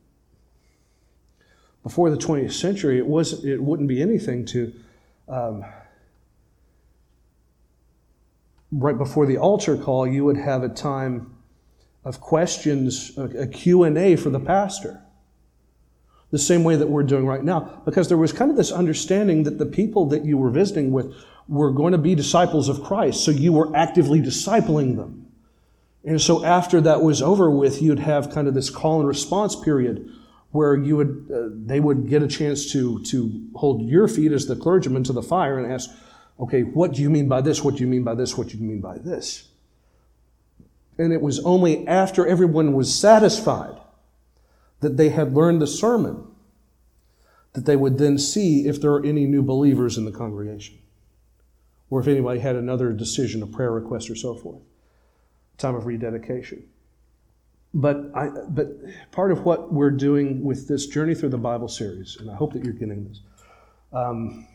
before 1.82 2.10
the 2.10 2.16
20th 2.16 2.52
century, 2.52 2.98
it, 2.98 3.06
was, 3.06 3.44
it 3.44 3.60
wouldn't 3.62 3.88
be 3.88 4.00
anything 4.00 4.44
to, 4.46 4.72
um, 5.28 5.64
right 8.70 8.96
before 8.96 9.26
the 9.26 9.36
altar 9.36 9.76
call, 9.76 10.06
you 10.06 10.24
would 10.24 10.36
have 10.36 10.62
a 10.62 10.68
time 10.68 11.34
of 12.04 12.20
questions, 12.20 13.16
a 13.16 13.46
Q&A 13.46 14.16
for 14.16 14.30
the 14.30 14.40
pastor. 14.40 15.00
The 16.30 16.38
same 16.38 16.64
way 16.64 16.76
that 16.76 16.88
we're 16.88 17.02
doing 17.02 17.26
right 17.26 17.44
now. 17.44 17.82
Because 17.84 18.08
there 18.08 18.16
was 18.16 18.32
kind 18.32 18.50
of 18.50 18.56
this 18.56 18.72
understanding 18.72 19.42
that 19.42 19.58
the 19.58 19.66
people 19.66 20.06
that 20.06 20.24
you 20.24 20.38
were 20.38 20.50
visiting 20.50 20.90
with 20.90 21.14
were 21.46 21.70
going 21.70 21.92
to 21.92 21.98
be 21.98 22.14
disciples 22.14 22.68
of 22.68 22.82
Christ. 22.82 23.24
So 23.24 23.30
you 23.30 23.52
were 23.52 23.76
actively 23.76 24.20
discipling 24.20 24.96
them. 24.96 25.26
And 26.04 26.20
so 26.20 26.44
after 26.44 26.80
that 26.80 27.02
was 27.02 27.20
over 27.22 27.50
with, 27.50 27.82
you'd 27.82 27.98
have 27.98 28.30
kind 28.30 28.48
of 28.48 28.54
this 28.54 28.70
call 28.70 29.00
and 29.00 29.08
response 29.08 29.54
period 29.54 30.10
where 30.52 30.76
you 30.76 30.96
would, 30.96 31.30
uh, 31.34 31.48
they 31.66 31.80
would 31.80 32.08
get 32.08 32.22
a 32.22 32.28
chance 32.28 32.70
to, 32.72 33.02
to 33.04 33.48
hold 33.54 33.82
your 33.82 34.06
feet 34.06 34.32
as 34.32 34.46
the 34.46 34.56
clergyman 34.56 35.02
to 35.04 35.12
the 35.12 35.22
fire 35.22 35.58
and 35.58 35.70
ask, 35.70 35.90
okay, 36.38 36.62
what 36.62 36.92
do 36.92 37.02
you 37.02 37.10
mean 37.10 37.28
by 37.28 37.40
this? 37.40 37.64
What 37.64 37.76
do 37.76 37.80
you 37.80 37.86
mean 37.86 38.04
by 38.04 38.14
this? 38.14 38.36
What 38.36 38.48
do 38.48 38.58
you 38.58 38.64
mean 38.64 38.80
by 38.80 38.98
this? 38.98 39.48
And 40.98 41.12
it 41.12 41.22
was 41.22 41.40
only 41.40 41.86
after 41.88 42.26
everyone 42.26 42.74
was 42.74 42.94
satisfied 42.94 43.80
that 44.80 44.96
they 44.96 45.08
had 45.08 45.34
learned 45.34 45.62
the 45.62 45.66
sermon 45.66 46.26
that 47.54 47.64
they 47.64 47.76
would 47.76 47.98
then 47.98 48.18
see 48.18 48.66
if 48.66 48.80
there 48.80 48.92
are 48.92 49.04
any 49.04 49.26
new 49.26 49.42
believers 49.42 49.96
in 49.96 50.04
the 50.04 50.12
congregation, 50.12 50.78
or 51.90 52.00
if 52.00 52.08
anybody 52.08 52.40
had 52.40 52.56
another 52.56 52.92
decision, 52.92 53.42
a 53.42 53.46
prayer 53.46 53.70
request, 53.70 54.10
or 54.10 54.14
so 54.14 54.34
forth. 54.34 54.62
Time 55.58 55.74
of 55.74 55.86
rededication. 55.86 56.64
But, 57.74 58.10
I, 58.14 58.28
but 58.48 58.68
part 59.12 59.32
of 59.32 59.44
what 59.44 59.72
we're 59.72 59.90
doing 59.90 60.44
with 60.44 60.68
this 60.68 60.86
journey 60.86 61.14
through 61.14 61.30
the 61.30 61.38
Bible 61.38 61.68
series, 61.68 62.18
and 62.20 62.30
I 62.30 62.34
hope 62.34 62.52
that 62.52 62.64
you're 62.64 62.74
getting 62.74 63.08
this, 63.08 63.20
um, 63.92 64.46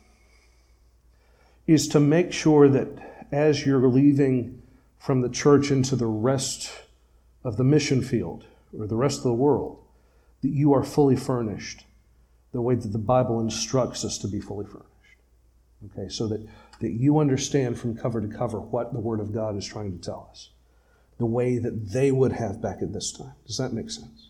is 1.65 1.88
to 1.89 1.99
make 1.99 2.32
sure 2.32 2.70
that 2.70 2.88
as 3.32 3.65
you're 3.65 3.88
leaving 3.88 4.61
from 4.99 5.22
the 5.22 5.30
church 5.30 5.72
into 5.72 5.95
the 5.95 6.05
rest 6.05 6.72
of 7.43 7.57
the 7.57 7.63
mission 7.63 8.01
field 8.01 8.45
or 8.78 8.88
the 8.88 8.95
rest 8.95 9.18
of 9.18 9.24
the 9.24 9.34
world, 9.34 9.80
that 10.41 10.49
you 10.49 10.74
are 10.74 10.84
fully 10.84 11.15
furnished 11.15 11.86
the 12.51 12.61
way 12.61 12.76
that 12.76 12.91
the 12.91 12.97
Bible 12.97 13.39
instructs 13.39 14.05
us 14.05 14.18
to 14.20 14.28
be 14.28 14.39
fully 14.39 14.65
furnished. 14.65 14.88
Okay, 15.86 16.09
so 16.09 16.28
that, 16.28 16.47
that 16.80 16.91
you 16.91 17.20
understand 17.20 17.78
from 17.78 17.95
cover 17.95 18.22
to 18.22 18.28
cover 18.28 18.59
what 18.59 18.93
the 18.93 18.99
Word 18.99 19.20
of 19.20 19.34
God 19.34 19.55
is 19.55 19.65
trying 19.65 19.91
to 19.91 20.03
tell 20.03 20.28
us, 20.32 20.49
the 21.18 21.26
way 21.26 21.57
that 21.57 21.89
they 21.91 22.11
would 22.11 22.32
have 22.32 22.61
back 22.61 22.82
at 22.82 22.93
this 22.93 23.11
time. 23.11 23.34
Does 23.45 23.57
that 23.57 23.74
make 23.74 23.89
sense? 23.89 24.30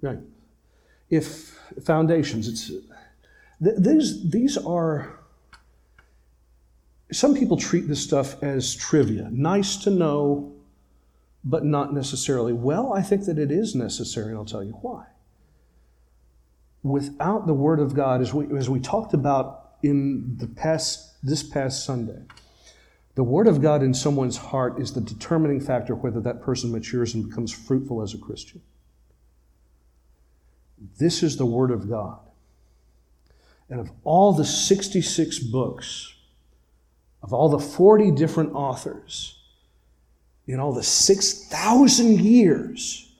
Right. 0.00 0.18
If 1.10 1.58
foundations, 1.84 2.48
it's 2.48 2.68
th- 3.62 3.76
these 3.78 4.30
these 4.30 4.56
are. 4.56 5.18
Some 7.12 7.36
people 7.36 7.56
treat 7.56 7.86
this 7.86 8.02
stuff 8.02 8.42
as 8.42 8.74
trivia, 8.74 9.28
nice 9.30 9.76
to 9.76 9.90
know, 9.90 10.52
but 11.44 11.64
not 11.64 11.94
necessarily. 11.94 12.52
Well, 12.52 12.92
I 12.92 13.00
think 13.00 13.26
that 13.26 13.38
it 13.38 13.52
is 13.52 13.76
necessary, 13.76 14.30
and 14.30 14.38
I'll 14.38 14.44
tell 14.44 14.64
you 14.64 14.72
why 14.82 15.06
without 16.86 17.46
the 17.46 17.54
Word 17.54 17.80
of 17.80 17.94
God, 17.94 18.20
as 18.20 18.32
we, 18.32 18.56
as 18.56 18.70
we 18.70 18.80
talked 18.80 19.12
about 19.12 19.72
in 19.82 20.36
the 20.38 20.46
past, 20.46 21.16
this 21.22 21.42
past 21.42 21.84
Sunday, 21.84 22.22
the 23.16 23.24
Word 23.24 23.48
of 23.48 23.62
God 23.62 23.82
in 23.82 23.94
someone's 23.94 24.36
heart 24.36 24.78
is 24.78 24.92
the 24.92 25.00
determining 25.00 25.58
factor 25.58 25.94
whether 25.94 26.20
that 26.20 26.42
person 26.42 26.70
matures 26.70 27.14
and 27.14 27.26
becomes 27.26 27.50
fruitful 27.50 28.02
as 28.02 28.12
a 28.12 28.18
Christian. 28.18 28.60
This 30.98 31.22
is 31.22 31.38
the 31.38 31.46
Word 31.46 31.70
of 31.70 31.88
God. 31.88 32.20
And 33.70 33.80
of 33.80 33.90
all 34.04 34.34
the 34.34 34.44
66 34.44 35.38
books, 35.38 36.14
of 37.22 37.32
all 37.32 37.48
the 37.48 37.58
40 37.58 38.10
different 38.10 38.52
authors, 38.52 39.42
in 40.46 40.60
all 40.60 40.74
the 40.74 40.82
6,000 40.82 42.20
years 42.20 43.10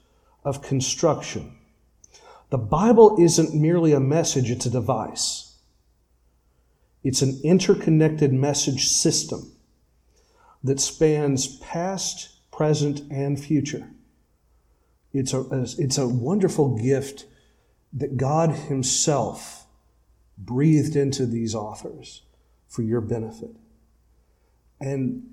of 0.45 0.61
construction, 0.61 1.57
the 2.51 2.59
Bible 2.59 3.17
isn't 3.19 3.55
merely 3.55 3.95
a 3.95 4.01
message, 4.01 4.51
it's 4.51 4.67
a 4.67 4.71
device. 4.71 5.55
It's 7.03 7.23
an 7.23 7.41
interconnected 7.43 8.35
message 8.35 8.89
system 8.89 9.53
that 10.67 10.81
spans 10.81 11.57
past, 11.59 12.51
present, 12.51 13.03
and 13.11 13.43
future. 13.43 13.89
It's 15.13 15.33
a, 15.33 15.45
it's 15.79 15.99
a 15.99 16.07
wonderful 16.07 16.77
gift 16.77 17.25
that 17.93 18.17
God 18.17 18.51
Himself 18.51 19.67
breathed 20.37 20.97
into 20.97 21.27
these 21.27 21.55
authors 21.55 22.23
for 22.69 22.83
your 22.83 23.01
benefit. 23.01 23.57
And 24.81 25.31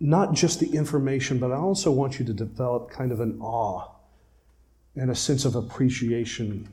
not 0.00 0.34
just 0.34 0.60
the 0.60 0.74
information, 0.74 1.38
but 1.38 1.50
I 1.50 1.56
also 1.56 1.90
want 1.90 2.18
you 2.20 2.24
to 2.26 2.32
develop 2.32 2.90
kind 2.90 3.10
of 3.10 3.20
an 3.20 3.40
awe 3.40 3.90
and 4.94 5.10
a 5.10 5.14
sense 5.14 5.44
of 5.44 5.56
appreciation 5.56 6.68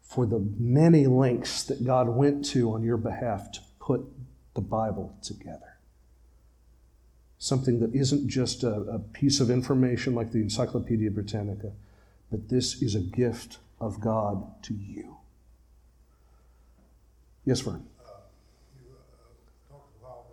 for 0.00 0.24
the 0.24 0.38
many 0.58 1.06
lengths 1.06 1.64
that 1.64 1.84
God 1.84 2.08
went 2.08 2.44
to 2.46 2.72
on 2.72 2.82
your 2.82 2.96
behalf 2.96 3.52
to 3.52 3.60
put 3.80 4.02
the 4.54 4.60
Bible 4.60 5.14
together. 5.22 5.75
Something 7.38 7.80
that 7.80 7.94
isn't 7.94 8.28
just 8.28 8.62
a, 8.62 8.80
a, 8.82 8.98
piece 8.98 9.40
of 9.40 9.50
information 9.50 10.14
like 10.14 10.32
the 10.32 10.40
Encyclopedia 10.40 11.10
Britannica, 11.10 11.72
but 12.30 12.48
this 12.48 12.80
is 12.80 12.94
a 12.94 13.00
gift 13.00 13.58
of 13.78 14.00
God 14.00 14.62
to 14.62 14.74
you. 14.74 15.18
Yes, 17.44 17.60
Vern. 17.60 17.84
Uh, 18.00 18.24
you 18.74 18.88
uh, 18.90 19.70
talked 19.70 19.92
a 20.00 20.04
while 20.04 20.26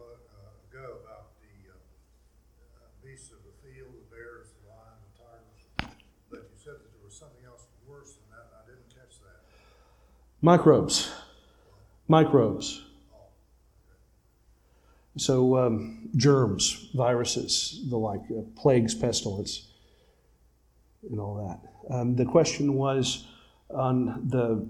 ago 0.71 0.79
uh, 0.79 0.87
about 1.03 1.27
the 1.41 3.07
beasts 3.07 3.31
of 3.31 3.39
the 3.43 3.53
field, 3.67 3.91
the 3.91 4.15
bears, 4.15 4.47
the 4.63 4.71
lions, 4.71 5.03
the 5.11 5.23
tigers, 5.23 5.99
but 6.31 6.39
you 6.39 6.57
said 6.63 6.73
that 6.73 6.93
there 6.93 7.03
was 7.03 7.13
something 7.13 7.45
else 7.45 7.65
worse 7.85 8.13
than 8.13 8.31
that, 8.31 8.47
I 8.63 8.65
didn't 8.65 8.87
catch 8.89 9.19
that. 9.19 9.43
Microbes. 10.41 11.11
Microbes. 12.07 12.82
So, 15.17 15.57
um, 15.57 16.09
germs, 16.15 16.89
viruses, 16.95 17.85
the 17.89 17.97
like, 17.97 18.21
uh, 18.31 18.41
plagues, 18.55 18.95
pestilence, 18.95 19.67
and 21.09 21.19
all 21.19 21.35
that. 21.35 21.93
Um, 21.93 22.15
the 22.15 22.25
question 22.25 22.73
was 22.73 23.27
on 23.69 24.27
the, 24.27 24.65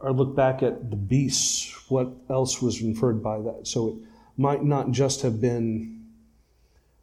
or 0.00 0.12
look 0.12 0.34
back 0.34 0.62
at 0.62 0.90
the 0.90 0.96
beasts, 0.96 1.90
what 1.90 2.08
else 2.30 2.62
was 2.62 2.80
inferred 2.80 3.22
by 3.22 3.40
that? 3.40 3.66
So 3.66 3.88
it 3.88 3.94
might 4.36 4.64
not 4.64 4.92
just 4.92 5.22
have 5.22 5.40
been 5.40 6.06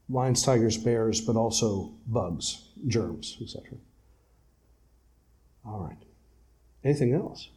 lions, 0.10 0.44
tigers, 0.44 0.78
bears, 0.78 1.22
but 1.22 1.36
also 1.36 1.92
bugs, 2.08 2.70
germs, 2.88 3.38
etc. 3.42 3.78
All 5.66 5.80
right. 5.80 5.98
Anything 6.84 7.14
else? 7.14 7.50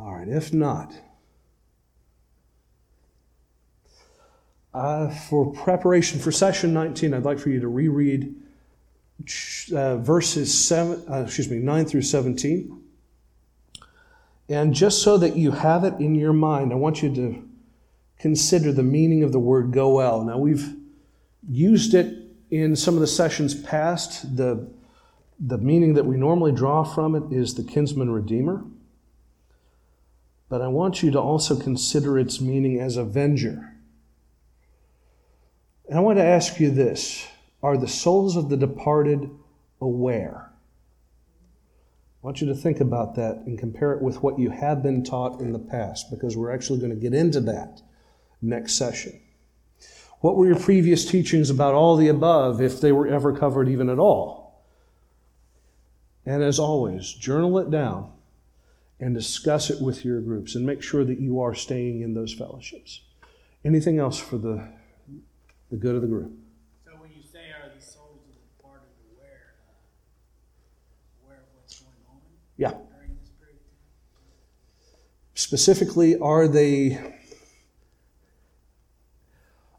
All 0.00 0.16
right, 0.16 0.28
if 0.28 0.54
not, 0.54 0.94
uh, 4.72 5.10
for 5.10 5.52
preparation 5.52 6.18
for 6.18 6.32
session 6.32 6.72
19, 6.72 7.12
I'd 7.12 7.24
like 7.24 7.38
for 7.38 7.50
you 7.50 7.60
to 7.60 7.68
reread 7.68 8.34
uh, 9.74 9.98
verses 9.98 10.56
seven, 10.66 11.04
uh, 11.10 11.24
excuse 11.24 11.50
me, 11.50 11.58
9 11.58 11.84
through 11.84 12.00
17. 12.00 12.82
And 14.48 14.72
just 14.72 15.02
so 15.02 15.18
that 15.18 15.36
you 15.36 15.50
have 15.50 15.84
it 15.84 15.92
in 16.00 16.14
your 16.14 16.32
mind, 16.32 16.72
I 16.72 16.76
want 16.76 17.02
you 17.02 17.14
to 17.16 17.46
consider 18.18 18.72
the 18.72 18.82
meaning 18.82 19.22
of 19.22 19.32
the 19.32 19.38
word 19.38 19.70
goel. 19.70 20.24
Now, 20.24 20.38
we've 20.38 20.76
used 21.46 21.92
it 21.92 22.16
in 22.50 22.74
some 22.74 22.94
of 22.94 23.00
the 23.00 23.06
sessions 23.06 23.54
past. 23.54 24.34
The, 24.34 24.66
the 25.38 25.58
meaning 25.58 25.92
that 25.92 26.06
we 26.06 26.16
normally 26.16 26.52
draw 26.52 26.84
from 26.84 27.14
it 27.14 27.30
is 27.30 27.52
the 27.52 27.64
kinsman 27.64 28.10
redeemer 28.10 28.64
but 30.50 30.60
I 30.60 30.66
want 30.66 31.02
you 31.02 31.12
to 31.12 31.20
also 31.20 31.56
consider 31.56 32.18
its 32.18 32.40
meaning 32.40 32.80
as 32.80 32.96
avenger. 32.96 33.72
And 35.88 35.96
I 35.96 36.02
want 36.02 36.18
to 36.18 36.24
ask 36.24 36.60
you 36.60 36.70
this 36.70 37.26
Are 37.62 37.78
the 37.78 37.88
souls 37.88 38.36
of 38.36 38.50
the 38.50 38.56
departed 38.56 39.30
aware? 39.80 40.50
I 42.22 42.26
want 42.26 42.42
you 42.42 42.48
to 42.48 42.54
think 42.54 42.80
about 42.80 43.14
that 43.14 43.36
and 43.46 43.58
compare 43.58 43.92
it 43.92 44.02
with 44.02 44.22
what 44.22 44.38
you 44.38 44.50
have 44.50 44.82
been 44.82 45.02
taught 45.04 45.40
in 45.40 45.52
the 45.52 45.58
past, 45.58 46.10
because 46.10 46.36
we're 46.36 46.52
actually 46.52 46.80
going 46.80 46.90
to 46.90 46.96
get 46.96 47.14
into 47.14 47.40
that 47.42 47.80
next 48.42 48.74
session. 48.74 49.18
What 50.18 50.36
were 50.36 50.46
your 50.46 50.58
previous 50.58 51.06
teachings 51.06 51.48
about 51.48 51.74
all 51.74 51.96
the 51.96 52.08
above, 52.08 52.60
if 52.60 52.80
they 52.80 52.92
were 52.92 53.06
ever 53.06 53.34
covered 53.34 53.68
even 53.68 53.88
at 53.88 53.98
all? 53.98 54.66
And 56.26 56.42
as 56.42 56.58
always, 56.58 57.10
journal 57.14 57.58
it 57.58 57.70
down 57.70 58.12
and 59.00 59.14
discuss 59.14 59.70
it 59.70 59.80
with 59.80 60.04
your 60.04 60.20
groups 60.20 60.54
and 60.54 60.64
make 60.64 60.82
sure 60.82 61.04
that 61.04 61.18
you 61.18 61.40
are 61.40 61.54
staying 61.54 62.02
in 62.02 62.12
those 62.12 62.34
fellowships. 62.34 63.00
Anything 63.64 63.98
else 63.98 64.18
for 64.18 64.36
the, 64.36 64.68
the 65.70 65.76
good 65.76 65.96
of 65.96 66.02
the 66.02 66.08
group? 66.08 66.32
So 66.84 66.92
when 66.98 67.10
you 67.10 67.22
say 67.22 67.50
are 67.50 67.70
these 67.74 67.86
souls 67.86 68.20
of 68.20 68.34
the 68.62 69.16
aware, 69.16 69.54
uh, 69.68 71.26
aware 71.26 71.38
of 71.38 71.44
what's 71.54 71.80
going 71.80 71.94
on 72.10 72.18
yeah. 72.58 72.70
during 72.94 73.16
this 73.20 73.30
period 73.40 73.58
Specifically, 75.34 76.18
are 76.18 76.46
they 76.46 77.16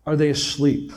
are 0.05 0.15
they 0.15 0.30
asleep? 0.30 0.91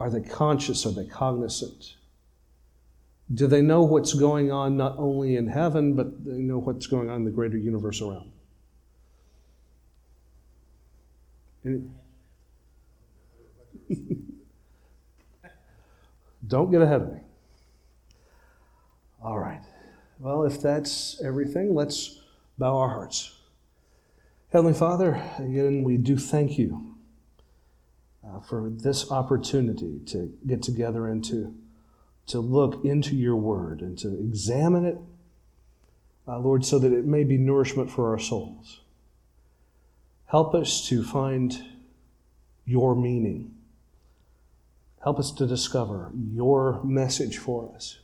Are 0.00 0.10
they 0.10 0.20
conscious? 0.20 0.84
Are 0.86 0.92
they 0.92 1.06
cognizant? 1.06 1.94
Do 3.34 3.46
they 3.46 3.62
know 3.62 3.82
what's 3.82 4.14
going 4.14 4.52
on 4.52 4.76
not 4.76 4.96
only 4.98 5.36
in 5.36 5.48
heaven, 5.48 5.94
but 5.94 6.24
they 6.24 6.38
know 6.38 6.58
what's 6.58 6.86
going 6.86 7.10
on 7.10 7.16
in 7.16 7.24
the 7.24 7.30
greater 7.30 7.58
universe 7.58 8.00
around? 8.00 8.30
Don't 16.46 16.70
get 16.70 16.82
ahead 16.82 17.02
of 17.02 17.12
me. 17.12 17.20
All 19.22 19.38
right. 19.38 19.62
Well, 20.18 20.44
if 20.44 20.60
that's 20.60 21.20
everything, 21.22 21.74
let's 21.74 22.20
bow 22.58 22.76
our 22.76 22.90
hearts. 22.90 23.40
Heavenly 24.52 24.74
Father, 24.74 25.20
again, 25.38 25.82
we 25.82 25.96
do 25.96 26.18
thank 26.18 26.58
you 26.58 26.94
uh, 28.24 28.40
for 28.40 28.70
this 28.70 29.10
opportunity 29.10 30.00
to 30.06 30.32
get 30.46 30.62
together 30.62 31.08
and 31.08 31.24
to 31.24 31.54
to 32.26 32.40
look 32.40 32.84
into 32.84 33.14
your 33.14 33.36
word 33.36 33.80
and 33.80 33.98
to 33.98 34.08
examine 34.08 34.84
it, 34.84 34.98
uh, 36.26 36.38
Lord, 36.38 36.64
so 36.64 36.78
that 36.78 36.92
it 36.92 37.04
may 37.04 37.24
be 37.24 37.36
nourishment 37.36 37.90
for 37.90 38.10
our 38.10 38.18
souls. 38.18 38.80
Help 40.26 40.54
us 40.54 40.88
to 40.88 41.04
find 41.04 41.62
your 42.64 42.94
meaning. 42.96 43.54
Help 45.02 45.18
us 45.18 45.30
to 45.32 45.46
discover 45.46 46.10
your 46.32 46.82
message 46.82 47.36
for 47.36 47.70
us 47.74 47.98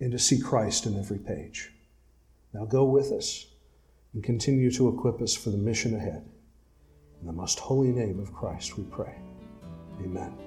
and 0.00 0.10
to 0.12 0.18
see 0.18 0.40
Christ 0.40 0.84
in 0.84 0.98
every 0.98 1.18
page. 1.18 1.70
Now 2.52 2.64
go 2.64 2.84
with 2.84 3.12
us 3.12 3.46
and 4.12 4.24
continue 4.24 4.70
to 4.72 4.88
equip 4.88 5.20
us 5.22 5.34
for 5.34 5.50
the 5.50 5.58
mission 5.58 5.94
ahead. 5.94 6.24
In 7.20 7.26
the 7.26 7.32
most 7.32 7.58
holy 7.60 7.92
name 7.92 8.18
of 8.18 8.32
Christ 8.32 8.76
we 8.76 8.84
pray. 8.84 9.14
Amen. 10.00 10.45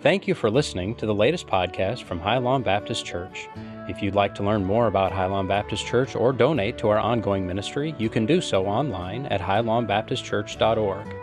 Thank 0.00 0.28
you 0.28 0.34
for 0.36 0.48
listening 0.48 0.94
to 0.96 1.06
the 1.06 1.14
latest 1.14 1.48
podcast 1.48 2.04
from 2.04 2.20
High 2.20 2.38
Lawn 2.38 2.62
Baptist 2.62 3.04
Church. 3.04 3.48
If 3.88 4.00
you'd 4.00 4.14
like 4.14 4.32
to 4.36 4.44
learn 4.44 4.64
more 4.64 4.86
about 4.86 5.10
High 5.10 5.26
Lawn 5.26 5.48
Baptist 5.48 5.84
Church 5.84 6.14
or 6.14 6.32
donate 6.32 6.78
to 6.78 6.88
our 6.88 7.00
ongoing 7.00 7.44
ministry, 7.48 7.96
you 7.98 8.08
can 8.08 8.24
do 8.24 8.40
so 8.40 8.64
online 8.64 9.26
at 9.26 9.40
highlawnbaptistchurch.org. 9.40 11.14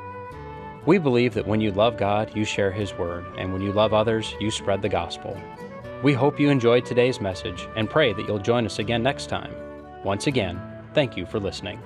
We 0.85 0.97
believe 0.97 1.33
that 1.35 1.47
when 1.47 1.61
you 1.61 1.71
love 1.71 1.95
God, 1.95 2.35
you 2.35 2.43
share 2.43 2.71
His 2.71 2.93
Word, 2.95 3.25
and 3.37 3.53
when 3.53 3.61
you 3.61 3.71
love 3.71 3.93
others, 3.93 4.35
you 4.41 4.51
spread 4.51 4.81
the 4.81 4.89
gospel. 4.89 5.39
We 6.03 6.11
hope 6.11 6.37
you 6.37 6.49
enjoyed 6.49 6.85
today's 6.85 7.21
message 7.21 7.69
and 7.77 7.89
pray 7.89 8.11
that 8.11 8.27
you'll 8.27 8.39
join 8.39 8.65
us 8.65 8.79
again 8.79 9.01
next 9.01 9.27
time. 9.27 9.55
Once 10.03 10.27
again, 10.27 10.61
thank 10.93 11.15
you 11.15 11.25
for 11.25 11.39
listening. 11.39 11.79